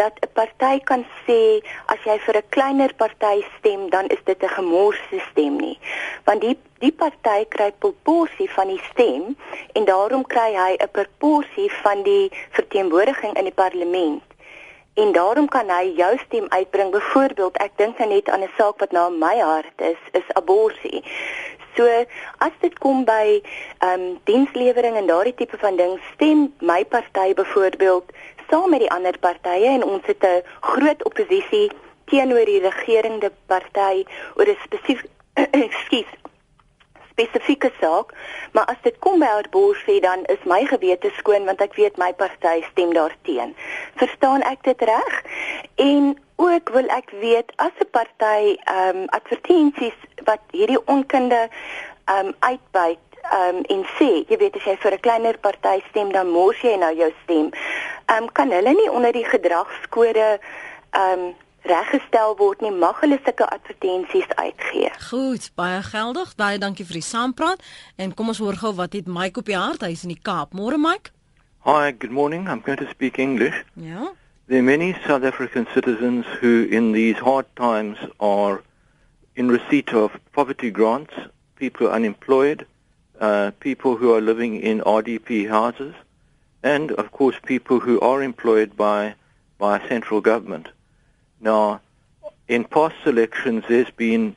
dat 0.00 0.12
'n 0.20 0.32
party 0.38 0.80
kan 0.90 1.04
sê 1.26 1.60
as 1.92 2.00
jy 2.08 2.16
vir 2.26 2.36
'n 2.36 2.48
kleiner 2.56 2.92
party 3.02 3.36
stem 3.58 3.90
dan 3.90 4.06
is 4.08 4.22
dit 4.24 4.42
'n 4.42 4.56
gemorste 4.58 5.20
stem 5.30 5.56
nie 5.56 5.78
want 6.24 6.40
die 6.40 6.56
die 6.78 6.92
party 6.92 7.44
kry 7.54 7.68
'n 7.68 7.78
proporsie 7.84 8.50
van 8.50 8.68
die 8.68 8.82
stem 8.90 9.36
en 9.72 9.84
daarom 9.84 10.24
kry 10.26 10.50
hy 10.54 10.72
'n 10.78 10.90
proporsie 10.98 11.70
van 11.82 12.02
die 12.02 12.32
verteenwoordiging 12.50 13.34
in 13.36 13.44
die 13.44 13.58
parlement 13.64 14.29
en 14.94 15.12
daarom 15.12 15.48
kan 15.48 15.68
hy 15.70 15.92
jou 15.96 16.18
stem 16.26 16.46
uitbring. 16.48 16.90
Byvoorbeeld 16.90 17.56
ek 17.56 17.76
dink 17.76 17.98
nou 17.98 18.08
net 18.08 18.28
aan 18.28 18.42
'n 18.42 18.56
saak 18.56 18.78
wat 18.78 18.92
nou 18.92 19.10
my 19.12 19.38
hart 19.38 19.80
is 19.80 20.02
is 20.12 20.26
abortus. 20.34 21.02
So 21.76 21.86
as 22.38 22.54
dit 22.60 22.78
kom 22.78 23.04
by 23.04 23.42
ehm 23.78 24.00
um, 24.00 24.18
dienslewering 24.24 24.96
en 24.96 25.06
daardie 25.06 25.34
tipe 25.34 25.58
van 25.58 25.76
ding, 25.76 26.00
stem 26.14 26.54
my 26.60 26.84
party 26.84 27.34
byvoorbeeld 27.34 28.04
saam 28.50 28.70
met 28.70 28.80
die 28.80 28.90
ander 28.90 29.18
partye 29.18 29.70
en 29.76 29.84
ons 29.84 30.06
het 30.06 30.22
'n 30.24 30.42
groot 30.60 31.04
oppositie 31.04 31.70
teenoor 32.04 32.44
die 32.44 32.60
regerende 32.60 33.32
party 33.46 34.04
oor 34.34 34.48
'n 34.48 34.58
spesifiek 34.64 35.10
ekskuus 35.66 36.19
spesifieke 37.20 37.70
saak, 37.80 38.14
maar 38.52 38.64
as 38.64 38.80
dit 38.82 38.96
kom 38.98 39.20
by 39.20 39.28
abortus 39.28 40.00
dan 40.00 40.24
is 40.32 40.42
my 40.44 40.64
gewete 40.64 41.10
skoon 41.18 41.44
want 41.44 41.60
ek 41.60 41.76
weet 41.76 41.96
my 42.00 42.12
party 42.12 42.62
stem 42.70 42.94
daarteen. 42.96 43.54
Verstaan 44.00 44.42
ek 44.42 44.64
dit 44.64 44.82
reg? 44.88 45.20
En 45.76 46.16
ook 46.40 46.72
wil 46.72 46.88
ek 46.88 47.12
weet 47.20 47.52
as 47.56 47.76
'n 47.78 47.90
party 47.90 48.56
ehm 48.64 48.96
um, 48.96 49.04
advertensies 49.08 49.98
wat 50.24 50.40
hierdie 50.50 50.80
onkunde 50.86 51.48
ehm 52.04 52.26
um, 52.26 52.34
uitbuit 52.38 53.04
ehm 53.22 53.56
um, 53.56 53.62
en 53.74 53.84
sê, 53.98 54.24
jy 54.28 54.36
weet 54.36 54.56
as 54.56 54.64
jy 54.64 54.76
vir 54.76 54.92
'n 54.92 55.04
kleiner 55.06 55.38
party 55.38 55.82
stem 55.90 56.12
dan 56.12 56.28
mors 56.28 56.60
jy 56.60 56.76
nou 56.76 56.94
jou 56.94 57.12
stem. 57.22 57.50
Ehm 58.06 58.22
um, 58.22 58.32
kan 58.32 58.50
hulle 58.50 58.72
nie 58.72 58.90
onder 58.90 59.12
die 59.12 59.28
gedragskode 59.28 60.40
ehm 60.90 61.18
um, 61.18 61.34
reggestel 61.68 62.36
word 62.38 62.60
nie, 62.64 62.72
mag 62.72 63.00
hulle 63.02 63.18
sulke 63.24 63.46
advertensies 63.46 64.28
uitgee. 64.36 64.90
Goed, 65.10 65.50
baie 65.54 65.82
geldig. 65.82 66.34
Baie 66.36 66.58
dankie 66.58 66.86
vir 66.88 67.00
die 67.00 67.06
saampraat 67.06 67.64
en 67.96 68.14
kom 68.14 68.32
ons 68.32 68.40
hoor 68.42 68.58
gou 68.60 68.72
wat 68.78 68.96
het 68.96 69.10
Mike 69.10 69.42
op 69.42 69.50
die 69.50 69.58
hart. 69.58 69.84
Hy's 69.86 70.04
in 70.06 70.14
die 70.14 70.22
Kaap. 70.22 70.54
Môre 70.56 70.78
Mike. 70.80 71.12
Hi, 71.66 71.92
good 71.92 72.10
morning. 72.10 72.48
I'm 72.48 72.62
going 72.64 72.78
to 72.78 72.88
speak 72.88 73.18
English. 73.18 73.64
Ja. 73.74 74.14
There 74.48 74.58
are 74.58 74.62
many 74.62 74.94
South 75.06 75.22
African 75.22 75.66
citizens 75.74 76.26
who, 76.40 76.66
in 76.70 76.92
these 76.92 77.18
hard 77.18 77.46
times, 77.54 77.98
are 78.18 78.62
in 79.36 79.48
receipt 79.48 79.92
of 79.92 80.10
poverty 80.32 80.70
grants, 80.70 81.14
people 81.56 81.88
unemployed, 81.88 82.66
uh, 83.20 83.52
people 83.60 83.96
who 83.96 84.12
are 84.14 84.20
living 84.20 84.60
in 84.60 84.80
RDP 84.80 85.48
houses, 85.48 85.94
and, 86.62 86.90
of 86.92 87.12
course, 87.12 87.36
people 87.44 87.78
who 87.78 88.00
are 88.00 88.22
employed 88.22 88.76
by, 88.76 89.14
by 89.58 89.86
central 89.86 90.20
government. 90.20 90.68
Now, 91.40 91.80
in 92.48 92.64
past 92.64 92.96
elections, 93.06 93.64
there's 93.68 93.90
been 93.90 94.36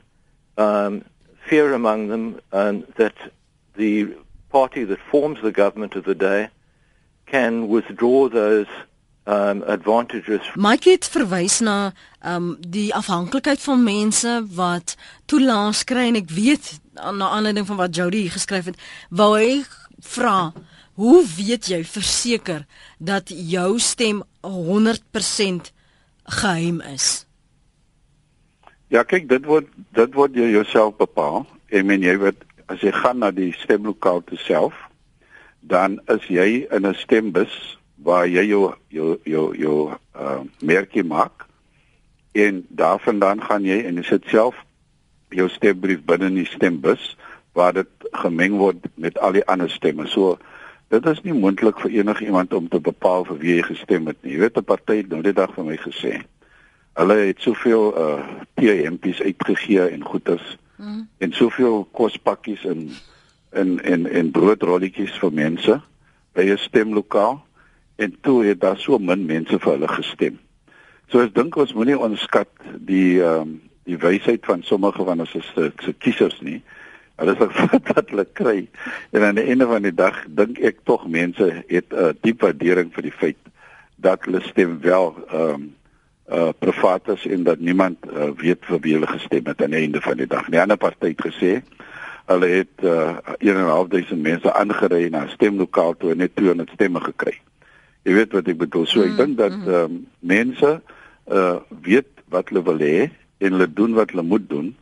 um, 0.56 1.04
fear 1.46 1.72
among 1.72 2.08
them 2.08 2.40
um, 2.52 2.84
that 2.96 3.14
the 3.76 4.14
party 4.50 4.84
that 4.84 4.98
forms 5.10 5.40
the 5.42 5.52
government 5.52 5.94
of 5.96 6.04
the 6.04 6.14
day 6.14 6.48
can 7.26 7.68
withdraw 7.68 8.28
those 8.28 8.68
um 9.26 9.62
advantages. 9.66 10.40
Mike 10.54 10.90
het 10.90 11.08
verwys 11.08 11.60
na 11.64 11.92
um 12.20 12.56
die 12.60 12.94
afhanklikheid 12.94 13.60
van 13.60 13.82
mense 13.82 14.34
wat 14.52 14.96
toelaas 15.24 15.84
kry 15.88 16.10
en 16.10 16.18
ek 16.20 16.28
weet 16.30 16.74
na 16.94 17.30
aanleiding 17.32 17.66
van 17.66 17.80
wat 17.80 17.96
Jody 17.96 18.26
geskryf 18.28 18.68
het, 18.68 18.82
wou 19.08 19.32
hy 19.38 19.64
vra, 20.04 20.52
hoe 21.00 21.24
weet 21.36 21.70
jy 21.72 21.80
verseker 21.88 22.66
dat 22.98 23.32
jou 23.32 23.78
stem 23.80 24.22
100% 24.44 25.72
geheim 26.24 26.80
is? 26.80 27.26
Ja, 28.88 29.02
kyk, 29.02 29.28
dit 29.28 29.44
word 29.46 29.68
dit 29.96 30.14
word 30.14 30.36
jy 30.36 30.50
jouself 30.52 30.96
bepaal. 30.96 31.46
Ek 31.72 31.84
meen 31.84 32.04
jy 32.04 32.16
word 32.20 32.44
as 32.68 32.80
jy 32.84 32.92
gaan 32.94 33.20
na 33.20 33.30
die 33.34 33.52
stemlokaal 33.52 34.22
self, 34.46 34.74
dan 35.60 36.00
is 36.08 36.24
jy 36.28 36.66
in 36.70 36.86
'n 36.86 36.94
stembus 36.94 37.78
waar 37.96 38.26
jy 38.26 38.44
jou 38.48 38.74
jou 38.88 39.18
jou 39.24 39.56
jou 39.56 39.92
uh 40.14 40.40
merkie 40.60 41.02
maak 41.02 41.46
en 42.34 42.66
daarvandaan 42.68 43.40
gaan 43.40 43.64
jy 43.64 43.84
en 43.86 43.96
jy 43.96 44.02
sit 44.02 44.24
self 44.30 44.54
jou 45.30 45.48
stembrief 45.48 46.04
binne 46.04 46.26
in 46.26 46.34
die 46.42 46.50
stembus 46.50 47.16
waar 47.54 47.72
dit 47.72 47.88
gemeng 48.12 48.58
word 48.58 48.86
met 48.94 49.18
al 49.18 49.32
die 49.32 49.46
ander 49.46 49.70
stemme. 49.70 50.06
So 50.06 50.38
dit 50.88 51.06
is 51.06 51.20
nie 51.22 51.34
moontlik 51.34 51.80
vir 51.80 51.90
enige 51.90 52.24
iemand 52.24 52.54
om 52.54 52.68
te 52.68 52.80
bepaal 52.80 53.24
vir 53.24 53.38
wie 53.38 53.56
jy 53.56 53.62
gestem 53.62 54.06
het 54.06 54.20
nie. 54.22 54.32
Jy 54.32 54.38
weet 54.38 54.58
'n 54.58 54.64
party 54.64 54.96
het 54.96 55.08
nou 55.08 55.22
die 55.22 55.32
dag 55.32 55.54
vir 55.54 55.64
my 55.64 55.76
gesê. 55.76 56.22
Hulle 56.94 57.14
het 57.14 57.40
soveel 57.40 57.94
uh 57.98 58.22
TMP's 58.54 59.20
uitgegee 59.20 59.88
en 59.88 60.04
goeders 60.04 60.56
mm. 60.76 61.08
en 61.18 61.32
soveel 61.32 61.88
kospakkies 61.92 62.64
en 62.64 62.90
en 63.50 63.84
en 63.84 64.06
en 64.06 64.30
broodrolletjies 64.30 65.18
vir 65.18 65.32
mense 65.32 65.80
by 66.32 66.42
'n 66.42 66.58
stemlokaal 66.58 67.44
en 67.96 68.16
toe 68.20 68.44
het 68.44 68.60
daar 68.60 68.78
so 68.78 68.98
min 68.98 69.26
mense 69.26 69.58
vir 69.58 69.72
hulle 69.72 69.88
gestem. 69.88 70.38
So 71.08 71.20
ek 71.20 71.34
dink 71.34 71.56
ons 71.56 71.74
moenie 71.74 71.98
onskat 71.98 72.48
die 72.78 73.22
ehm 73.22 73.40
um, 73.40 73.60
die 73.84 73.98
wysheid 74.00 74.46
van 74.48 74.62
sommige 74.64 75.04
van 75.04 75.20
ons 75.20 75.30
se 75.30 75.72
se 75.84 75.92
kiesers 75.92 76.40
nie. 76.40 76.62
Hulle 77.20 77.36
sê 77.38 77.46
wat 77.94 78.08
hulle 78.10 78.26
kry 78.32 78.58
en 79.14 79.22
aan 79.22 79.38
die 79.38 79.46
einde 79.46 79.66
van 79.70 79.86
die 79.86 79.94
dag 79.94 80.16
dink 80.26 80.58
ek 80.58 80.82
tog 80.88 81.06
mense 81.06 81.46
het 81.70 81.92
'n 81.92 81.98
uh, 82.08 82.12
diep 82.26 82.42
waardering 82.42 82.90
vir 82.94 83.06
die 83.06 83.14
feit 83.22 83.40
dat 83.96 84.26
hulle 84.26 84.42
stem 84.42 84.80
wel 84.80 85.14
ehm 85.30 85.54
um, 85.54 85.72
uh 86.24 86.52
privaat 86.58 87.08
is 87.12 87.26
en 87.26 87.42
dat 87.44 87.60
niemand 87.60 87.98
uh, 88.08 88.30
weet 88.40 88.64
vir 88.64 88.78
wie 88.80 88.94
hulle 88.96 89.06
gestem 89.06 89.44
het 89.44 89.62
aan 89.62 89.74
die 89.76 89.82
einde 89.84 90.00
van 90.00 90.16
die 90.16 90.26
dag. 90.26 90.46
Die 90.48 90.60
ander 90.60 90.80
party 90.80 91.12
het 91.12 91.20
gesê 91.20 91.50
hulle 92.32 92.48
het 92.48 92.80
uh 92.82 93.20
1.500 93.44 94.16
mense 94.16 94.52
aangery 94.52 95.08
na 95.08 95.24
'n 95.24 95.34
stemlokaal 95.36 95.96
toe 95.96 96.10
en 96.10 96.18
net 96.24 96.36
200 96.36 96.70
stemme 96.74 97.00
gekry. 97.00 97.36
Jy 98.02 98.12
weet 98.12 98.32
wat 98.32 98.48
ek 98.48 98.58
bedoel. 98.58 98.86
So 98.86 99.02
ek 99.02 99.10
mm, 99.10 99.16
dink 99.16 99.36
dat 99.36 99.56
mm. 99.56 99.68
ehm 99.68 99.84
um, 99.84 100.06
mense 100.18 100.80
uh 101.28 101.56
weet 101.82 102.08
wat 102.28 102.48
hulle 102.48 102.62
wil 102.64 102.80
hê 102.80 103.10
en 103.38 103.52
hulle 103.52 103.72
doen 103.72 103.94
wat 103.94 104.10
hulle 104.10 104.22
moet 104.22 104.48
doen 104.48 104.74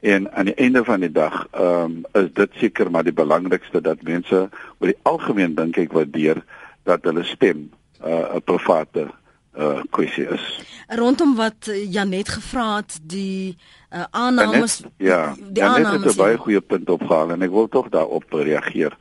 en 0.00 0.32
aan 0.32 0.44
die 0.44 0.54
einde 0.54 0.84
van 0.84 1.00
die 1.00 1.12
dag 1.12 1.46
ehm 1.50 1.84
um, 1.84 2.04
is 2.12 2.32
dit 2.32 2.50
seker 2.62 2.90
maar 2.90 3.04
die 3.04 3.12
belangrikste 3.12 3.80
dat 3.80 4.02
mense 4.02 4.48
oor 4.78 4.88
die 4.92 4.98
algemeen 5.02 5.54
dink 5.54 5.76
ek 5.76 5.92
waardeer 5.92 6.42
dat 6.88 7.04
hulle 7.04 7.24
stem 7.24 7.68
uh 8.04 8.34
'n 8.34 8.42
private 8.44 9.10
uh 9.58 9.82
kwessie 9.90 10.28
is. 10.28 10.44
Rondom 10.88 11.34
wat 11.36 11.70
Janet 11.88 12.28
gevra 12.28 12.76
het, 12.76 12.98
die 13.02 13.56
uh 13.92 14.04
aannames 14.10 14.76
Janet, 14.76 14.92
Ja, 14.96 15.34
die 15.52 15.64
aannames 15.64 16.04
het 16.04 16.14
'n 16.14 16.22
baie 16.22 16.36
goeie 16.36 16.60
punt 16.60 16.90
opgehaal 16.90 17.30
en 17.30 17.42
ek 17.42 17.50
wil 17.50 17.68
tog 17.68 17.88
daarop 17.88 18.32
reageer. 18.32 18.96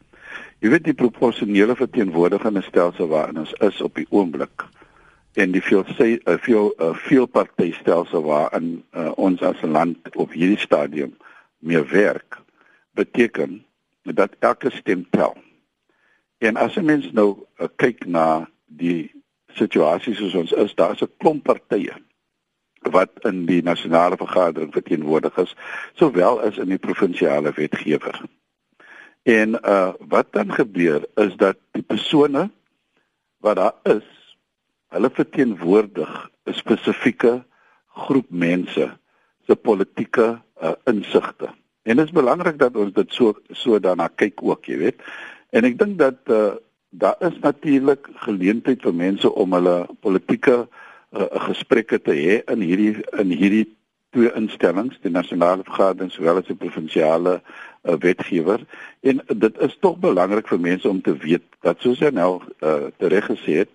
Jy 0.59 0.69
weet 0.69 0.83
die 0.83 0.93
proporsionele 0.93 1.75
verteenwoordigende 1.75 2.61
stelsel 2.61 3.07
waarin 3.07 3.39
ons 3.39 3.53
is 3.53 3.81
op 3.81 3.95
die 3.95 4.07
oomblik 4.09 4.65
en 5.33 5.51
die 5.51 5.61
veel 5.61 5.85
sê 5.97 6.17
uh, 6.17 6.37
veel 6.37 6.73
uh, 6.77 6.93
veel 6.95 7.25
partytelsel 7.25 8.23
waarin 8.23 8.83
uh, 8.91 9.11
ons 9.15 9.41
as 9.41 9.61
'n 9.61 9.71
land 9.71 10.15
op 10.15 10.31
hierdie 10.31 10.59
stadium 10.59 11.17
meer 11.59 11.87
werk 11.87 12.41
beteken 12.91 13.65
dat 14.03 14.35
elke 14.39 14.71
stem 14.71 15.05
tel. 15.09 15.37
En 16.37 16.55
as 16.55 16.75
'n 16.75 16.85
mens 16.85 17.11
nou 17.11 17.37
uh, 17.57 17.67
kyk 17.75 18.05
na 18.05 18.49
die 18.65 19.11
situasie 19.47 20.15
soos 20.15 20.33
ons 20.33 20.51
is, 20.51 20.75
daar's 20.75 21.01
'n 21.01 21.11
klomp 21.17 21.43
partye 21.43 21.93
wat 22.81 23.09
in 23.27 23.45
die 23.45 23.61
nasionale 23.61 24.17
vergadering 24.17 24.73
verteenwoordig 24.73 25.37
is, 25.37 25.55
sowel 25.93 26.41
as 26.41 26.57
in 26.57 26.69
die 26.69 26.77
provinsiale 26.77 27.51
wetgewer. 27.51 28.21
En 29.23 29.59
uh 29.65 29.93
wat 29.99 30.31
dan 30.31 30.53
gebeur 30.53 31.05
is 31.15 31.35
dat 31.35 31.57
die 31.71 31.83
persone 31.83 32.49
wat 33.37 33.55
daar 33.55 33.75
is, 33.83 34.18
hulle 34.95 35.09
verteenwoordig 35.13 36.29
'n 36.45 36.53
spesifieke 36.53 37.43
groep 38.05 38.29
mense 38.29 38.89
se 39.47 39.55
politieke 39.55 40.41
uh, 40.63 40.71
insigte. 40.85 41.49
En 41.83 41.95
dit 41.95 42.05
is 42.05 42.11
belangrik 42.11 42.59
dat 42.59 42.75
ons 42.75 42.93
dit 42.93 43.13
so 43.13 43.33
so 43.51 43.79
daarna 43.79 44.09
kyk 44.15 44.43
ook, 44.43 44.65
jy 44.65 44.77
weet. 44.77 45.01
En 45.49 45.65
ek 45.65 45.77
dink 45.79 45.97
dat 45.99 46.19
uh 46.27 46.57
daar 46.89 47.15
is 47.19 47.35
natuurlik 47.41 48.07
geleentheid 48.25 48.81
vir 48.81 48.93
mense 48.97 49.29
om 49.33 49.53
hulle 49.53 49.85
politieke 50.01 50.55
uh, 50.65 51.25
gesprekke 51.45 51.99
te 52.01 52.15
hê 52.17 52.39
in 52.49 52.63
hierdie 52.65 52.95
in 53.21 53.29
hierdie 53.29 53.67
twee 54.09 54.31
instellings, 54.33 54.97
die 55.03 55.13
nasionale 55.13 55.61
vergadering 55.67 56.09
sowel 56.11 56.41
as 56.41 56.47
die 56.49 56.57
provinsiale 56.57 57.35
uh, 57.37 57.93
wetgewer. 58.01 58.63
En 59.05 59.21
dit 59.27 59.59
is 59.61 59.77
tog 59.85 59.99
belangrik 60.01 60.49
vir 60.49 60.63
mense 60.65 60.89
om 60.89 61.01
te 61.05 61.13
weet 61.13 61.45
dat 61.61 61.77
soos 61.85 62.01
hy 62.01 62.09
nou 62.09 62.39
uh, 62.41 62.89
tereg 62.97 63.29
gesê 63.29 63.61
het, 63.61 63.73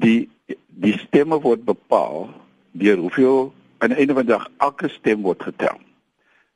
die 0.00 0.28
die 0.68 0.96
stemme 0.98 1.38
word 1.40 1.64
bepaal 1.64 2.28
deur 2.72 2.98
hoeveel 2.98 3.52
aan 3.78 3.94
die 3.94 4.02
einde 4.02 4.16
van 4.16 4.26
die 4.26 4.34
dag 4.34 4.48
elke 4.58 4.88
stem 4.88 5.22
word 5.22 5.42
getel. 5.42 5.78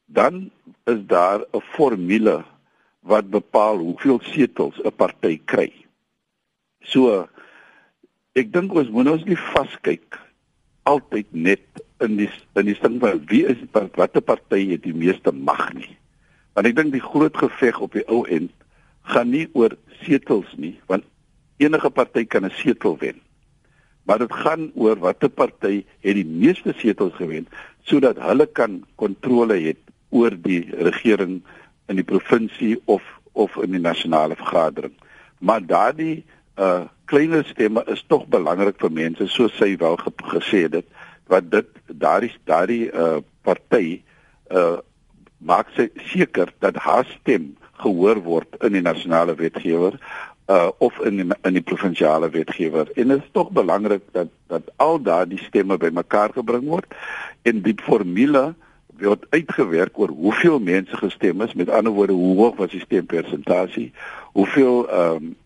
Dan 0.07 0.51
is 0.85 1.01
daar 1.07 1.45
'n 1.53 1.61
formule 1.61 2.45
wat 3.01 3.31
bepaal 3.31 3.79
hoeveel 3.79 4.21
setels 4.23 4.81
'n 4.85 4.93
party 4.97 5.41
kry. 5.45 5.73
So 6.81 7.29
ek 8.35 8.53
dink 8.53 8.75
ons 8.75 8.89
moet 8.89 9.09
ons 9.09 9.25
nie 9.25 9.37
vaskyk 9.55 10.19
altyd 10.83 11.27
net 11.33 11.65
in 12.01 12.17
die 12.17 12.31
in 12.55 12.67
die 12.71 12.79
ding 12.81 13.01
van 13.01 13.23
wie 13.31 13.45
is 13.47 13.61
watter 13.73 14.21
party 14.21 14.69
het 14.73 14.83
die 14.83 14.95
meeste 14.95 15.33
mag 15.33 15.73
nie. 15.75 15.97
Want 16.55 16.67
ek 16.67 16.77
dink 16.77 16.93
die 16.93 17.05
groot 17.05 17.37
geveg 17.37 17.81
op 17.81 17.93
die 17.93 18.07
ou 18.09 18.25
end 18.27 18.51
gaan 19.13 19.31
nie 19.31 19.49
oor 19.53 19.77
setels 20.03 20.51
nie, 20.57 20.77
want 20.87 21.05
enige 21.59 21.91
party 21.91 22.25
kan 22.25 22.45
'n 22.45 22.51
setel 22.51 22.97
wen. 22.99 23.21
Maar 24.09 24.23
dit 24.25 24.33
gaan 24.33 24.71
oor 24.75 24.97
watter 25.05 25.29
party 25.29 25.83
het 26.01 26.17
die 26.17 26.27
meeste 26.27 26.73
setels 26.81 27.13
gewen 27.21 27.49
sodat 27.89 28.21
hulle 28.21 28.47
kan 28.57 28.81
kontrole 29.01 29.57
het 29.61 29.81
oor 30.17 30.33
die 30.33 30.65
regering 30.89 31.43
in 31.89 32.01
die 32.01 32.09
provinsie 32.09 32.77
of 32.85 33.05
of 33.39 33.55
in 33.63 33.77
die 33.77 33.81
nasionale 33.81 34.37
vergadering. 34.37 34.95
Maar 35.39 35.67
daardie 35.67 36.25
uh 36.59 36.87
kleiner 37.09 37.45
stemme 37.49 37.85
is 37.89 38.03
tog 38.07 38.27
belangrik 38.29 38.81
vir 38.83 38.93
mense 38.93 39.29
soos 39.33 39.55
sy 39.57 39.71
wel 39.81 39.97
ge 39.97 40.11
gesê 40.33 40.65
het 40.69 40.89
wat 41.33 41.47
dit 41.53 41.69
daardie 41.87 42.33
daardie 42.45 42.89
uh 42.93 43.21
party 43.47 44.01
uh 44.53 44.81
maak 45.39 45.71
seker 46.11 46.53
dat 46.59 46.77
haar 46.85 47.07
stem 47.21 47.55
gehoor 47.79 48.21
word 48.27 48.59
in 48.67 48.75
die 48.75 48.83
nasionale 48.83 49.37
wetgewer 49.39 49.97
uh 50.49 50.69
of 50.79 50.99
in 51.05 51.17
die, 51.17 51.27
in 51.43 51.53
die 51.59 51.63
provinsiale 51.63 52.31
wetgewer. 52.31 52.89
En 52.95 53.09
dit 53.09 53.19
is 53.19 53.29
tog 53.33 53.51
belangrik 53.51 54.03
dat 54.13 54.29
dat 54.49 54.71
al 54.77 55.03
daardie 55.03 55.39
stemme 55.39 55.77
bymekaar 55.77 56.33
gebring 56.33 56.65
word 56.65 56.95
en 57.43 57.61
die 57.63 57.75
formule 57.85 58.55
word 58.99 59.27
uitgewerk 59.31 59.99
oor 59.99 60.09
hoeveel 60.09 60.59
mense 60.59 60.97
gestem 60.97 61.45
is, 61.45 61.53
met 61.55 61.69
ander 61.71 61.93
woorde 61.93 62.17
hoe 62.17 62.37
hoog 62.37 62.57
was 62.57 62.73
die 62.73 62.81
stempersentasie, 62.81 63.93
hoeveel 64.33 64.89
ehm 64.89 65.29
um, 65.29 65.37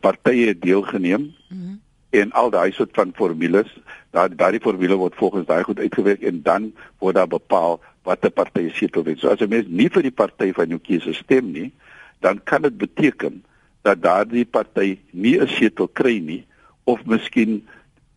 partye 0.00 0.48
het 0.48 0.62
deelgeneem 0.62 1.20
mm 1.20 1.34
-hmm. 1.48 1.80
en 2.10 2.32
al 2.32 2.50
daai 2.50 2.72
soort 2.72 2.90
van 2.92 3.12
formules, 3.14 3.70
daai 4.10 4.28
daai 4.34 4.60
formule 4.60 4.96
word 4.96 5.14
volgens 5.14 5.46
daai 5.46 5.62
goed 5.62 5.78
uitgewerk 5.78 6.22
en 6.22 6.42
dan 6.42 6.72
word 6.98 7.14
daar 7.14 7.28
bepaal 7.28 7.80
watter 8.02 8.30
party 8.30 8.68
setel 8.74 9.04
het. 9.04 9.18
So 9.18 9.28
as 9.28 9.40
'n 9.40 9.48
mens 9.48 9.66
nie 9.68 9.88
vir 9.88 10.02
die 10.02 10.10
party 10.10 10.52
van 10.52 10.68
jou 10.68 10.80
keuse 10.80 11.12
stem 11.12 11.50
nie, 11.52 11.72
dan 12.20 12.42
kan 12.42 12.62
dit 12.62 12.76
beteken 12.76 13.44
dat 13.84 14.02
daardie 14.02 14.44
party 14.44 14.98
nie 15.12 15.36
'n 15.40 15.48
setel 15.48 15.88
kry 15.88 16.18
nie 16.18 16.44
of 16.84 17.04
miskien 17.04 17.62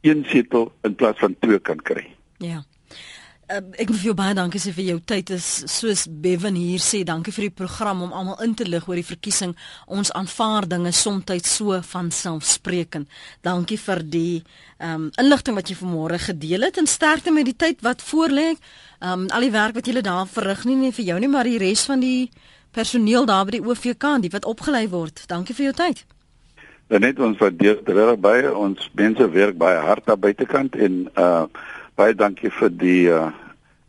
een 0.01 0.25
setel 0.31 0.71
in 0.83 0.95
plaas 0.95 1.19
van 1.19 1.35
twee 1.39 1.59
kan 1.59 1.81
kry. 1.81 2.07
Ja. 2.37 2.63
Uh, 3.47 3.61
ek 3.79 3.87
wil 3.87 3.95
vir 3.95 4.07
jou 4.09 4.13
baie 4.19 4.33
dankie 4.35 4.59
sê 4.59 4.73
vir 4.75 4.83
jou 4.83 4.97
tyd. 5.07 5.29
Is 5.31 5.63
soos 5.71 6.01
Bevan 6.07 6.55
hier 6.59 6.81
sê 6.83 7.05
dankie 7.07 7.31
vir 7.31 7.47
die 7.47 7.55
program 7.55 8.01
om 8.03 8.11
almal 8.11 8.41
in 8.43 8.55
te 8.59 8.65
lig 8.67 8.87
oor 8.89 8.99
die 8.99 9.07
verkiesing. 9.07 9.53
Ons 9.87 10.11
aanvaar 10.11 10.67
dinge 10.67 10.91
soms 10.91 11.47
so 11.47 11.81
van 11.81 12.11
selfspreekend. 12.11 13.07
Dankie 13.41 13.77
vir 13.77 14.03
die 14.03 14.43
um, 14.79 15.09
inligting 15.17 15.55
wat 15.55 15.69
jy 15.69 15.77
vanmôre 15.79 16.19
gedeel 16.19 16.67
het. 16.67 16.77
En 16.77 16.87
sterkte 16.87 17.31
met 17.31 17.45
die 17.45 17.55
tyd 17.55 17.81
wat 17.81 18.03
voorlê. 18.03 18.57
Um, 18.99 19.29
al 19.31 19.47
die 19.47 19.51
werk 19.51 19.75
wat 19.75 19.87
julle 19.87 20.01
daar 20.01 20.27
verrig 20.27 20.65
nie 20.65 20.75
net 20.75 20.95
vir 20.95 21.05
jou 21.05 21.19
nie 21.19 21.31
maar 21.31 21.47
die 21.47 21.59
res 21.61 21.85
van 21.85 21.99
die 22.03 22.29
personeel 22.77 23.25
daar 23.29 23.47
by 23.47 23.57
die 23.57 23.65
OVK 23.65 24.13
die 24.25 24.33
wat 24.35 24.45
opgelei 24.45 24.85
word 24.93 25.25
dankie 25.31 25.57
vir 25.57 25.71
jou 25.71 25.79
tyd 25.81 26.05
net 26.87 27.19
ons 27.19 27.39
waardeer 27.41 27.81
terwyl 27.83 28.15
by 28.15 28.37
ons 28.53 28.85
mense 28.95 29.31
werk 29.33 29.57
baie 29.59 29.81
hard 29.83 30.05
daar 30.07 30.21
buitekant 30.27 30.77
en 30.77 31.03
uh 31.17 31.43
baie 31.97 32.13
dankie 32.13 32.53
vir 32.53 32.71
die 32.85 33.03
uh 33.09 33.27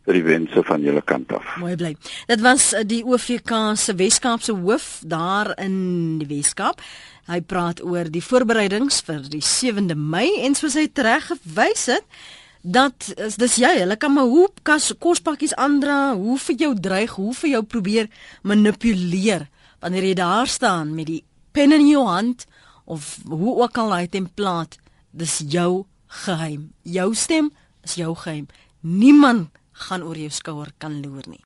vir 0.09 0.17
die 0.17 0.25
wense 0.25 0.63
van 0.65 0.81
julle 0.81 1.03
kant 1.05 1.29
af. 1.37 1.45
Mooi 1.61 1.75
bly. 1.77 1.91
Dit 2.25 2.41
was 2.41 2.71
uh, 2.73 2.81
die 2.81 3.03
OVK 3.05 3.51
se 3.77 3.93
Weskaapse 3.93 4.55
hoof 4.57 4.87
daar 5.05 5.51
in 5.61 6.17
die 6.17 6.25
Weskaap. 6.31 6.81
Hy 7.29 7.43
praat 7.45 7.83
oor 7.85 8.09
die 8.09 8.23
voorbereidings 8.25 9.03
vir 9.05 9.21
die 9.29 9.43
7de 9.45 9.93
Mei 9.93 10.25
en 10.47 10.57
soos 10.57 10.73
hy 10.79 10.87
reg 10.97 11.29
gewys 11.29 11.85
het 11.93 12.07
dat 12.61 13.13
is 13.15 13.37
dis 13.39 13.55
jy, 13.61 13.71
hulle 13.81 13.95
kan 13.99 14.13
maar 14.13 14.27
hoe 14.27 14.47
kas 14.67 14.91
kospakkies 14.99 15.55
aandra, 15.55 16.15
hoe 16.15 16.37
vir 16.37 16.55
jou 16.55 16.73
dreig, 16.75 17.15
hoe 17.15 17.33
vir 17.33 17.49
jou 17.49 17.63
probeer 17.63 18.09
manipuleer 18.43 19.47
wanneer 19.79 20.09
jy 20.09 20.15
daar 20.19 20.47
staan 20.47 20.91
met 20.95 21.07
die 21.07 21.23
pen 21.55 21.71
in 21.71 21.87
jou 21.87 22.03
hand 22.07 22.45
of 22.85 23.17
hoe 23.27 23.61
ook 23.61 23.77
al 23.77 23.93
hy 23.95 24.07
templaat, 24.11 24.75
dis 25.11 25.39
jou 25.47 25.85
geheim. 26.25 26.71
Jou 26.83 27.13
stem 27.15 27.51
is 27.85 27.95
jou 27.95 28.15
geheim. 28.15 28.47
Niemand 28.81 29.53
gaan 29.87 30.03
oor 30.03 30.17
jou 30.17 30.31
skouer 30.33 30.73
kan 30.77 30.99
loer 31.03 31.23
nie. 31.29 31.43